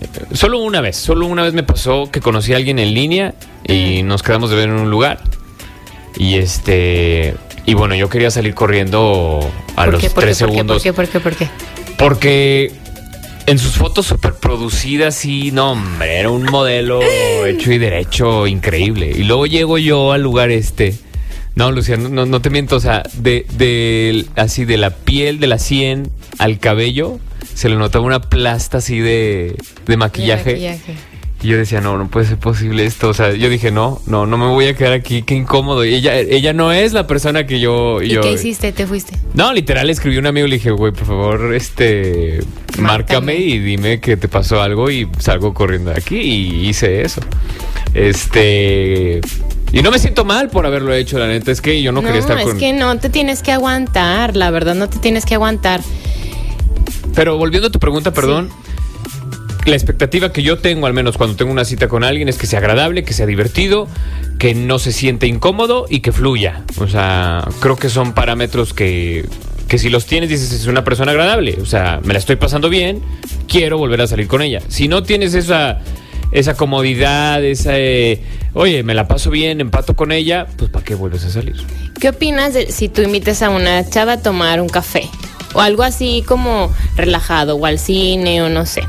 Eh, 0.00 0.06
Solo 0.34 0.58
una 0.58 0.80
vez, 0.80 0.96
solo 0.96 1.26
una 1.26 1.42
vez 1.42 1.52
me 1.54 1.62
pasó 1.62 2.10
que 2.10 2.20
conocí 2.20 2.52
a 2.52 2.56
alguien 2.56 2.78
en 2.78 2.94
línea 2.94 3.34
y 3.66 4.02
nos 4.02 4.22
quedamos 4.22 4.50
de 4.50 4.56
ver 4.56 4.68
en 4.68 4.74
un 4.76 4.90
lugar. 4.90 5.20
Y 6.16 6.34
este. 6.36 7.34
Y 7.66 7.74
bueno, 7.74 7.94
yo 7.94 8.08
quería 8.08 8.30
salir 8.30 8.54
corriendo 8.54 9.40
a 9.76 9.84
¿Por 9.86 9.94
los 9.94 10.14
tres 10.14 10.36
segundos. 10.36 10.82
¿Por 10.82 10.82
qué? 10.82 10.92
¿Por 10.92 11.08
qué? 11.08 11.20
¿Por 11.20 11.36
qué? 11.36 11.48
Porque 11.98 12.72
en 13.46 13.58
sus 13.58 13.72
fotos 13.72 14.06
súper 14.06 14.34
producidas, 14.34 15.14
sí, 15.14 15.50
no, 15.50 15.72
hombre, 15.72 16.18
era 16.18 16.30
un 16.30 16.44
modelo 16.44 17.00
hecho 17.46 17.72
y 17.72 17.78
derecho 17.78 18.46
increíble. 18.46 19.10
Y 19.16 19.24
luego 19.24 19.46
llego 19.46 19.78
yo 19.78 20.12
al 20.12 20.22
lugar 20.22 20.50
este. 20.50 20.94
No, 21.56 21.70
Luciano, 21.70 22.08
no, 22.08 22.26
no 22.26 22.40
te 22.40 22.50
miento, 22.50 22.76
o 22.76 22.80
sea, 22.80 23.04
de, 23.14 23.46
de- 23.56 24.26
así 24.34 24.64
de 24.64 24.76
la 24.76 24.90
piel, 24.90 25.38
de 25.38 25.46
la 25.46 25.58
sien 25.58 26.10
al 26.38 26.58
cabello, 26.58 27.20
se 27.54 27.68
le 27.68 27.76
notaba 27.76 28.04
una 28.04 28.20
plasta 28.20 28.78
así 28.78 28.98
de, 28.98 29.56
de 29.86 29.96
maquillaje. 29.96 30.52
maquillaje. 30.52 30.94
Y 31.42 31.48
yo 31.48 31.58
decía, 31.58 31.82
no, 31.82 31.98
no 31.98 32.08
puede 32.08 32.26
ser 32.26 32.38
posible 32.38 32.86
esto. 32.86 33.10
O 33.10 33.14
sea, 33.14 33.34
yo 33.34 33.50
dije, 33.50 33.70
no, 33.70 34.00
no, 34.06 34.24
no 34.24 34.38
me 34.38 34.46
voy 34.46 34.64
a 34.64 34.74
quedar 34.74 34.94
aquí, 34.94 35.22
qué 35.22 35.34
incómodo. 35.34 35.84
Y 35.84 35.94
ella, 35.94 36.18
ella 36.18 36.54
no 36.54 36.72
es 36.72 36.94
la 36.94 37.06
persona 37.06 37.46
que 37.46 37.60
yo. 37.60 38.00
¿Y 38.00 38.08
yo 38.08 38.22
qué 38.22 38.32
hiciste? 38.32 38.72
¿Te 38.72 38.86
fuiste? 38.86 39.18
no, 39.34 39.52
literal, 39.52 39.90
escribí 39.90 40.16
a 40.16 40.20
un 40.20 40.26
amigo 40.26 40.46
y 40.46 40.50
le 40.50 40.56
dije, 40.56 40.70
güey, 40.70 40.92
por 40.92 41.04
favor, 41.04 41.54
este, 41.54 42.38
márcame. 42.78 42.86
Márcame. 42.86 43.36
y 43.36 43.58
dime 43.58 44.00
que 44.00 44.16
te 44.16 44.26
pasó 44.26 44.62
algo 44.62 44.90
y 44.90 45.06
salgo 45.18 45.52
corriendo 45.52 45.90
de 45.90 45.98
aquí 45.98 46.16
y 46.16 46.68
hice 46.68 47.02
eso. 47.02 47.20
Este, 47.92 49.20
y 49.70 49.82
no 49.82 49.90
me 49.90 49.98
siento 49.98 50.24
mal 50.24 50.48
por 50.48 50.64
haberlo 50.64 50.94
hecho, 50.94 51.18
la 51.18 51.26
neta, 51.26 51.52
es 51.52 51.60
que 51.60 51.82
yo 51.82 51.92
no, 51.92 52.00
quería 52.00 52.20
estar 52.20 52.38
es 52.38 52.44
con... 52.44 52.58
que 52.58 52.72
no 52.72 52.96
te 52.98 53.10
tienes 53.10 53.42
que 53.42 53.52
aguantar, 53.52 54.34
la 54.34 54.50
verdad, 54.50 54.74
no 54.74 54.88
te 54.88 54.98
tienes 54.98 55.26
que 55.26 55.34
aguantar. 55.34 55.82
Pero 57.14 57.36
volviendo 57.38 57.68
a 57.68 57.70
tu 57.70 57.78
pregunta, 57.78 58.12
perdón. 58.12 58.50
La 59.66 59.76
expectativa 59.76 60.30
que 60.30 60.42
yo 60.42 60.58
tengo, 60.58 60.86
al 60.86 60.92
menos 60.92 61.16
cuando 61.16 61.36
tengo 61.36 61.50
una 61.50 61.64
cita 61.64 61.88
con 61.88 62.04
alguien, 62.04 62.28
es 62.28 62.36
que 62.36 62.46
sea 62.46 62.58
agradable, 62.58 63.02
que 63.02 63.14
sea 63.14 63.24
divertido, 63.24 63.88
que 64.38 64.54
no 64.54 64.78
se 64.78 64.92
siente 64.92 65.26
incómodo 65.26 65.86
y 65.88 66.00
que 66.00 66.12
fluya. 66.12 66.64
O 66.78 66.86
sea, 66.86 67.48
creo 67.60 67.76
que 67.76 67.88
son 67.88 68.12
parámetros 68.12 68.74
que, 68.74 69.26
que 69.68 69.78
si 69.78 69.88
los 69.88 70.04
tienes, 70.04 70.28
dices, 70.28 70.52
es 70.52 70.66
una 70.66 70.84
persona 70.84 71.12
agradable. 71.12 71.56
O 71.62 71.66
sea, 71.66 72.00
me 72.04 72.12
la 72.12 72.18
estoy 72.18 72.36
pasando 72.36 72.68
bien, 72.68 73.00
quiero 73.48 73.78
volver 73.78 74.02
a 74.02 74.06
salir 74.06 74.28
con 74.28 74.42
ella. 74.42 74.60
Si 74.68 74.86
no 74.86 75.02
tienes 75.02 75.32
esa, 75.32 75.80
esa 76.30 76.54
comodidad, 76.54 77.42
esa, 77.42 77.78
eh, 77.78 78.20
oye, 78.52 78.82
me 78.82 78.92
la 78.92 79.08
paso 79.08 79.30
bien, 79.30 79.62
empato 79.62 79.96
con 79.96 80.12
ella, 80.12 80.46
pues 80.56 80.70
¿para 80.70 80.84
qué 80.84 80.94
vuelves 80.94 81.24
a 81.24 81.30
salir? 81.30 81.56
¿Qué 81.98 82.10
opinas 82.10 82.52
de 82.52 82.70
si 82.70 82.88
tú 82.88 83.00
invitas 83.00 83.40
a 83.40 83.48
una 83.48 83.88
chava 83.88 84.14
a 84.14 84.20
tomar 84.20 84.60
un 84.60 84.68
café? 84.68 85.08
O 85.54 85.60
algo 85.60 85.82
así 85.82 86.22
como 86.26 86.70
relajado, 86.96 87.56
o 87.56 87.66
al 87.66 87.78
cine, 87.78 88.42
o 88.42 88.48
no 88.48 88.66
sé. 88.66 88.82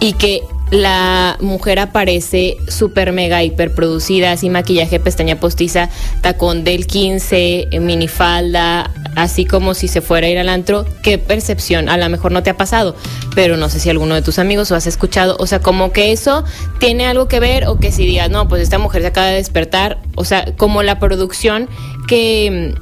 Y 0.00 0.14
que 0.14 0.42
la 0.70 1.36
mujer 1.40 1.80
aparece 1.80 2.56
súper 2.68 3.12
mega 3.12 3.42
hiper 3.42 3.74
producida, 3.74 4.32
así 4.32 4.50
maquillaje, 4.50 5.00
pestaña 5.00 5.40
postiza, 5.40 5.90
tacón 6.20 6.62
del 6.62 6.86
15, 6.86 7.68
eh, 7.70 7.80
minifalda, 7.80 8.90
así 9.16 9.44
como 9.44 9.74
si 9.74 9.88
se 9.88 10.00
fuera 10.00 10.28
a 10.28 10.30
ir 10.30 10.38
al 10.38 10.48
antro. 10.48 10.86
¿Qué 11.02 11.18
percepción? 11.18 11.88
A 11.88 11.96
lo 11.96 12.08
mejor 12.08 12.30
no 12.30 12.42
te 12.42 12.50
ha 12.50 12.56
pasado, 12.56 12.94
pero 13.34 13.56
no 13.56 13.68
sé 13.68 13.80
si 13.80 13.90
alguno 13.90 14.14
de 14.14 14.22
tus 14.22 14.38
amigos 14.38 14.70
o 14.70 14.76
has 14.76 14.86
escuchado. 14.86 15.36
O 15.40 15.46
sea, 15.46 15.58
como 15.58 15.92
que 15.92 16.12
eso 16.12 16.44
tiene 16.78 17.06
algo 17.06 17.26
que 17.26 17.40
ver 17.40 17.66
o 17.66 17.78
que 17.78 17.90
si 17.90 18.06
digas, 18.06 18.30
no, 18.30 18.48
pues 18.48 18.62
esta 18.62 18.78
mujer 18.78 19.02
se 19.02 19.08
acaba 19.08 19.26
de 19.26 19.34
despertar. 19.34 19.98
O 20.14 20.24
sea, 20.24 20.54
como 20.56 20.84
la 20.84 21.00
producción 21.00 21.68
que, 22.06 22.76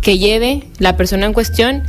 que 0.00 0.18
lleve 0.18 0.68
la 0.78 0.96
persona 0.96 1.26
en 1.26 1.34
cuestión, 1.34 1.82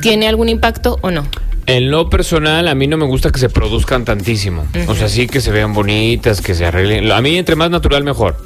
¿tiene 0.00 0.28
algún 0.28 0.48
impacto 0.48 0.98
o 1.02 1.10
no? 1.10 1.26
En 1.66 1.90
lo 1.90 2.08
personal, 2.08 2.66
a 2.66 2.74
mí 2.74 2.86
no 2.86 2.96
me 2.96 3.04
gusta 3.04 3.30
que 3.30 3.38
se 3.38 3.50
produzcan 3.50 4.04
tantísimo. 4.06 4.66
O 4.86 4.94
sea, 4.94 5.08
sí 5.08 5.26
que 5.26 5.42
se 5.42 5.50
vean 5.50 5.74
bonitas, 5.74 6.40
que 6.40 6.54
se 6.54 6.64
arreglen. 6.64 7.12
A 7.12 7.20
mí, 7.20 7.36
entre 7.36 7.56
más 7.56 7.70
natural, 7.70 8.04
mejor. 8.04 8.36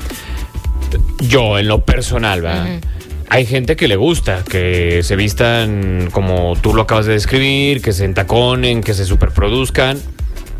Yo, 1.20 1.56
en 1.58 1.68
lo 1.68 1.84
personal, 1.84 2.42
¿verdad? 2.42 2.80
Hay 3.28 3.46
gente 3.46 3.76
que 3.76 3.86
le 3.86 3.96
gusta 3.96 4.42
que 4.42 5.02
se 5.04 5.14
vistan 5.14 6.08
como 6.10 6.54
tú 6.60 6.74
lo 6.74 6.82
acabas 6.82 7.06
de 7.06 7.12
describir, 7.12 7.80
que 7.80 7.92
se 7.92 8.04
entaconen, 8.04 8.82
que 8.82 8.92
se 8.92 9.06
superproduzcan. 9.06 9.98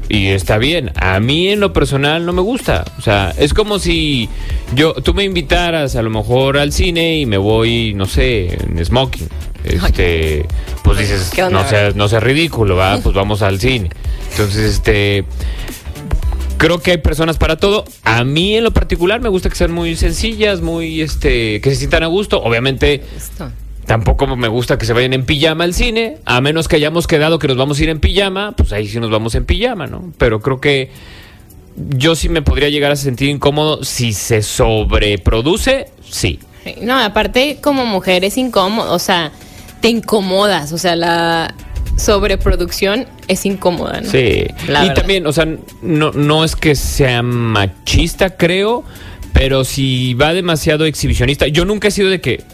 Y 0.09 0.29
está 0.29 0.59
bien. 0.59 0.93
A 0.97 1.21
mí 1.21 1.49
en 1.49 1.61
lo 1.61 1.73
personal 1.73 2.27
no 2.27 2.33
me 2.33 2.43
gusta. 2.43 2.85
O 2.99 3.03
sea, 3.03 3.33
es 3.39 3.55
como 3.55 3.79
si 3.79 4.29
yo, 4.75 4.95
tú 4.95 5.15
me 5.15 5.25
invitaras 5.25 5.97
a 5.97 6.03
lo 6.03 6.11
mejor 6.11 6.59
al 6.59 6.73
cine 6.73 7.19
y 7.19 7.27
me 7.27 7.39
voy, 7.39 7.95
no 7.95 8.07
sé, 8.07 8.59
en 8.63 8.85
smoking. 8.85 9.29
Este, 9.65 10.45
pues 10.83 10.99
dices, 10.99 11.31
¿Qué 11.33 11.45
onda, 11.45 11.63
no 11.63 11.69
seas, 11.69 11.95
no 11.95 12.09
seas 12.09 12.23
ridículo, 12.23 12.77
¿va? 12.77 12.99
Pues 12.99 13.15
vamos 13.15 13.43
al 13.43 13.61
cine. 13.61 13.91
Entonces, 14.33 14.75
este, 14.75 15.25
creo 16.59 16.81
que 16.81 16.93
hay 16.93 16.99
personas 16.99 17.39
para 17.39 17.57
todo. 17.57 17.85
A 18.03 18.25
mí 18.25 18.57
en 18.57 18.65
lo 18.65 18.73
particular 18.73 19.21
me 19.21 19.29
gusta 19.29 19.49
que 19.49 19.57
sean 19.57 19.73
muy 19.73 19.97
sencillas, 19.97 20.61
muy, 20.61 21.01
este, 21.01 21.61
que 21.61 21.71
se 21.71 21.77
sientan 21.77 22.03
a 22.03 22.07
gusto. 22.07 22.43
Obviamente, 22.43 23.03
Esto. 23.17 23.51
Tampoco 23.87 24.37
me 24.37 24.49
gusta 24.49 24.79
que 24.79 24.87
se 24.87 24.93
vayan 24.93 25.13
en 25.13 25.25
pijama 25.25 25.65
al 25.65 25.75
cine, 25.75 26.19
a 26.25 26.41
menos 26.41 26.69
que 26.69 26.77
hayamos 26.77 27.07
quedado 27.07 27.39
que 27.39 27.49
nos 27.49 27.57
vamos 27.57 27.79
a 27.79 27.83
ir 27.83 27.89
en 27.89 27.99
pijama, 27.99 28.53
pues 28.53 28.73
ahí 28.73 28.87
sí 28.87 29.01
nos 29.01 29.11
vamos 29.11 29.35
en 29.35 29.45
pijama, 29.45 29.87
¿no? 29.87 30.13
Pero 30.19 30.41
creo 30.41 30.61
que 30.61 30.91
yo 31.77 32.15
sí 32.15 32.29
me 32.29 32.43
podría 32.43 32.69
llegar 32.69 32.93
a 32.93 32.97
sentir 32.97 33.29
incómodo 33.29 33.83
si 33.83 34.13
se 34.13 34.43
sobreproduce, 34.43 35.89
sí. 36.09 36.39
No, 36.81 36.99
aparte 36.99 37.59
como 37.61 37.85
mujer 37.85 38.25
es 38.25 38.39
incómodo, 38.39 38.93
o 38.93 38.99
sea, 39.01 39.33
te 39.81 39.89
incomodas, 39.89 40.73
o 40.73 40.79
sea, 40.79 40.95
la 40.95 41.55
sobreproducción 41.97 43.07
es 43.27 43.45
incómoda, 43.45 44.01
¿no? 44.01 44.11
Sí. 44.11 44.47
La 44.69 44.85
y 44.85 44.89
verdad. 44.89 44.95
también, 44.95 45.27
o 45.27 45.33
sea, 45.33 45.47
no, 45.83 46.13
no 46.13 46.45
es 46.45 46.55
que 46.55 46.77
sea 46.77 47.23
machista, 47.23 48.37
creo, 48.37 48.85
pero 49.33 49.65
si 49.65 50.15
va 50.15 50.33
demasiado 50.35 50.85
exhibicionista, 50.85 51.49
yo 51.49 51.65
nunca 51.65 51.89
he 51.89 51.91
sido 51.91 52.11
de 52.11 52.21
que 52.21 52.45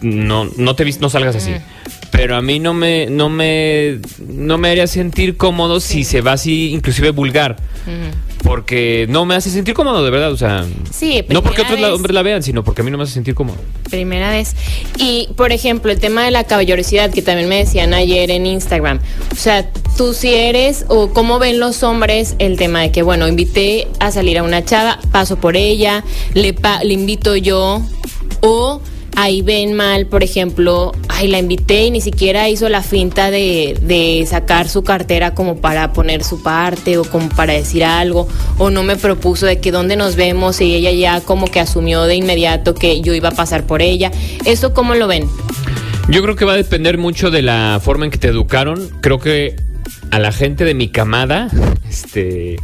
no, 0.00 0.48
no 0.56 0.74
te 0.76 0.84
no 1.00 1.08
salgas 1.10 1.36
así. 1.36 1.52
Pero 2.10 2.36
a 2.36 2.42
mí 2.42 2.58
no 2.58 2.74
me, 2.74 3.06
no 3.06 3.30
me, 3.30 3.98
no 4.28 4.58
me 4.58 4.68
haría 4.70 4.86
sentir 4.86 5.36
cómodo 5.38 5.80
si 5.80 6.04
se 6.04 6.20
va 6.20 6.32
así, 6.32 6.70
inclusive 6.72 7.10
vulgar. 7.10 7.56
Porque 8.42 9.06
no 9.08 9.24
me 9.24 9.34
hace 9.34 9.48
sentir 9.50 9.72
cómodo, 9.74 10.04
de 10.04 10.10
verdad. 10.10 10.32
O 10.32 10.36
sea, 10.36 10.66
Sí, 10.90 11.24
no 11.30 11.42
porque 11.42 11.62
otros 11.62 11.80
la- 11.80 11.94
hombres 11.94 12.12
la 12.14 12.22
vean, 12.22 12.42
sino 12.42 12.64
porque 12.64 12.82
a 12.82 12.84
mí 12.84 12.90
no 12.90 12.98
me 12.98 13.04
hace 13.04 13.12
sentir 13.14 13.34
cómodo. 13.34 13.56
Primera 13.88 14.30
vez. 14.30 14.54
Y, 14.98 15.28
por 15.36 15.52
ejemplo, 15.52 15.90
el 15.92 16.00
tema 16.00 16.24
de 16.24 16.32
la 16.32 16.44
caballerosidad, 16.44 17.10
que 17.12 17.22
también 17.22 17.48
me 17.48 17.56
decían 17.58 17.94
ayer 17.94 18.30
en 18.30 18.46
Instagram. 18.46 18.98
O 19.32 19.36
sea, 19.36 19.70
tú 19.96 20.12
si 20.12 20.34
eres, 20.34 20.84
o 20.88 21.12
cómo 21.12 21.38
ven 21.38 21.60
los 21.60 21.82
hombres 21.82 22.34
el 22.40 22.56
tema 22.58 22.80
de 22.82 22.90
que, 22.92 23.02
bueno, 23.02 23.26
invité 23.28 23.88
a 24.00 24.10
salir 24.10 24.38
a 24.38 24.42
una 24.42 24.64
chava, 24.64 24.98
paso 25.12 25.36
por 25.36 25.56
ella, 25.56 26.04
le, 26.34 26.52
pa- 26.52 26.82
le 26.84 26.94
invito 26.94 27.36
yo, 27.36 27.80
o 28.40 28.82
ahí 29.16 29.42
ven 29.42 29.74
mal, 29.74 30.06
por 30.06 30.22
ejemplo, 30.22 30.92
ay, 31.08 31.28
la 31.28 31.38
invité 31.38 31.84
y 31.84 31.90
ni 31.90 32.00
siquiera 32.00 32.48
hizo 32.48 32.68
la 32.68 32.82
finta 32.82 33.30
de, 33.30 33.78
de, 33.82 34.26
sacar 34.26 34.68
su 34.68 34.82
cartera 34.82 35.34
como 35.34 35.56
para 35.56 35.92
poner 35.92 36.24
su 36.24 36.42
parte 36.42 36.98
o 36.98 37.04
como 37.04 37.28
para 37.28 37.52
decir 37.52 37.84
algo, 37.84 38.28
o 38.58 38.70
no 38.70 38.82
me 38.82 38.96
propuso 38.96 39.46
de 39.46 39.60
que 39.60 39.70
dónde 39.72 39.96
nos 39.96 40.16
vemos 40.16 40.60
y 40.60 40.74
ella 40.74 40.90
ya 40.90 41.20
como 41.20 41.46
que 41.46 41.60
asumió 41.60 42.04
de 42.04 42.16
inmediato 42.16 42.74
que 42.74 43.00
yo 43.00 43.14
iba 43.14 43.30
a 43.30 43.32
pasar 43.32 43.66
por 43.66 43.82
ella. 43.82 44.10
¿Eso 44.44 44.74
cómo 44.74 44.94
lo 44.94 45.06
ven? 45.06 45.28
Yo 46.08 46.22
creo 46.22 46.36
que 46.36 46.44
va 46.44 46.54
a 46.54 46.56
depender 46.56 46.98
mucho 46.98 47.30
de 47.30 47.42
la 47.42 47.80
forma 47.82 48.04
en 48.04 48.10
que 48.10 48.18
te 48.18 48.28
educaron. 48.28 48.90
Creo 49.00 49.18
que 49.18 49.56
a 50.10 50.18
la 50.18 50.32
gente 50.32 50.64
de 50.64 50.74
mi 50.74 50.88
camada, 50.88 51.48
este 51.88 52.56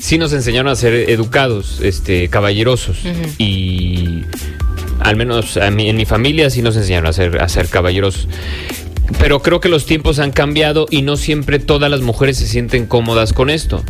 sí 0.00 0.18
nos 0.18 0.32
enseñaron 0.32 0.70
a 0.70 0.76
ser 0.76 0.94
educados, 1.10 1.80
este, 1.82 2.28
caballerosos. 2.28 2.98
Y 3.38 4.22
al 5.00 5.16
menos 5.16 5.56
a 5.56 5.70
mí, 5.70 5.88
en 5.88 5.96
mi 5.96 6.04
familia 6.04 6.50
sí 6.50 6.62
nos 6.62 6.76
enseñaron 6.76 7.06
a 7.06 7.12
ser, 7.12 7.40
a 7.40 7.48
ser 7.48 7.68
caballerosos. 7.68 8.28
Pero 9.20 9.40
creo 9.40 9.60
que 9.60 9.68
los 9.68 9.86
tiempos 9.86 10.18
han 10.18 10.32
cambiado 10.32 10.86
y 10.90 11.02
no 11.02 11.16
siempre 11.16 11.60
todas 11.60 11.88
las 11.90 12.00
mujeres 12.00 12.38
se 12.38 12.46
sienten 12.46 12.86
cómodas 12.86 13.32
con 13.32 13.50
esto. 13.50 13.84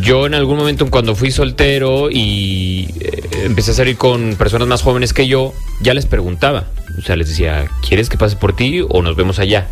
Yo 0.00 0.26
en 0.26 0.34
algún 0.34 0.56
momento 0.56 0.90
cuando 0.90 1.14
fui 1.14 1.30
soltero 1.30 2.10
y 2.10 2.88
eh, 3.00 3.22
empecé 3.44 3.70
a 3.70 3.74
salir 3.74 3.96
con 3.96 4.34
personas 4.34 4.66
más 4.66 4.82
jóvenes 4.82 5.12
que 5.12 5.28
yo, 5.28 5.54
ya 5.80 5.94
les 5.94 6.06
preguntaba. 6.06 6.64
O 6.98 7.02
sea, 7.02 7.14
les 7.14 7.28
decía, 7.28 7.68
¿quieres 7.86 8.08
que 8.08 8.18
pase 8.18 8.34
por 8.36 8.56
ti 8.56 8.84
o 8.86 9.02
nos 9.02 9.14
vemos 9.16 9.38
allá? 9.38 9.68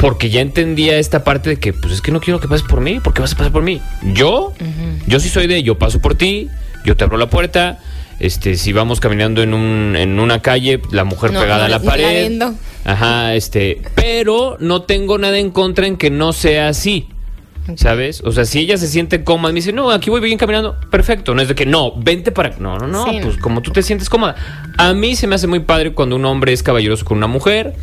porque 0.00 0.30
ya 0.30 0.40
entendía 0.40 0.98
esta 0.98 1.24
parte 1.24 1.50
de 1.50 1.56
que, 1.56 1.74
pues 1.74 1.92
es 1.92 2.00
que 2.00 2.10
no 2.10 2.20
quiero 2.20 2.40
que 2.40 2.48
pases 2.48 2.66
por 2.66 2.80
mí, 2.80 3.00
porque 3.04 3.20
vas 3.20 3.34
a 3.34 3.36
pasar 3.36 3.52
por 3.52 3.62
mí. 3.62 3.82
Yo, 4.02 4.54
yo 5.06 5.20
sí 5.20 5.28
soy 5.28 5.46
de, 5.46 5.62
yo 5.62 5.78
paso 5.78 6.00
por 6.00 6.14
ti, 6.14 6.48
yo 6.86 6.96
te 6.96 7.04
abro 7.04 7.18
la 7.18 7.28
puerta, 7.28 7.78
este, 8.20 8.56
si 8.56 8.72
vamos 8.72 9.00
caminando 9.00 9.42
en, 9.42 9.54
un, 9.54 9.96
en 9.96 10.20
una 10.20 10.40
calle, 10.42 10.80
la 10.90 11.04
mujer 11.04 11.30
pegada 11.32 11.64
a 11.64 11.68
la 11.68 11.80
pared. 11.80 12.40
ajá, 12.84 13.34
este, 13.34 13.80
pero 13.94 14.58
no 14.60 14.82
tengo 14.82 15.18
nada 15.18 15.38
en 15.38 15.50
contra 15.50 15.86
en 15.86 15.96
que 15.96 16.10
no 16.10 16.32
sea 16.32 16.68
así. 16.68 17.08
¿Sabes? 17.76 18.22
O 18.24 18.32
sea, 18.32 18.44
si 18.44 18.58
ella 18.58 18.76
se 18.78 18.88
siente 18.88 19.22
cómoda, 19.22 19.52
me 19.52 19.58
dice, 19.58 19.72
no, 19.72 19.90
aquí 19.90 20.10
voy 20.10 20.20
bien 20.20 20.38
caminando, 20.38 20.76
perfecto. 20.90 21.34
No 21.34 21.42
es 21.42 21.48
de 21.48 21.54
que, 21.54 21.66
no, 21.66 21.92
vente 21.96 22.32
para. 22.32 22.56
No, 22.58 22.78
no, 22.78 22.86
no, 22.88 23.06
pues 23.22 23.36
como 23.36 23.62
tú 23.62 23.70
te 23.70 23.82
sientes 23.82 24.08
cómoda. 24.10 24.34
A 24.76 24.92
mí 24.92 25.14
se 25.14 25.26
me 25.26 25.36
hace 25.36 25.46
muy 25.46 25.60
padre 25.60 25.92
cuando 25.92 26.16
un 26.16 26.24
hombre 26.24 26.52
es 26.52 26.62
caballeroso 26.62 27.04
con 27.04 27.18
una 27.18 27.26
mujer. 27.26 27.74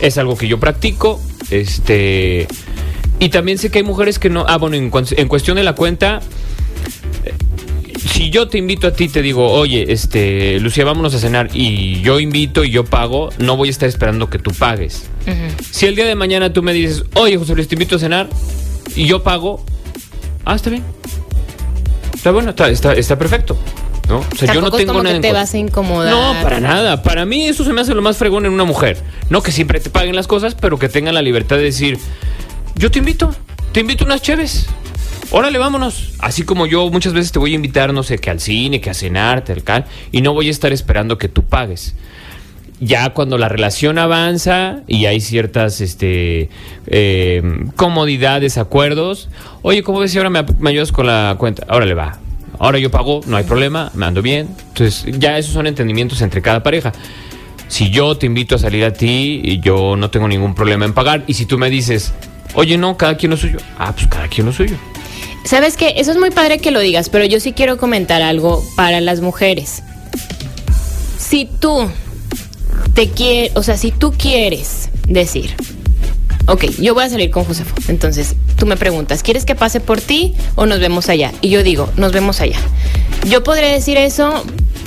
Es 0.00 0.18
algo 0.18 0.36
que 0.36 0.46
yo 0.46 0.60
practico. 0.60 1.20
Este. 1.50 2.46
Y 3.18 3.28
también 3.30 3.58
sé 3.58 3.70
que 3.70 3.78
hay 3.78 3.84
mujeres 3.84 4.18
que 4.18 4.30
no. 4.30 4.44
Ah, 4.46 4.58
bueno, 4.58 4.76
en, 4.76 4.90
en 5.16 5.28
cuestión 5.28 5.56
de 5.56 5.64
la 5.64 5.74
cuenta. 5.74 6.20
Si 8.06 8.30
yo 8.30 8.48
te 8.48 8.58
invito 8.58 8.86
a 8.86 8.92
ti, 8.92 9.08
te 9.08 9.22
digo, 9.22 9.50
oye, 9.50 9.92
este, 9.92 10.60
Lucía, 10.60 10.84
vámonos 10.84 11.14
a 11.14 11.18
cenar 11.18 11.50
y 11.52 12.00
yo 12.02 12.20
invito 12.20 12.64
y 12.64 12.70
yo 12.70 12.84
pago, 12.84 13.30
no 13.38 13.56
voy 13.56 13.68
a 13.68 13.70
estar 13.70 13.88
esperando 13.88 14.30
que 14.30 14.38
tú 14.38 14.52
pagues. 14.52 15.08
Si 15.70 15.86
el 15.86 15.96
día 15.96 16.04
de 16.04 16.14
mañana 16.14 16.52
tú 16.52 16.62
me 16.62 16.72
dices, 16.72 17.04
oye, 17.14 17.36
José 17.38 17.54
Luis, 17.54 17.66
te 17.66 17.74
invito 17.74 17.96
a 17.96 17.98
cenar 17.98 18.28
y 18.94 19.06
yo 19.06 19.22
pago, 19.22 19.64
ah, 20.44 20.54
está 20.54 20.70
bien. 20.70 20.84
Está 22.14 22.30
bueno, 22.30 22.50
está, 22.50 22.68
está, 22.68 22.92
está 22.94 23.18
perfecto. 23.18 23.58
¿no? 24.08 24.18
O 24.18 24.36
sea, 24.36 24.52
yo 24.52 24.60
no 24.60 24.70
tengo 24.70 25.02
nada 25.02 25.16
que 25.16 25.20
te 25.20 25.32
vas 25.32 25.54
a 25.54 25.58
incomodar. 25.58 26.12
No, 26.12 26.42
para 26.42 26.60
nada. 26.60 27.02
Para 27.02 27.24
mí 27.24 27.46
eso 27.46 27.64
se 27.64 27.72
me 27.72 27.80
hace 27.80 27.94
lo 27.94 28.02
más 28.02 28.16
fregón 28.16 28.46
en 28.46 28.52
una 28.52 28.64
mujer. 28.64 28.98
No 29.30 29.42
que 29.42 29.52
siempre 29.52 29.80
te 29.80 29.90
paguen 29.90 30.14
las 30.14 30.26
cosas, 30.26 30.54
pero 30.54 30.78
que 30.78 30.88
tengan 30.88 31.14
la 31.14 31.22
libertad 31.22 31.56
de 31.56 31.64
decir, 31.64 31.98
yo 32.76 32.90
te 32.90 32.98
invito, 32.98 33.34
te 33.72 33.80
invito 33.80 34.04
unas 34.04 34.22
chéves. 34.22 34.66
Órale, 35.36 35.58
vámonos. 35.58 36.12
Así 36.20 36.44
como 36.44 36.64
yo 36.64 36.88
muchas 36.90 37.12
veces 37.12 37.32
te 37.32 37.40
voy 37.40 37.50
a 37.50 37.54
invitar, 37.56 37.92
no 37.92 38.04
sé, 38.04 38.18
que 38.18 38.30
al 38.30 38.38
cine, 38.38 38.80
que 38.80 38.90
a 38.90 38.94
cenar, 38.94 39.42
tal, 39.42 39.64
cal, 39.64 39.84
y 40.12 40.22
no 40.22 40.32
voy 40.32 40.46
a 40.46 40.50
estar 40.52 40.72
esperando 40.72 41.18
que 41.18 41.28
tú 41.28 41.42
pagues 41.42 41.96
ya 42.78 43.10
cuando 43.10 43.36
la 43.36 43.48
relación 43.48 43.98
avanza 43.98 44.82
y 44.86 45.06
hay 45.06 45.20
ciertas 45.20 45.80
este, 45.80 46.50
eh, 46.86 47.42
comodidades, 47.74 48.58
acuerdos, 48.58 49.28
oye, 49.62 49.82
¿cómo 49.82 49.98
ves 49.98 50.12
si 50.12 50.18
ahora 50.18 50.30
me, 50.30 50.44
me, 50.60 50.70
ayudas 50.70 50.92
con 50.92 51.06
la 51.06 51.34
cuenta? 51.36 51.66
Ahora 51.68 51.86
le 51.86 51.94
va. 51.94 52.18
Ahora 52.60 52.78
yo 52.78 52.92
pago, 52.92 53.20
no 53.26 53.36
hay 53.36 53.44
problema, 53.44 53.90
me 53.94 54.06
ando 54.06 54.22
bien. 54.22 54.50
Entonces, 54.68 55.04
ya 55.18 55.36
esos 55.36 55.52
son 55.52 55.66
entendimientos 55.66 56.22
entre 56.22 56.42
cada 56.42 56.62
pareja. 56.62 56.92
Si 57.66 57.90
yo 57.90 58.16
te 58.16 58.26
invito 58.26 58.54
a 58.54 58.58
salir 58.58 58.84
a 58.84 58.92
ti, 58.92 59.40
y 59.42 59.58
yo 59.58 59.96
no 59.96 60.10
tengo 60.10 60.28
ningún 60.28 60.54
problema 60.54 60.84
en 60.84 60.92
pagar. 60.92 61.24
Y 61.26 61.34
si 61.34 61.44
tú 61.44 61.58
me 61.58 61.70
dices, 61.70 62.14
oye, 62.54 62.78
no, 62.78 62.96
cada 62.96 63.16
quien 63.16 63.30
lo 63.30 63.36
suyo. 63.36 63.58
Ah, 63.78 63.92
pues 63.92 64.06
cada 64.06 64.28
quien 64.28 64.46
lo 64.46 64.52
suyo. 64.52 64.76
Sabes 65.44 65.76
que 65.76 65.94
eso 65.96 66.10
es 66.10 66.16
muy 66.16 66.30
padre 66.30 66.58
que 66.58 66.70
lo 66.70 66.80
digas, 66.80 67.10
pero 67.10 67.24
yo 67.26 67.38
sí 67.38 67.52
quiero 67.52 67.76
comentar 67.76 68.22
algo 68.22 68.64
para 68.76 69.00
las 69.00 69.20
mujeres. 69.20 69.82
Si 71.18 71.44
tú 71.44 71.90
te 72.94 73.10
quiere, 73.10 73.52
o 73.54 73.62
sea, 73.62 73.76
si 73.76 73.90
tú 73.90 74.12
quieres 74.12 74.88
decir, 75.06 75.54
ok, 76.46 76.64
yo 76.80 76.94
voy 76.94 77.04
a 77.04 77.10
salir 77.10 77.30
con 77.30 77.44
Josefo, 77.44 77.74
entonces 77.88 78.36
tú 78.56 78.64
me 78.64 78.76
preguntas, 78.76 79.22
¿quieres 79.22 79.44
que 79.44 79.54
pase 79.54 79.80
por 79.80 80.00
ti 80.00 80.34
o 80.54 80.64
nos 80.64 80.80
vemos 80.80 81.08
allá? 81.10 81.32
Y 81.42 81.50
yo 81.50 81.62
digo, 81.62 81.90
nos 81.96 82.12
vemos 82.12 82.40
allá. 82.40 82.58
Yo 83.28 83.44
podré 83.44 83.70
decir 83.70 83.98
eso 83.98 84.44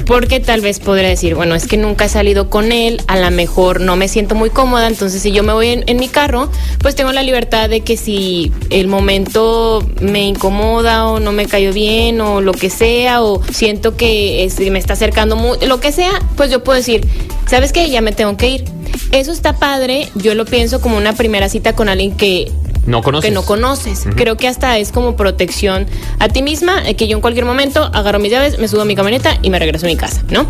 porque 0.08 0.40
tal 0.40 0.62
vez 0.62 0.80
podría 0.80 1.10
decir, 1.10 1.36
bueno, 1.36 1.54
es 1.54 1.68
que 1.68 1.76
nunca 1.76 2.06
he 2.06 2.10
salido 2.10 2.50
con 2.50 2.72
él, 2.72 3.02
a 3.08 3.18
lo 3.18 3.30
mejor 3.30 3.82
no 3.82 3.98
me 3.98 4.08
siento 4.08 4.36
muy 4.36 4.50
cómoda, 4.50 4.88
entonces 4.88 5.22
si 5.22 5.32
yo 5.32 5.44
me 5.44 5.52
voy 5.54 5.84
en, 5.86 5.98
mi 5.98 6.08
carro, 6.08 6.50
pues 6.80 6.96
tengo 6.96 7.12
la 7.12 7.24
libertad 7.24 7.70
de 7.70 7.82
que 7.82 7.98
si 7.98 8.52
el 8.70 8.88
momento 8.88 9.86
me 10.00 10.22
incomoda 10.22 11.08
o 11.08 11.20
no 11.20 11.32
me 11.34 11.46
cayó 11.46 11.74
bien 11.74 12.22
o 12.22 12.40
lo 12.40 12.54
que 12.54 12.70
sea, 12.70 13.22
o 13.22 13.44
siento 13.52 13.98
que 13.98 14.50
me 14.72 14.80
está 14.80 14.94
acercando 14.94 15.36
mucho, 15.36 15.66
lo 15.66 15.80
que 15.80 15.92
sea, 15.92 16.12
pues 16.38 16.50
yo 16.50 16.64
puedo 16.64 16.78
decir, 16.78 17.06
¿sabes 17.48 17.74
qué? 17.74 17.90
Ya 17.90 18.02
me 18.02 18.14
tengo 18.14 18.38
que 18.38 18.50
ir. 18.50 18.66
Eso 19.12 19.32
está 19.32 19.54
padre, 19.54 20.08
yo 20.16 20.36
lo 20.36 20.46
pienso 20.46 20.82
como 20.82 20.98
una 20.98 21.14
primera 21.14 21.50
cita 21.50 21.74
con 21.74 21.90
alguien 21.90 22.16
que 22.16 22.52
no 22.88 23.04
conoces. 23.04 23.30
Que 23.30 23.34
no 23.34 23.44
conoces. 23.44 24.06
Creo 24.16 24.38
que 24.38 24.48
hasta 24.48 24.78
es 24.78 24.92
como 24.92 25.16
protección 25.16 25.86
a 26.20 26.30
ti 26.30 26.42
misma, 26.42 26.88
eh, 26.88 26.96
que 26.96 27.08
yo 27.08 27.18
en 27.18 27.22
cualquier 27.22 27.46
momento 27.46 27.84
agarro 27.94 28.18
mis 28.18 28.32
llaves, 28.32 28.58
me 28.58 28.68
subo 28.68 28.82
a 28.82 28.86
mi 28.86 28.96
camioneta 28.96 29.38
y 29.42 29.50
me 29.50 29.60
regreso 29.60 29.86
a 29.86 29.90
mi 29.90 29.98
casa, 29.98 30.24
¿no? 30.30 30.48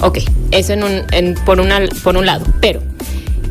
Ok, 0.00 0.20
eso 0.52 0.72
en 0.72 0.84
un, 0.84 1.34
por, 1.44 1.60
una, 1.60 1.80
por 2.02 2.16
un 2.16 2.24
lado. 2.24 2.46
Pero 2.60 2.80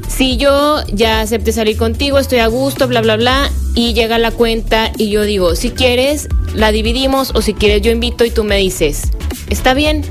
si 0.07 0.37
yo 0.37 0.81
ya 0.93 1.21
acepté 1.21 1.51
salir 1.51 1.77
contigo, 1.77 2.17
estoy 2.17 2.39
a 2.39 2.47
gusto, 2.47 2.87
bla, 2.87 3.01
bla, 3.01 3.17
bla, 3.17 3.51
y 3.75 3.93
llega 3.93 4.17
la 4.17 4.31
cuenta 4.31 4.91
y 4.97 5.09
yo 5.09 5.23
digo, 5.23 5.55
si 5.55 5.71
quieres, 5.71 6.29
la 6.53 6.71
dividimos 6.71 7.31
o 7.35 7.41
si 7.41 7.53
quieres, 7.53 7.81
yo 7.81 7.91
invito 7.91 8.23
y 8.23 8.31
tú 8.31 8.45
me 8.45 8.55
dices, 8.55 9.09
está 9.49 9.73
bien, 9.73 10.05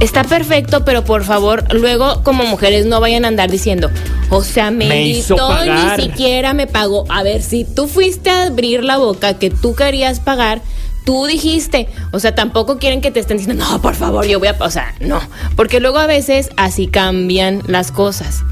está 0.00 0.24
perfecto, 0.24 0.84
pero 0.84 1.04
por 1.04 1.24
favor, 1.24 1.64
luego 1.72 2.22
como 2.22 2.44
mujeres 2.44 2.86
no 2.86 3.00
vayan 3.00 3.24
a 3.24 3.28
andar 3.28 3.50
diciendo, 3.50 3.90
o 4.30 4.42
sea, 4.42 4.70
me, 4.70 4.88
me 4.88 5.02
y 5.06 5.14
ni 5.14 6.02
siquiera 6.02 6.54
me 6.54 6.66
pagó. 6.66 7.04
A 7.08 7.22
ver, 7.22 7.42
si 7.42 7.64
tú 7.64 7.86
fuiste 7.86 8.30
a 8.30 8.46
abrir 8.46 8.82
la 8.82 8.96
boca 8.96 9.34
que 9.38 9.50
tú 9.50 9.74
querías 9.74 10.18
pagar, 10.18 10.62
tú 11.04 11.26
dijiste, 11.26 11.88
o 12.12 12.18
sea, 12.18 12.34
tampoco 12.34 12.78
quieren 12.78 13.00
que 13.00 13.10
te 13.10 13.20
estén 13.20 13.36
diciendo, 13.36 13.64
no, 13.64 13.82
por 13.82 13.94
favor, 13.94 14.26
yo 14.26 14.38
voy 14.38 14.48
a, 14.48 14.56
o 14.58 14.70
sea, 14.70 14.94
no, 15.00 15.20
porque 15.54 15.80
luego 15.80 15.98
a 15.98 16.06
veces 16.06 16.50
así 16.56 16.86
cambian 16.86 17.62
las 17.66 17.92
cosas. 17.92 18.42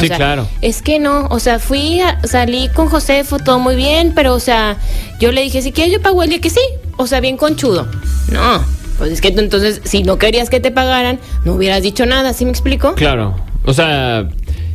sí, 0.00 0.08
claro. 0.08 0.48
Es 0.60 0.82
que 0.82 0.98
no, 0.98 1.26
o 1.30 1.38
sea, 1.38 1.58
fui, 1.58 2.00
a, 2.00 2.20
salí 2.24 2.68
con 2.70 2.88
José, 2.88 3.24
fue 3.24 3.38
todo 3.38 3.58
muy 3.60 3.76
bien, 3.76 4.12
pero, 4.14 4.34
o 4.34 4.40
sea, 4.40 4.76
yo 5.20 5.30
le 5.30 5.42
dije, 5.42 5.62
si 5.62 5.72
quieres 5.72 5.92
yo 5.92 6.02
pago 6.02 6.22
el 6.22 6.30
día 6.30 6.40
que 6.40 6.50
sí, 6.50 6.60
o 6.96 7.06
sea, 7.06 7.20
bien 7.20 7.36
conchudo. 7.36 7.86
No, 8.30 8.64
pues 8.98 9.12
es 9.12 9.20
que 9.20 9.30
tú 9.30 9.40
entonces, 9.40 9.80
si 9.84 10.02
no 10.02 10.18
querías 10.18 10.50
que 10.50 10.60
te 10.60 10.70
pagaran, 10.70 11.18
no 11.44 11.54
hubieras 11.54 11.82
dicho 11.82 12.06
nada, 12.06 12.32
¿sí 12.32 12.44
me 12.44 12.50
explico? 12.50 12.94
Claro. 12.94 13.36
O 13.64 13.72
sea, 13.72 14.28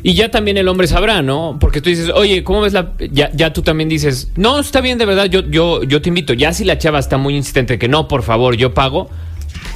y 0.04 0.14
ya 0.14 0.30
también 0.30 0.58
el 0.58 0.68
hombre 0.68 0.88
sabrá, 0.88 1.22
¿no? 1.22 1.58
Porque 1.60 1.82
tú 1.82 1.90
dices, 1.90 2.10
oye, 2.14 2.44
¿cómo 2.44 2.62
ves 2.62 2.74
la...? 2.74 2.94
Ya, 3.12 3.32
ya 3.34 3.54
tú 3.54 3.62
también 3.62 3.88
dices, 3.90 4.30
no, 4.36 4.60
está 4.60 4.82
bien, 4.82 4.98
de 4.98 5.06
verdad, 5.06 5.26
yo, 5.26 5.42
yo, 5.42 5.84
yo 5.84 6.02
te 6.02 6.10
invito. 6.10 6.34
Ya 6.34 6.54
si 6.54 6.66
la 6.66 6.78
chava 6.78 7.00
está 7.00 7.18
muy 7.18 7.36
insistente 7.36 7.80
que 7.80 7.88
no, 7.88 8.08
por 8.08 8.24
favor, 8.24 8.56
yo 8.56 8.74
pago... 8.74 9.10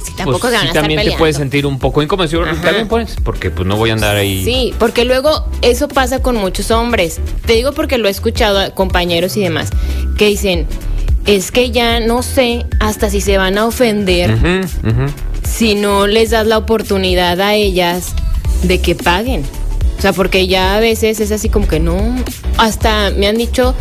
Sí, 0.04 0.12
tampoco 0.16 0.48
pues, 0.48 0.60
sí, 0.60 0.68
también 0.72 1.02
te 1.02 1.12
puedes 1.12 1.36
sentir 1.36 1.66
un 1.66 1.78
poco 1.78 2.02
incómodo. 2.02 2.28
También 2.62 2.88
pones, 2.88 3.16
porque 3.22 3.50
pues 3.50 3.66
no 3.66 3.76
voy 3.76 3.90
a 3.90 3.92
andar 3.92 4.16
ahí. 4.16 4.44
Sí, 4.44 4.74
porque 4.78 5.04
luego 5.04 5.46
eso 5.62 5.88
pasa 5.88 6.22
con 6.22 6.36
muchos 6.36 6.70
hombres. 6.70 7.20
Te 7.44 7.54
digo 7.54 7.72
porque 7.72 7.98
lo 7.98 8.08
he 8.08 8.10
escuchado 8.10 8.58
a 8.58 8.70
compañeros 8.70 9.36
y 9.36 9.42
demás, 9.42 9.70
que 10.16 10.26
dicen, 10.26 10.66
es 11.26 11.50
que 11.50 11.70
ya 11.70 12.00
no 12.00 12.22
sé 12.22 12.66
hasta 12.80 13.10
si 13.10 13.20
se 13.20 13.36
van 13.36 13.58
a 13.58 13.66
ofender 13.66 14.38
si 15.42 15.74
no 15.74 16.06
les 16.06 16.30
das 16.30 16.46
la 16.46 16.58
oportunidad 16.58 17.40
a 17.40 17.54
ellas 17.54 18.14
de 18.62 18.80
que 18.80 18.94
paguen. 18.94 19.44
O 19.98 20.02
sea, 20.02 20.12
porque 20.12 20.46
ya 20.46 20.76
a 20.76 20.80
veces 20.80 21.20
es 21.20 21.32
así 21.32 21.48
como 21.48 21.66
que 21.66 21.80
no, 21.80 21.96
hasta 22.58 23.10
me 23.10 23.26
han 23.26 23.38
dicho 23.38 23.74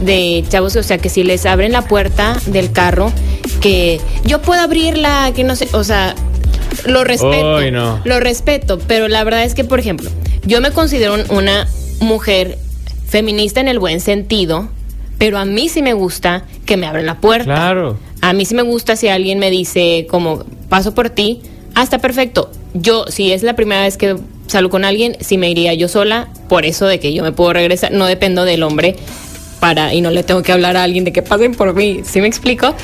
de 0.00 0.44
chavos, 0.48 0.76
o 0.76 0.82
sea, 0.82 0.98
que 0.98 1.10
si 1.10 1.24
les 1.24 1.44
abren 1.44 1.72
la 1.72 1.82
puerta 1.82 2.36
del 2.46 2.72
carro, 2.72 3.12
que 3.60 4.00
yo 4.24 4.40
puedo 4.40 4.62
abrirla, 4.62 5.32
que 5.34 5.44
no 5.44 5.56
sé, 5.56 5.68
o 5.72 5.84
sea, 5.84 6.14
lo 6.86 7.04
respeto, 7.04 7.60
lo 8.04 8.20
respeto, 8.20 8.78
pero 8.78 9.08
la 9.08 9.24
verdad 9.24 9.44
es 9.44 9.54
que, 9.54 9.64
por 9.64 9.78
ejemplo, 9.78 10.10
yo 10.44 10.60
me 10.60 10.70
considero 10.70 11.16
una 11.28 11.68
mujer 12.00 12.58
feminista 13.06 13.60
en 13.60 13.68
el 13.68 13.78
buen 13.78 14.00
sentido, 14.00 14.68
pero 15.18 15.38
a 15.38 15.44
mí 15.44 15.68
sí 15.68 15.82
me 15.82 15.92
gusta 15.92 16.44
que 16.64 16.76
me 16.76 16.86
abran 16.86 17.06
la 17.06 17.20
puerta. 17.20 17.44
Claro. 17.44 17.98
A 18.20 18.32
mí 18.32 18.44
sí 18.44 18.54
me 18.54 18.62
gusta 18.62 18.96
si 18.96 19.08
alguien 19.08 19.38
me 19.38 19.50
dice 19.50 20.06
como 20.08 20.44
paso 20.68 20.94
por 20.94 21.10
ti, 21.10 21.42
hasta 21.74 21.96
ah, 21.96 22.00
perfecto. 22.00 22.50
yo, 22.74 23.04
si 23.08 23.32
es 23.32 23.42
la 23.42 23.54
primera 23.54 23.82
vez 23.82 23.96
que 23.96 24.16
salgo 24.46 24.70
con 24.70 24.84
alguien, 24.84 25.16
sí 25.20 25.38
me 25.38 25.50
iría 25.50 25.74
yo 25.74 25.88
sola, 25.88 26.28
por 26.48 26.64
eso 26.64 26.86
de 26.86 26.98
que 26.98 27.12
yo 27.12 27.22
me 27.22 27.32
puedo 27.32 27.52
regresar, 27.52 27.92
no 27.92 28.06
dependo 28.06 28.44
del 28.44 28.62
hombre 28.62 28.96
para 29.60 29.92
y 29.94 30.00
no 30.00 30.10
le 30.10 30.22
tengo 30.22 30.42
que 30.42 30.52
hablar 30.52 30.76
a 30.76 30.82
alguien 30.82 31.04
de 31.04 31.12
que 31.12 31.22
pasen 31.22 31.54
por 31.54 31.74
mí, 31.74 32.00
¿sí 32.04 32.20
me 32.20 32.28
explico? 32.28 32.74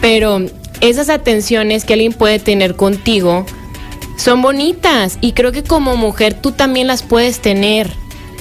Pero 0.00 0.42
esas 0.80 1.08
atenciones 1.08 1.84
que 1.84 1.94
alguien 1.94 2.12
puede 2.12 2.38
tener 2.38 2.76
contigo 2.76 3.46
son 4.16 4.42
bonitas 4.42 5.18
y 5.20 5.32
creo 5.32 5.52
que 5.52 5.62
como 5.62 5.96
mujer 5.96 6.34
tú 6.34 6.52
también 6.52 6.86
las 6.86 7.02
puedes 7.02 7.40
tener. 7.40 7.90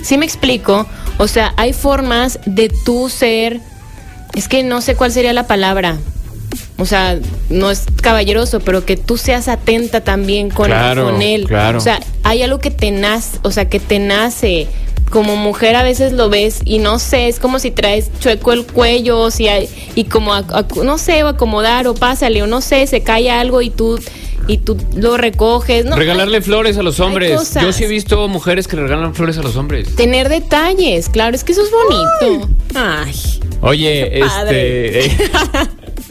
¿Sí 0.03 0.17
me 0.17 0.25
explico? 0.25 0.85
O 1.17 1.27
sea, 1.27 1.53
hay 1.57 1.73
formas 1.73 2.39
de 2.45 2.69
tú 2.85 3.09
ser, 3.09 3.59
es 4.35 4.47
que 4.47 4.63
no 4.63 4.81
sé 4.81 4.95
cuál 4.95 5.11
sería 5.11 5.33
la 5.33 5.47
palabra. 5.47 5.97
O 6.77 6.85
sea, 6.85 7.17
no 7.49 7.69
es 7.71 7.83
caballeroso, 8.01 8.59
pero 8.59 8.83
que 8.85 8.97
tú 8.97 9.17
seas 9.17 9.47
atenta 9.47 10.01
también 10.01 10.49
con, 10.49 10.65
Claro, 10.67 11.05
con 11.05 11.21
él. 11.21 11.45
claro. 11.47 11.77
O 11.77 11.81
sea, 11.81 11.99
hay 12.23 12.41
algo 12.41 12.59
que 12.59 12.71
te 12.71 12.91
nace, 12.91 13.37
o 13.43 13.51
sea, 13.51 13.69
que 13.69 13.79
te 13.79 13.99
nace. 13.99 14.67
Como 15.11 15.35
mujer 15.35 15.75
a 15.75 15.83
veces 15.83 16.11
lo 16.13 16.29
ves 16.29 16.61
y 16.65 16.79
no 16.79 16.97
sé, 16.97 17.27
es 17.27 17.39
como 17.39 17.59
si 17.59 17.69
traes 17.69 18.09
chueco 18.19 18.51
el 18.51 18.65
cuello, 18.65 19.19
o 19.19 19.29
si 19.29 19.47
hay, 19.47 19.69
y 19.93 20.05
como, 20.05 20.33
ac- 20.33 20.83
no 20.83 20.97
sé, 20.97 21.23
o 21.23 21.27
acomodar 21.27 21.87
o 21.87 21.93
pásale, 21.93 22.41
o 22.41 22.47
no 22.47 22.61
sé, 22.61 22.87
se 22.87 23.01
cae 23.01 23.29
algo 23.29 23.61
y 23.61 23.69
tú, 23.69 23.99
y 24.47 24.57
tú 24.57 24.77
lo 24.95 25.17
recoges. 25.17 25.85
No, 25.85 25.95
Regalarle 25.95 26.41
flores 26.41 26.77
a 26.77 26.83
los 26.83 26.99
hombres. 26.99 27.53
Yo 27.61 27.71
sí 27.73 27.83
he 27.83 27.87
visto 27.87 28.27
mujeres 28.27 28.67
que 28.67 28.75
regalan 28.75 29.13
flores 29.15 29.37
a 29.37 29.41
los 29.43 29.55
hombres. 29.55 29.95
Tener 29.95 30.29
detalles, 30.29 31.09
claro, 31.09 31.35
es 31.35 31.43
que 31.43 31.51
eso 31.53 31.61
es 31.63 31.71
bonito. 31.71 32.49
Ay. 32.75 33.13
Oye, 33.61 34.19
padre. 34.27 35.05
este. 35.05 35.23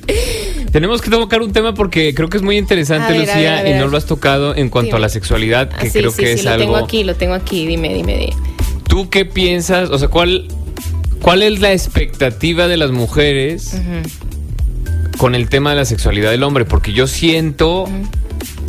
eh, 0.09 0.67
tenemos 0.73 1.03
que 1.03 1.11
tocar 1.11 1.43
un 1.43 1.53
tema 1.53 1.75
porque 1.75 2.15
creo 2.15 2.29
que 2.29 2.39
es 2.39 2.43
muy 2.43 2.57
interesante, 2.57 3.13
a 3.15 3.19
Lucía, 3.19 3.35
ver, 3.37 3.49
a 3.49 3.63
ver, 3.63 3.77
y 3.77 3.79
no 3.79 3.89
lo 3.89 3.97
has 3.99 4.07
tocado 4.07 4.55
en 4.57 4.71
cuanto 4.71 4.87
Dime. 4.89 4.97
a 4.97 5.01
la 5.01 5.09
sexualidad, 5.11 5.69
que 5.69 5.87
Ah, 5.89 5.91
sí, 5.91 5.99
creo 5.99 6.11
sí, 6.11 6.23
que 6.23 6.27
sí, 6.29 6.33
es 6.41 6.45
lo 6.45 6.51
algo. 6.53 6.65
tengo 6.65 6.77
aquí, 6.77 7.05
lo 7.05 7.15
tengo 7.15 7.35
aquí, 7.35 7.67
dime, 7.67 7.93
dime, 7.93 8.17
dime. 8.17 8.33
¿Tú 8.89 9.11
qué 9.11 9.25
piensas? 9.27 9.91
O 9.91 9.99
sea, 9.99 10.09
¿cuál, 10.09 10.49
cuál 11.21 11.43
es 11.43 11.61
la 11.61 11.73
expectativa 11.73 12.69
de 12.69 12.77
las 12.79 12.91
mujeres 12.91 13.75
con 15.23 15.37
el 15.37 15.49
tema 15.49 15.71
de 15.71 15.77
la 15.77 15.85
sexualidad 15.85 16.33
del 16.33 16.43
hombre? 16.43 16.65
Porque 16.65 16.93
yo 16.93 17.07
siento 17.07 17.89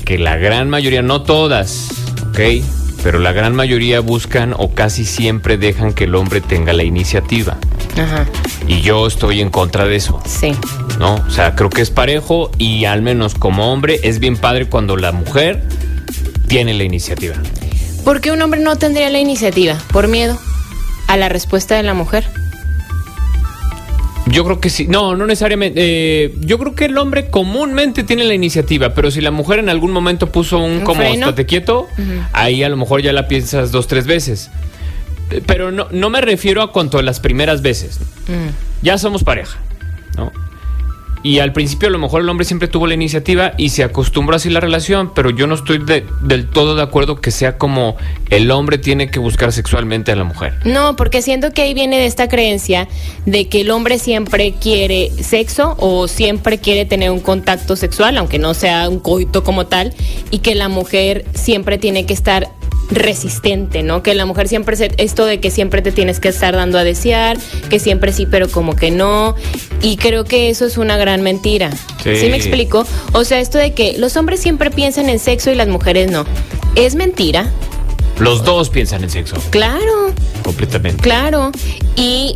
que 0.06 0.20
la 0.20 0.36
gran 0.36 0.70
mayoría, 0.70 1.02
no 1.02 1.24
todas, 1.24 1.90
¿ok? 2.30 2.64
Pero 3.02 3.18
la 3.18 3.32
gran 3.32 3.56
mayoría 3.56 4.02
buscan 4.02 4.54
o 4.56 4.76
casi 4.76 5.04
siempre 5.04 5.58
dejan 5.58 5.94
que 5.94 6.04
el 6.04 6.14
hombre 6.14 6.42
tenga 6.42 6.72
la 6.72 6.84
iniciativa. 6.84 7.58
Ajá, 8.00 8.28
Y 8.68 8.82
yo 8.82 9.08
estoy 9.08 9.42
en 9.42 9.50
contra 9.50 9.86
de 9.88 9.96
eso. 9.96 10.22
sí. 10.28 10.56
¿no? 11.00 11.16
O 11.28 11.32
sea, 11.32 11.56
creo 11.56 11.72
que 11.72 11.82
es 11.82 11.90
parejo 11.90 12.52
y 12.60 12.86
al 12.86 13.02
menos 13.02 13.34
como 13.34 13.74
hombre 13.74 14.00
es 14.04 14.20
bien 14.20 14.38
padre 14.38 14.70
cuando 14.70 14.96
la 14.96 15.12
mujer 15.12 15.64
tiene 16.48 16.76
la 16.76 16.84
iniciativa. 16.84 17.34
¿Por 18.06 18.22
qué 18.22 18.32
un 18.32 18.40
hombre 18.44 18.60
no 18.60 18.76
tendría 18.76 19.10
la 19.10 19.18
iniciativa? 19.18 19.76
¿Por 19.92 20.08
miedo 20.08 20.38
a 21.08 21.18
la 21.18 21.30
respuesta 21.30 21.78
de 21.78 21.82
la 21.82 21.96
mujer? 21.96 22.43
Yo 24.34 24.44
creo 24.44 24.60
que 24.60 24.70
sí. 24.70 24.88
No, 24.88 25.16
no 25.16 25.26
necesariamente. 25.26 25.80
Eh, 25.82 26.36
yo 26.42 26.58
creo 26.58 26.76
que 26.76 26.86
el 26.86 26.98
hombre 26.98 27.30
comúnmente 27.30 28.04
tiene 28.04 28.24
la 28.24 28.34
iniciativa, 28.34 28.94
pero 28.94 29.12
si 29.12 29.22
la 29.22 29.32
mujer 29.32 29.60
en 29.60 29.70
algún 29.70 29.92
momento 29.92 30.32
puso 30.32 30.58
un, 30.58 30.72
¿Un 30.72 30.82
como 30.82 31.02
freno? 31.02 31.28
estate 31.28 31.46
quieto, 31.46 31.88
ahí 32.34 32.64
a 32.64 32.70
lo 32.70 32.78
mejor 32.78 33.02
ya 33.02 33.14
la 33.14 33.28
piensas 33.28 33.72
dos, 33.72 33.88
tres 33.88 34.08
veces. 34.08 34.50
Pero 35.46 35.72
no, 35.72 35.88
no 35.92 36.10
me 36.10 36.22
refiero 36.22 36.62
a 36.62 36.72
cuanto 36.72 36.98
a 36.98 37.04
las 37.04 37.20
primeras 37.20 37.62
veces. 37.62 38.00
Mm. 38.28 38.84
Ya 38.84 38.98
somos 38.98 39.24
pareja, 39.24 39.58
¿no? 40.18 40.32
Y 41.24 41.40
al 41.40 41.54
principio 41.54 41.88
a 41.88 41.92
lo 41.92 42.00
mejor 42.00 42.22
el 42.22 42.28
hombre 42.30 42.46
siempre 42.46 42.68
tuvo 42.68 42.86
la 42.86 42.94
iniciativa 42.96 43.54
y 43.58 43.70
se 43.70 43.84
acostumbró 43.84 44.36
así 44.36 44.50
la 44.50 44.60
relación, 44.60 45.14
pero 45.16 45.30
yo 45.30 45.48
no 45.48 45.56
estoy 45.56 45.78
de- 45.78 46.06
del 46.22 46.50
todo 46.50 46.76
de 46.76 46.84
acuerdo 46.84 47.22
que 47.22 47.32
sea 47.32 47.58
como 47.58 47.96
el 48.30 48.52
hombre 48.52 48.78
tiene 48.78 49.10
que 49.10 49.20
buscar 49.20 49.54
sexualmente 49.54 50.12
a 50.12 50.18
la 50.18 50.26
mujer. 50.26 50.54
No, 50.66 50.98
porque 50.98 51.22
siento 51.22 51.52
que 51.54 51.62
ahí 51.62 51.74
viene 51.74 51.98
de 51.98 52.08
esta 52.08 52.28
creencia 52.28 52.90
de 53.26 53.48
que 53.48 53.62
el 53.62 53.72
hombre 53.72 54.00
siempre 54.00 54.54
quiere 54.62 55.12
sexo 55.22 55.76
o 55.80 56.10
siempre 56.10 56.58
quiere 56.58 56.86
tener 56.86 57.10
un 57.10 57.22
contacto 57.22 57.78
sexual, 57.78 58.18
aunque 58.18 58.38
no 58.38 58.54
sea 58.54 58.90
un 58.90 59.00
coito 59.00 59.46
como 59.46 59.66
tal, 59.66 59.94
y 60.30 60.40
que 60.40 60.56
la 60.56 60.68
mujer 60.68 61.24
siempre 61.34 61.78
tiene 61.78 62.06
que 62.06 62.14
estar 62.14 62.50
resistente, 62.96 63.84
¿no? 63.84 64.04
Que 64.04 64.14
la 64.16 64.26
mujer 64.26 64.48
siempre 64.48 64.76
se, 64.76 64.92
esto 64.98 65.26
de 65.26 65.40
que 65.40 65.52
siempre 65.52 65.82
te 65.82 65.92
tienes 65.92 66.20
que 66.20 66.30
estar 66.30 66.56
dando 66.56 66.78
a 66.78 66.84
desear, 66.84 67.38
que 67.70 67.80
siempre 67.80 68.12
sí, 68.14 68.26
pero 68.26 68.50
como 68.50 68.76
que 68.76 68.92
no, 68.92 69.36
y 69.82 69.98
creo 69.98 70.24
que 70.26 70.50
eso 70.50 70.66
es 70.66 70.78
una 70.78 70.98
gran 70.98 71.22
mentira. 71.22 71.72
Sí. 72.04 72.16
¿Sí 72.16 72.30
me 72.30 72.38
explico? 72.38 72.86
O 73.14 73.24
sea, 73.24 73.40
esto 73.40 73.58
de 73.58 73.74
que 73.74 73.98
los 73.98 74.18
hombres 74.18 74.40
siempre 74.40 74.72
piensan 74.72 75.10
en 75.10 75.20
sexo 75.20 75.52
y 75.52 75.56
las 75.56 75.68
mujeres 75.68 76.12
no. 76.12 76.26
Es 76.76 76.96
mentira, 76.96 77.52
Los 78.20 78.44
dos 78.44 78.70
piensan 78.70 79.04
en 79.04 79.10
sexo, 79.10 79.36
claro. 79.50 80.12
completamente. 80.44 81.02
Claro, 81.02 81.52
y, 81.96 82.36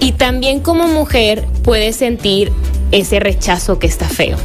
y 0.00 0.12
también 0.12 0.60
como 0.60 0.86
mujer 0.86 1.44
puedes 1.62 1.96
sentir 1.96 2.52
ese 2.92 3.20
rechazo 3.20 3.78
que 3.78 3.86
está 3.86 4.06
feo. 4.08 4.36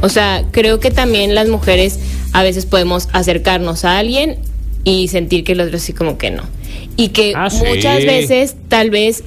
O 0.00 0.08
sea, 0.08 0.44
creo 0.50 0.80
que 0.80 0.90
también 0.90 1.34
las 1.34 1.48
mujeres 1.48 1.98
a 2.32 2.42
veces 2.42 2.66
podemos 2.66 3.08
acercarnos 3.12 3.84
a 3.84 3.98
alguien 3.98 4.38
y 4.84 5.08
sentir 5.08 5.44
que 5.44 5.52
el 5.52 5.60
otro 5.60 5.78
sí 5.78 5.92
como 5.92 6.18
que 6.18 6.30
no. 6.30 6.42
Y 6.96 7.08
que 7.08 7.32
Ah, 7.34 7.50
sí. 7.50 7.62
muchas 7.66 8.04
veces 8.04 8.56
tal 8.68 8.90
vez... 8.90 9.24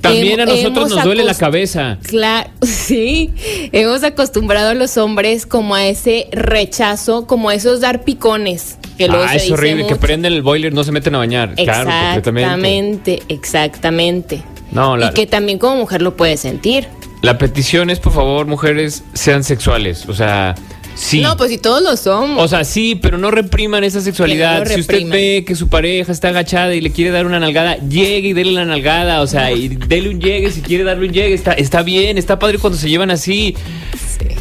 También 0.00 0.38
a 0.38 0.44
nosotros 0.44 0.90
nos 0.90 1.02
duele 1.02 1.24
la 1.24 1.32
cabeza. 1.34 1.98
Claro, 2.02 2.50
sí. 2.62 3.30
Hemos 3.72 4.02
acostumbrado 4.04 4.68
a 4.70 4.74
los 4.74 4.98
hombres 4.98 5.46
como 5.46 5.74
a 5.74 5.86
ese 5.86 6.26
rechazo, 6.30 7.26
como 7.26 7.48
a 7.48 7.54
esos 7.54 7.80
dar 7.80 8.04
picones. 8.04 8.76
Que 8.98 9.06
Ah, 9.06 9.28
se 9.30 9.36
es 9.36 9.42
dice 9.44 9.54
horrible, 9.54 9.86
que 9.86 9.96
prenden 9.96 10.34
el 10.34 10.42
boiler, 10.42 10.74
no 10.74 10.84
se 10.84 10.92
meten 10.92 11.14
a 11.14 11.18
bañar. 11.18 11.54
Claro, 11.54 11.88
completamente. 12.14 13.14
Exactamente, 13.14 13.22
exactamente. 13.28 14.42
No, 14.72 14.96
la- 14.98 15.06
y 15.06 15.10
que 15.14 15.26
también 15.26 15.58
como 15.58 15.76
mujer 15.76 16.02
lo 16.02 16.16
puedes 16.18 16.40
sentir. 16.40 16.86
La 17.22 17.38
petición 17.38 17.88
es, 17.88 17.98
por 17.98 18.12
favor, 18.12 18.46
mujeres, 18.46 19.04
sean 19.14 19.42
sexuales. 19.42 20.06
O 20.08 20.12
sea, 20.14 20.54
sí. 20.94 21.20
No, 21.20 21.36
pues 21.36 21.50
si 21.50 21.58
todos 21.58 21.82
lo 21.82 21.96
somos. 21.96 22.42
O 22.42 22.48
sea, 22.48 22.64
sí, 22.64 22.94
pero 22.94 23.18
no 23.18 23.30
repriman 23.30 23.84
esa 23.84 24.00
sexualidad. 24.00 24.64
No 24.64 24.66
si 24.66 24.80
usted 24.80 25.06
ve 25.08 25.44
que 25.46 25.54
su 25.54 25.68
pareja 25.68 26.12
está 26.12 26.28
agachada 26.28 26.74
y 26.74 26.80
le 26.80 26.90
quiere 26.90 27.10
dar 27.10 27.26
una 27.26 27.40
nalgada, 27.40 27.76
llegue 27.76 28.28
y 28.28 28.32
dele 28.32 28.52
la 28.52 28.64
nalgada. 28.64 29.20
O 29.22 29.26
sea, 29.26 29.52
y 29.52 29.68
dele 29.68 30.10
un 30.10 30.20
llegue 30.20 30.50
si 30.50 30.60
quiere 30.60 30.84
darle 30.84 31.06
un 31.06 31.12
llegue. 31.12 31.34
Está, 31.34 31.52
está 31.52 31.82
bien, 31.82 32.18
está 32.18 32.38
padre 32.38 32.58
cuando 32.58 32.78
se 32.78 32.88
llevan 32.88 33.10
así. 33.10 33.54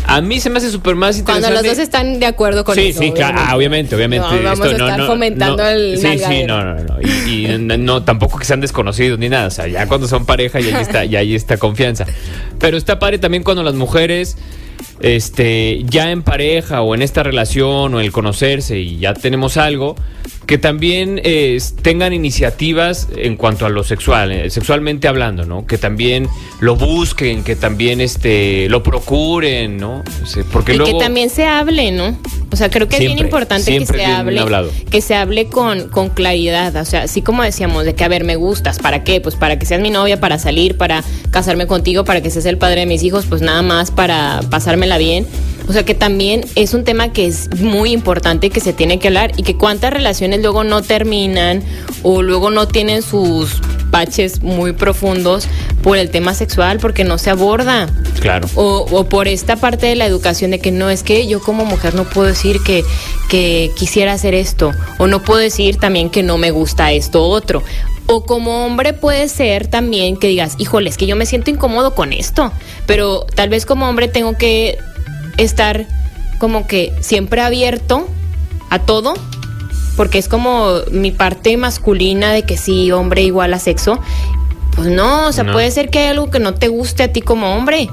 A 0.05 0.21
mí 0.21 0.39
se 0.39 0.49
me 0.49 0.57
hace 0.57 0.69
súper 0.69 0.95
más 0.95 1.21
Cuando 1.23 1.47
interesante. 1.47 1.67
los 1.67 1.77
dos 1.77 1.83
están 1.83 2.19
de 2.19 2.25
acuerdo 2.25 2.63
con 2.63 2.75
sí, 2.75 2.87
eso. 2.87 2.99
sí, 2.99 3.11
claro. 3.11 3.39
Ah, 3.39 3.55
obviamente, 3.55 3.95
obviamente. 3.95 4.27
No, 4.27 4.43
vamos 4.43 4.67
Esto 4.67 4.85
a 4.85 4.89
estar 4.89 5.07
fomentando 5.07 5.63
no, 5.63 5.69
el 5.69 5.97
Sí, 5.97 6.19
sí, 6.19 6.43
no, 6.45 6.63
no, 6.63 6.75
no. 6.75 7.01
Y, 7.01 7.47
no, 7.57 8.03
tampoco 8.03 8.37
que 8.37 8.45
sean 8.45 8.61
desconocidos 8.61 9.17
ni 9.19 9.29
nada. 9.29 9.47
O 9.47 9.51
sea, 9.51 9.67
ya 9.67 9.87
cuando 9.87 10.07
son 10.07 10.25
pareja 10.25 10.59
y 10.59 10.67
ahí 10.67 10.81
está, 10.81 11.05
y 11.05 11.15
ahí 11.15 11.35
está 11.35 11.57
confianza. 11.57 12.05
Pero 12.59 12.77
está 12.77 12.99
padre 12.99 13.17
también 13.17 13.43
cuando 13.43 13.63
las 13.63 13.75
mujeres, 13.75 14.37
este, 14.99 15.83
ya 15.85 16.11
en 16.11 16.23
pareja 16.23 16.81
o 16.81 16.95
en 16.95 17.01
esta 17.01 17.23
relación 17.23 17.93
o 17.93 17.99
el 17.99 18.11
conocerse 18.11 18.79
y 18.79 18.97
ya 18.99 19.13
tenemos 19.13 19.57
algo, 19.57 19.95
que 20.45 20.57
también 20.57 21.21
eh, 21.23 21.57
tengan 21.81 22.13
iniciativas 22.13 23.07
en 23.15 23.37
cuanto 23.37 23.65
a 23.65 23.69
lo 23.69 23.83
sexual, 23.83 24.31
eh, 24.31 24.49
sexualmente 24.49 25.07
hablando, 25.07 25.45
¿no? 25.45 25.65
Que 25.65 25.77
también 25.77 26.27
lo 26.59 26.75
busquen, 26.75 27.43
que 27.43 27.55
también 27.55 28.01
este, 28.01 28.67
lo 28.69 28.83
procuren, 28.83 29.77
¿no? 29.77 30.03
Porque 30.51 30.73
y 30.73 30.77
luego... 30.77 30.97
que 30.97 31.03
también 31.03 31.29
se 31.29 31.45
hable, 31.45 31.91
¿no? 31.91 32.17
O 32.51 32.55
sea, 32.55 32.69
creo 32.69 32.87
que 32.87 32.97
es 32.97 33.01
bien 33.01 33.17
importante 33.17 33.77
que 33.79 33.85
se 33.85 34.05
hable, 34.05 34.39
hablado. 34.39 34.69
que 34.91 35.01
se 35.01 35.15
hable 35.15 35.47
con, 35.47 35.89
con 35.89 36.09
claridad. 36.09 36.75
O 36.75 36.85
sea, 36.85 37.03
así 37.03 37.23
como 37.23 37.41
decíamos, 37.41 37.83
de 37.83 37.95
que 37.95 38.03
a 38.03 38.07
ver, 38.07 38.23
me 38.23 38.35
gustas, 38.35 38.77
¿para 38.77 39.03
qué? 39.03 39.21
Pues 39.21 39.35
para 39.35 39.57
que 39.57 39.65
seas 39.65 39.81
mi 39.81 39.89
novia, 39.89 40.19
para 40.19 40.37
salir, 40.37 40.77
para 40.77 41.03
casarme 41.31 41.65
contigo, 41.65 42.05
para 42.05 42.21
que 42.21 42.29
seas 42.29 42.45
el 42.45 42.59
padre 42.59 42.81
de 42.81 42.85
mis 42.85 43.01
hijos, 43.01 43.25
pues 43.27 43.41
nada 43.41 43.63
más 43.63 43.89
para 43.89 44.41
bien. 44.97 45.27
O 45.67 45.71
sea, 45.71 45.83
que 45.85 45.95
también 45.95 46.45
es 46.55 46.73
un 46.73 46.83
tema 46.83 47.13
que 47.13 47.25
es 47.25 47.61
muy 47.61 47.91
importante 47.93 48.49
que 48.49 48.59
se 48.59 48.73
tiene 48.73 48.99
que 48.99 49.07
hablar 49.07 49.31
y 49.37 49.43
que 49.43 49.55
cuántas 49.55 49.93
relaciones 49.93 50.41
luego 50.41 50.65
no 50.65 50.81
terminan 50.81 51.63
o 52.03 52.21
luego 52.21 52.49
no 52.49 52.67
tienen 52.67 53.01
sus 53.01 53.61
baches 53.89 54.41
muy 54.41 54.73
profundos 54.73 55.47
por 55.81 55.97
el 55.97 56.09
tema 56.09 56.33
sexual 56.33 56.79
porque 56.79 57.05
no 57.05 57.17
se 57.17 57.29
aborda. 57.29 57.87
Claro. 58.19 58.49
O, 58.55 58.85
o 58.91 59.05
por 59.05 59.29
esta 59.29 59.55
parte 59.55 59.85
de 59.85 59.95
la 59.95 60.05
educación 60.05 60.51
de 60.51 60.59
que 60.59 60.71
no 60.71 60.89
es 60.89 61.03
que 61.03 61.27
yo 61.27 61.39
como 61.39 61.63
mujer 61.63 61.95
no 61.95 62.03
puedo 62.03 62.27
decir 62.27 62.59
que, 62.65 62.83
que 63.29 63.71
quisiera 63.77 64.13
hacer 64.13 64.33
esto, 64.33 64.71
o 64.97 65.07
no 65.07 65.21
puedo 65.21 65.39
decir 65.39 65.77
también 65.77 66.09
que 66.09 66.23
no 66.23 66.37
me 66.37 66.51
gusta 66.51 66.91
esto 66.91 67.23
otro. 67.23 67.63
O 68.05 68.25
como 68.25 68.65
hombre 68.65 68.93
puede 68.93 69.29
ser 69.29 69.67
también 69.67 70.17
que 70.17 70.27
digas, 70.27 70.55
híjole, 70.57 70.89
es 70.89 70.97
que 70.97 71.05
yo 71.07 71.15
me 71.15 71.25
siento 71.25 71.49
incómodo 71.51 71.95
con 71.95 72.11
esto, 72.13 72.51
pero 72.85 73.25
tal 73.35 73.49
vez 73.49 73.65
como 73.65 73.87
hombre 73.87 74.07
tengo 74.07 74.37
que 74.37 74.77
estar 75.37 75.87
como 76.37 76.67
que 76.67 76.93
siempre 76.99 77.41
abierto 77.41 78.07
a 78.69 78.79
todo, 78.79 79.13
porque 79.95 80.17
es 80.17 80.27
como 80.27 80.79
mi 80.91 81.11
parte 81.11 81.55
masculina 81.55 82.33
de 82.33 82.43
que 82.43 82.57
sí, 82.57 82.91
hombre 82.91 83.21
igual 83.23 83.53
a 83.53 83.59
sexo, 83.59 83.99
Pues 84.75 84.87
no, 84.87 85.27
o 85.27 85.31
sea, 85.31 85.43
No. 85.43 85.51
puede 85.53 85.69
ser 85.69 85.89
que 85.91 85.99
hay 85.99 86.07
algo 86.07 86.31
que 86.31 86.39
no 86.39 86.55
te 86.55 86.67
guste 86.67 87.03
a 87.03 87.13
ti 87.13 87.21
como 87.21 87.55
hombre. 87.55 87.87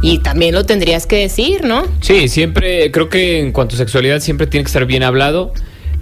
Y 0.00 0.20
también 0.20 0.54
lo 0.54 0.64
tendrías 0.64 1.06
que 1.06 1.16
decir, 1.16 1.64
¿no? 1.66 1.84
Sí, 2.00 2.28
siempre, 2.28 2.90
creo 2.90 3.10
que 3.10 3.40
en 3.40 3.52
cuanto 3.52 3.74
a 3.74 3.78
sexualidad 3.78 4.20
siempre 4.20 4.46
tiene 4.46 4.64
que 4.64 4.68
estar 4.68 4.86
bien 4.86 5.02
hablado. 5.02 5.52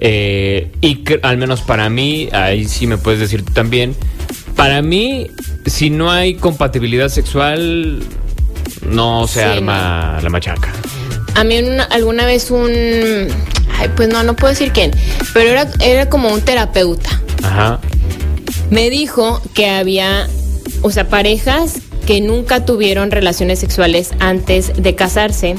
Eh, 0.05 0.73
y 0.81 0.97
que, 1.05 1.21
al 1.23 1.37
menos 1.39 1.61
para 1.61 1.89
mí, 1.89 2.29
ahí 2.33 2.65
sí 2.67 2.89
me 2.89 2.99
puedes 2.99 3.21
decir 3.21 3.45
tú 3.45 3.53
también, 3.53 3.95
para 4.57 4.83
mí, 4.83 5.29
si 5.67 5.91
no 5.91 6.11
hay 6.11 6.35
compatibilidad 6.35 7.09
sexual, 7.09 8.03
no 8.85 9.29
se 9.29 9.41
Sí, 9.45 9.47
arma 9.59 10.19
la 10.21 10.29
machaca. 10.29 10.73
A 11.37 11.45
mí 11.45 11.57
una- 11.59 11.85
alguna 11.85 12.27
vez 12.27 12.51
un... 12.51 12.69
Ay, 13.79 13.89
pues 13.97 14.09
no, 14.09 14.23
no 14.25 14.35
puedo 14.35 14.53
decir 14.53 14.73
quién. 14.73 14.91
Pero 15.33 15.51
era, 15.51 15.69
era 15.81 16.09
como 16.09 16.31
un 16.33 16.41
terapeuta. 16.43 17.09
Ajá. 17.45 17.79
Me 18.71 18.91
dijo 18.91 19.41
que 19.55 19.69
había, 19.71 20.29
o 20.83 20.91
sea, 20.91 21.09
parejas 21.09 21.79
que 22.07 22.21
nunca 22.21 22.65
tuvieron 22.67 23.11
relaciones 23.13 23.61
sexuales 23.61 24.11
antes 24.19 24.73
de 24.83 24.95
casarse 24.97 25.55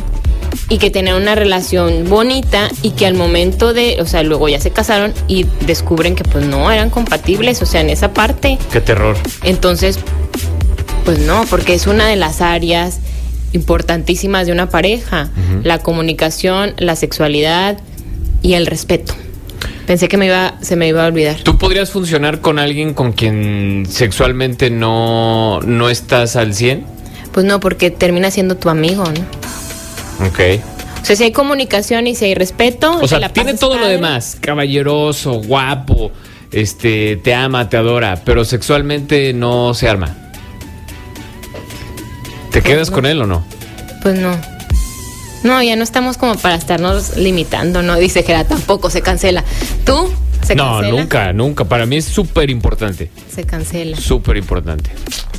y 0.69 0.77
que 0.77 0.89
tenían 0.89 1.21
una 1.21 1.35
relación 1.35 2.09
bonita 2.09 2.69
y 2.81 2.91
que 2.91 3.05
al 3.05 3.13
momento 3.13 3.73
de, 3.73 3.97
o 4.01 4.05
sea, 4.05 4.23
luego 4.23 4.49
ya 4.49 4.59
se 4.59 4.71
casaron 4.71 5.13
y 5.27 5.45
descubren 5.65 6.15
que 6.15 6.23
pues 6.23 6.45
no 6.45 6.71
eran 6.71 6.89
compatibles, 6.89 7.61
o 7.61 7.65
sea, 7.65 7.81
en 7.81 7.89
esa 7.89 8.13
parte. 8.13 8.57
Qué 8.71 8.81
terror. 8.81 9.17
Entonces, 9.43 9.99
pues 11.05 11.19
no, 11.19 11.45
porque 11.49 11.73
es 11.73 11.87
una 11.87 12.07
de 12.07 12.15
las 12.15 12.41
áreas 12.41 12.99
importantísimas 13.51 14.47
de 14.47 14.51
una 14.51 14.69
pareja, 14.69 15.29
la 15.63 15.79
comunicación, 15.79 16.73
la 16.77 16.95
sexualidad 16.95 17.77
y 18.41 18.53
el 18.53 18.65
respeto. 18.65 19.13
Pensé 19.85 20.07
que 20.07 20.17
me 20.17 20.27
iba, 20.27 20.55
se 20.61 20.75
me 20.75 20.87
iba 20.87 21.03
a 21.03 21.07
olvidar. 21.07 21.37
¿Tú 21.43 21.57
podrías 21.57 21.91
funcionar 21.91 22.39
con 22.41 22.57
alguien 22.57 22.93
con 22.93 23.11
quien 23.11 23.85
sexualmente 23.89 24.69
no, 24.69 25.59
no 25.61 25.89
estás 25.89 26.35
al 26.35 26.53
100? 26.53 26.85
Pues 27.31 27.45
no, 27.45 27.59
porque 27.59 27.91
termina 27.91 28.31
siendo 28.31 28.55
tu 28.55 28.69
amigo, 28.69 29.03
¿no? 29.03 29.25
Ok. 30.19 30.39
O 31.01 31.05
sea, 31.05 31.15
si 31.15 31.23
hay 31.23 31.31
comunicación 31.31 32.07
y 32.07 32.15
si 32.15 32.25
hay 32.25 32.35
respeto. 32.35 32.97
O 33.01 33.07
sea, 33.07 33.19
la 33.19 33.29
tiene 33.29 33.55
todo 33.55 33.77
lo 33.77 33.87
demás, 33.87 34.37
caballeroso, 34.39 35.33
guapo, 35.41 36.11
este, 36.51 37.17
te 37.17 37.33
ama, 37.33 37.67
te 37.69 37.75
adora, 37.77 38.21
pero 38.23 38.45
sexualmente 38.45 39.33
no 39.33 39.73
se 39.73 39.89
arma. 39.89 40.15
¿Te 42.51 42.61
quedas 42.61 42.89
con 42.91 43.05
él 43.05 43.21
o 43.21 43.25
no? 43.25 43.43
Pues 44.01 44.17
no. 44.19 44.37
No, 45.43 45.61
ya 45.61 45.75
no 45.75 45.83
estamos 45.83 46.17
como 46.17 46.35
para 46.35 46.55
estarnos 46.55 47.17
limitando, 47.17 47.81
¿no? 47.81 47.97
Dice 47.97 48.23
Gera, 48.23 48.45
tampoco 48.45 48.89
se 48.89 49.01
cancela. 49.01 49.43
¿Tú? 49.85 50.09
¿Se 50.45 50.55
no, 50.55 50.75
cancela? 50.77 51.01
nunca, 51.01 51.33
nunca. 51.33 51.65
Para 51.65 51.85
mí 51.85 51.97
es 51.97 52.05
súper 52.05 52.49
importante. 52.49 53.09
Se 53.33 53.43
cancela. 53.43 53.97
Súper 53.97 54.37
importante. 54.37 54.91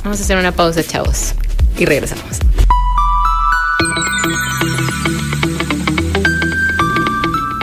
Vamos 0.03 0.19
a 0.19 0.23
hacer 0.23 0.37
una 0.37 0.51
pausa, 0.51 0.83
chavos. 0.83 1.33
Y 1.79 1.85
regresamos. 1.85 2.39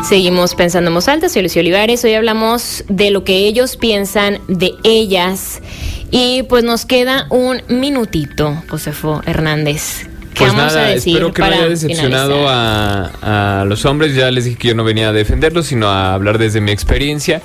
Seguimos 0.08 0.54
pensando 0.54 0.88
en 0.88 0.94
voz 0.94 1.08
alta, 1.08 1.28
soy 1.30 1.42
Lucio 1.42 1.60
Olivares. 1.60 2.04
Hoy 2.04 2.12
hablamos 2.12 2.84
de 2.88 3.10
lo 3.10 3.24
que 3.24 3.46
ellos 3.46 3.76
piensan 3.78 4.40
de 4.46 4.74
ellas. 4.84 5.62
Y 6.10 6.42
pues 6.42 6.64
nos 6.64 6.84
queda 6.84 7.26
un 7.30 7.62
minutito, 7.68 8.62
Josefo 8.68 9.22
Hernández. 9.24 10.06
¿Qué 10.34 10.40
Pues 10.40 10.52
vamos 10.54 10.74
nada, 10.74 10.86
a 10.86 10.90
decir 10.90 11.14
espero 11.14 11.32
que 11.32 11.40
no 11.40 11.46
para 11.48 11.56
haya 11.60 11.68
decepcionado 11.70 12.46
a, 12.46 13.60
a 13.60 13.64
los 13.64 13.86
hombres. 13.86 14.14
Ya 14.14 14.30
les 14.30 14.44
dije 14.44 14.58
que 14.58 14.68
yo 14.68 14.74
no 14.74 14.84
venía 14.84 15.08
a 15.08 15.12
defenderlos, 15.12 15.66
sino 15.66 15.88
a 15.88 16.12
hablar 16.12 16.36
desde 16.36 16.60
mi 16.60 16.72
experiencia. 16.72 17.40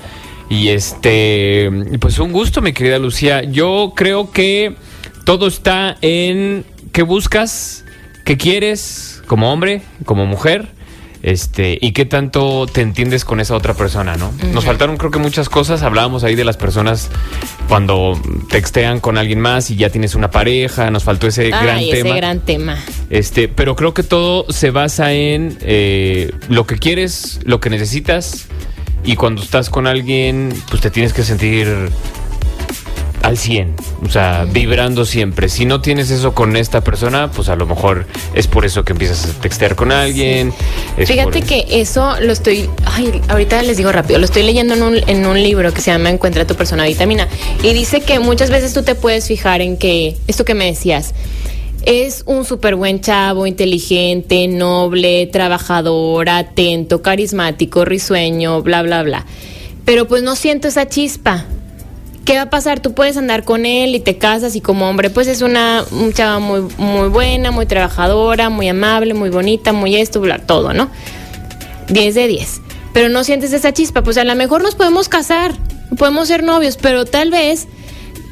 Y 0.50 0.70
este, 0.70 1.70
pues 2.00 2.20
un 2.20 2.32
gusto, 2.32 2.62
mi 2.62 2.74
querida 2.74 3.00
Lucía. 3.00 3.44
Yo 3.44 3.94
creo 3.96 4.32
que 4.32 4.76
todo 5.26 5.48
está 5.48 5.98
en 6.02 6.66
qué 6.92 7.02
buscas, 7.04 7.86
qué 8.28 8.36
quieres 8.36 9.24
como 9.26 9.54
hombre, 9.54 9.82
como 10.04 10.26
mujer. 10.26 10.68
Este, 11.24 11.78
y 11.82 11.94
qué 11.94 12.06
tanto 12.06 12.68
te 12.68 12.82
entiendes 12.82 13.26
con 13.26 13.40
esa 13.40 13.56
otra 13.56 13.74
persona, 13.74 14.18
¿no? 14.18 14.32
Nos 14.54 14.66
faltaron 14.66 14.98
creo 14.98 15.10
que 15.10 15.18
muchas 15.18 15.50
cosas, 15.50 15.82
hablábamos 15.82 16.24
ahí 16.24 16.36
de 16.36 16.46
las 16.46 16.58
personas 16.58 17.10
cuando 17.68 18.22
textean 18.50 19.00
con 19.00 19.18
alguien 19.18 19.40
más 19.42 19.72
y 19.72 19.78
ya 19.78 19.90
tienes 19.90 20.14
una 20.14 20.30
pareja, 20.30 20.92
nos 20.92 21.04
faltó 21.04 21.28
ese 21.28 21.50
gran 21.50 21.78
Ay, 21.78 21.90
ese 21.90 22.04
tema. 22.04 22.16
gran 22.16 22.40
tema. 22.42 22.78
Este, 23.10 23.48
pero 23.48 23.76
creo 23.76 23.94
que 23.96 24.04
todo 24.04 24.46
se 24.50 24.70
basa 24.70 25.12
en 25.14 25.58
eh, 25.62 26.32
lo 26.50 26.68
que 26.68 26.78
quieres, 26.78 27.40
lo 27.46 27.60
que 27.60 27.72
necesitas 27.72 28.48
y 29.04 29.16
cuando 29.16 29.42
estás 29.42 29.70
con 29.70 29.88
alguien, 29.88 30.54
pues 30.70 30.82
te 30.82 30.92
tienes 30.92 31.14
que 31.14 31.24
sentir 31.24 31.90
al 33.22 33.38
100, 33.38 33.76
o 34.06 34.10
sea, 34.10 34.46
vibrando 34.50 35.06
siempre. 35.06 35.50
Si 35.50 35.66
no 35.66 35.82
tienes 35.82 36.12
eso 36.12 36.34
con 36.34 36.56
esta 36.56 36.82
persona, 36.82 37.32
pues 37.32 37.50
a 37.50 37.56
lo 37.56 37.66
mejor 37.66 38.06
es 38.34 38.48
por 38.48 38.66
eso 38.66 38.84
que 38.84 38.94
empiezas 38.94 39.26
a 39.26 39.42
textear 39.42 39.76
con 39.76 39.92
alguien. 39.92 40.54
es 40.98 41.08
Fíjate 41.10 41.42
que 41.42 41.66
eso 41.70 42.16
lo 42.22 42.32
estoy, 42.32 42.70
ay, 42.86 43.22
ahorita 43.28 43.62
les 43.64 43.78
digo 43.78 43.92
rápido, 43.92 44.20
lo 44.20 44.26
estoy 44.26 44.44
leyendo 44.44 44.76
en 44.76 44.84
un, 44.84 44.98
en 45.08 45.26
un 45.26 45.42
libro 45.42 45.74
que 45.74 45.82
se 45.82 45.92
llama 45.92 46.10
Encuentra 46.10 46.46
tu 46.46 46.56
persona 46.56 46.86
vitamina 46.86 47.28
y 47.64 47.74
dice 47.74 48.02
que 48.02 48.20
muchas 48.20 48.50
veces 48.50 48.74
tú 48.74 48.84
te 48.84 48.96
puedes 48.96 49.28
fijar 49.28 49.62
en 49.62 49.78
que, 49.78 50.16
esto 50.28 50.46
que 50.46 50.54
me 50.54 50.66
decías, 50.66 51.14
es 51.88 52.24
un 52.26 52.44
súper 52.44 52.76
buen 52.76 53.00
chavo, 53.00 53.48
inteligente, 53.48 54.48
noble, 54.48 55.28
trabajador, 55.28 56.28
atento, 56.30 57.02
carismático, 57.02 57.86
risueño, 57.86 58.62
bla, 58.62 58.82
bla, 58.82 59.04
bla. 59.04 59.26
Pero 59.86 60.06
pues 60.06 60.22
no 60.22 60.36
siento 60.36 60.68
esa 60.68 60.90
chispa. 60.90 61.46
¿Qué 62.28 62.36
va 62.36 62.42
a 62.42 62.50
pasar? 62.50 62.82
Tú 62.82 62.92
puedes 62.94 63.16
andar 63.16 63.46
con 63.46 63.66
él 63.66 63.96
y 63.96 64.02
te 64.02 64.18
casas 64.18 64.58
y 64.58 64.60
como 64.60 64.90
hombre, 64.90 65.10
pues 65.10 65.28
es 65.28 65.42
una 65.42 65.86
un 65.92 66.12
chava 66.12 66.40
muy, 66.40 66.60
muy 66.78 67.08
buena, 67.08 67.52
muy 67.52 67.66
trabajadora, 67.66 68.50
muy 68.50 68.68
amable, 68.68 69.14
muy 69.14 69.30
bonita, 69.30 69.72
muy 69.72 69.96
esto, 69.96 70.22
todo, 70.46 70.74
¿no? 70.74 70.90
10 71.88 72.16
de 72.16 72.28
10. 72.28 72.62
Pero 72.92 73.08
no 73.08 73.24
sientes 73.24 73.54
esa 73.54 73.72
chispa, 73.72 74.04
pues 74.04 74.18
a 74.18 74.26
lo 74.26 74.36
mejor 74.36 74.62
nos 74.62 74.76
podemos 74.76 75.08
casar, 75.08 75.54
podemos 75.98 76.28
ser 76.28 76.44
novios, 76.44 76.76
pero 76.76 77.06
tal 77.06 77.32
vez 77.32 77.70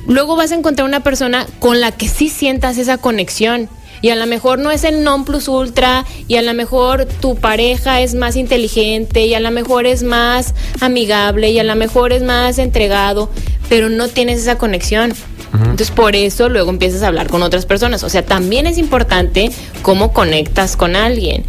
luego 0.09 0.35
vas 0.35 0.51
a 0.51 0.55
encontrar 0.55 0.85
una 0.85 0.99
persona 0.99 1.47
con 1.59 1.79
la 1.79 1.93
que 1.93 2.09
sí 2.09 2.27
sientas 2.27 2.77
esa 2.77 2.97
conexión. 2.97 3.69
Y 4.05 4.11
a 4.11 4.15
lo 4.15 4.27
mejor 4.27 4.59
no 4.59 4.69
es 4.69 4.83
el 4.83 5.03
non 5.03 5.25
plus 5.25 5.47
ultra, 5.47 6.05
y 6.27 6.35
a 6.35 6.43
lo 6.43 6.53
mejor 6.53 7.05
tu 7.05 7.37
pareja 7.37 8.01
es 8.01 8.13
más 8.13 8.35
inteligente, 8.35 9.25
y 9.25 9.33
a 9.33 9.39
lo 9.39 9.49
mejor 9.49 9.87
es 9.87 10.03
más 10.03 10.53
amigable, 10.79 11.49
y 11.49 11.57
a 11.57 11.63
lo 11.63 11.75
mejor 11.75 12.13
es 12.13 12.21
más 12.21 12.59
entregado, 12.59 13.31
pero 13.67 13.89
no 13.89 14.07
tienes 14.07 14.39
esa 14.39 14.59
conexión. 14.59 15.15
Entonces 15.53 15.89
por 15.89 16.15
eso 16.15 16.49
luego 16.49 16.69
empiezas 16.69 17.01
a 17.01 17.07
hablar 17.07 17.29
con 17.29 17.41
otras 17.41 17.65
personas. 17.65 18.03
O 18.03 18.09
sea, 18.09 18.23
también 18.23 18.67
es 18.67 18.77
importante 18.77 19.51
cómo 19.81 20.11
conectas 20.11 20.75
con 20.75 20.95
alguien. 20.95 21.43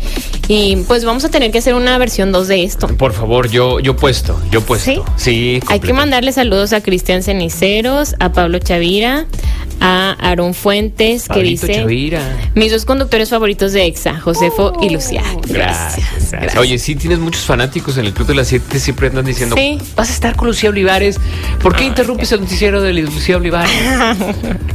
Y 0.48 0.76
pues 0.88 1.04
vamos 1.04 1.24
a 1.24 1.28
tener 1.28 1.50
que 1.50 1.58
hacer 1.58 1.74
una 1.74 1.98
versión 1.98 2.30
2 2.30 2.48
de 2.48 2.62
esto. 2.62 2.86
Por 2.86 3.12
favor, 3.12 3.50
yo, 3.50 3.80
yo 3.80 3.96
puesto, 3.96 4.40
yo 4.50 4.60
puesto. 4.60 4.92
¿Sí? 4.92 5.00
Sí. 5.16 5.60
Hay 5.66 5.80
que 5.80 5.92
mandarle 5.92 6.32
saludos 6.32 6.72
a 6.72 6.82
Cristian 6.82 7.22
Ceniceros, 7.22 8.14
a 8.20 8.32
Pablo 8.32 8.60
Chavira, 8.60 9.26
a 9.88 10.16
Aaron 10.18 10.52
Fuentes, 10.52 11.22
que 11.24 11.28
Pablito 11.28 11.66
dice... 11.68 11.80
Chavira. 11.80 12.20
Mis 12.56 12.72
dos 12.72 12.84
conductores 12.84 13.28
favoritos 13.30 13.72
de 13.72 13.84
EXA, 13.86 14.18
Josefo 14.18 14.72
y 14.82 14.90
Lucía. 14.90 15.22
Gracias, 15.46 16.32
gracias. 16.32 16.56
Oye, 16.56 16.76
sí, 16.80 16.96
tienes 16.96 17.20
muchos 17.20 17.42
fanáticos 17.42 17.96
en 17.96 18.06
el 18.06 18.12
Club 18.12 18.26
de 18.26 18.34
las 18.34 18.48
7, 18.48 18.80
siempre 18.80 19.06
andan 19.08 19.24
diciendo, 19.24 19.54
Sí. 19.56 19.78
vas 19.94 20.10
a 20.10 20.12
estar 20.12 20.34
con 20.34 20.48
Lucía 20.48 20.70
Olivares. 20.70 21.20
¿Por 21.62 21.76
qué 21.76 21.84
interrumpes 21.84 22.32
el 22.32 22.40
noticiero 22.40 22.82
de 22.82 22.92
Lucía 22.94 23.36
Olivares? 23.36 23.70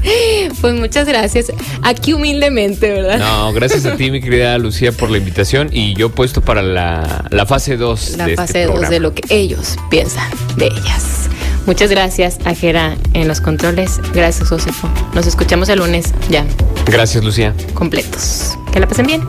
Pues 0.62 0.76
muchas 0.76 1.08
gracias. 1.08 1.52
Aquí 1.82 2.14
humildemente, 2.14 2.90
¿verdad? 2.92 3.18
No, 3.20 3.52
gracias 3.54 3.86
a 3.86 3.96
ti, 3.96 4.12
mi 4.12 4.22
querida 4.22 4.58
Lucía, 4.58 4.92
por 4.92 5.10
la 5.10 5.18
invitación. 5.18 5.70
Y 5.72 5.94
yo 5.96 6.10
puesto 6.10 6.42
para 6.42 6.62
la, 6.62 7.26
la 7.32 7.46
fase 7.46 7.78
2 7.78 8.18
La 8.18 8.26
de 8.28 8.36
fase 8.36 8.50
este 8.60 8.62
2 8.66 8.72
programa. 8.72 8.90
de 8.92 9.00
lo 9.00 9.14
que 9.14 9.24
ellos 9.30 9.78
piensan 9.90 10.30
de 10.58 10.68
ellas. 10.68 11.30
Muchas 11.66 11.90
gracias 11.92 12.38
a 12.46 12.54
Jera 12.56 12.96
en 13.14 13.28
los 13.28 13.40
controles. 13.42 14.00
Gracias, 14.14 14.50
Josefo. 14.50 14.90
Nos 15.14 15.28
escuchamos 15.28 15.70
el 15.70 15.80
lunes 15.80 16.14
ya, 16.30 16.46
Gracias, 16.88 17.24
Lucía. 17.24 17.54
completos. 17.74 18.58
Que 18.74 18.80
la 18.80 18.88
pasen 18.88 19.06
bien. 19.08 19.22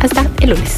Hasta 0.00 0.24
el 0.40 0.50
lunes. 0.50 0.74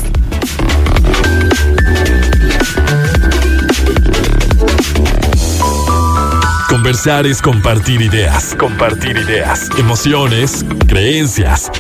Conversar 6.69 7.27
es 7.27 7.43
compartir 7.43 8.01
ideas. 8.01 8.55
Compartir 8.59 9.17
ideas. 9.17 9.69
Emociones, 9.79 10.65
creencias. 10.87 11.71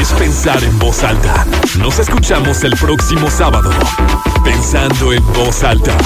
Es 0.00 0.08
pensar 0.12 0.62
en 0.64 0.78
voz 0.78 1.02
alta. 1.04 1.46
Nos 1.78 1.98
escuchamos 1.98 2.64
el 2.64 2.74
próximo 2.76 3.30
sábado. 3.30 3.70
Pensando 4.44 5.12
en 5.12 5.24
voz 5.32 5.62
alta. 5.62 5.96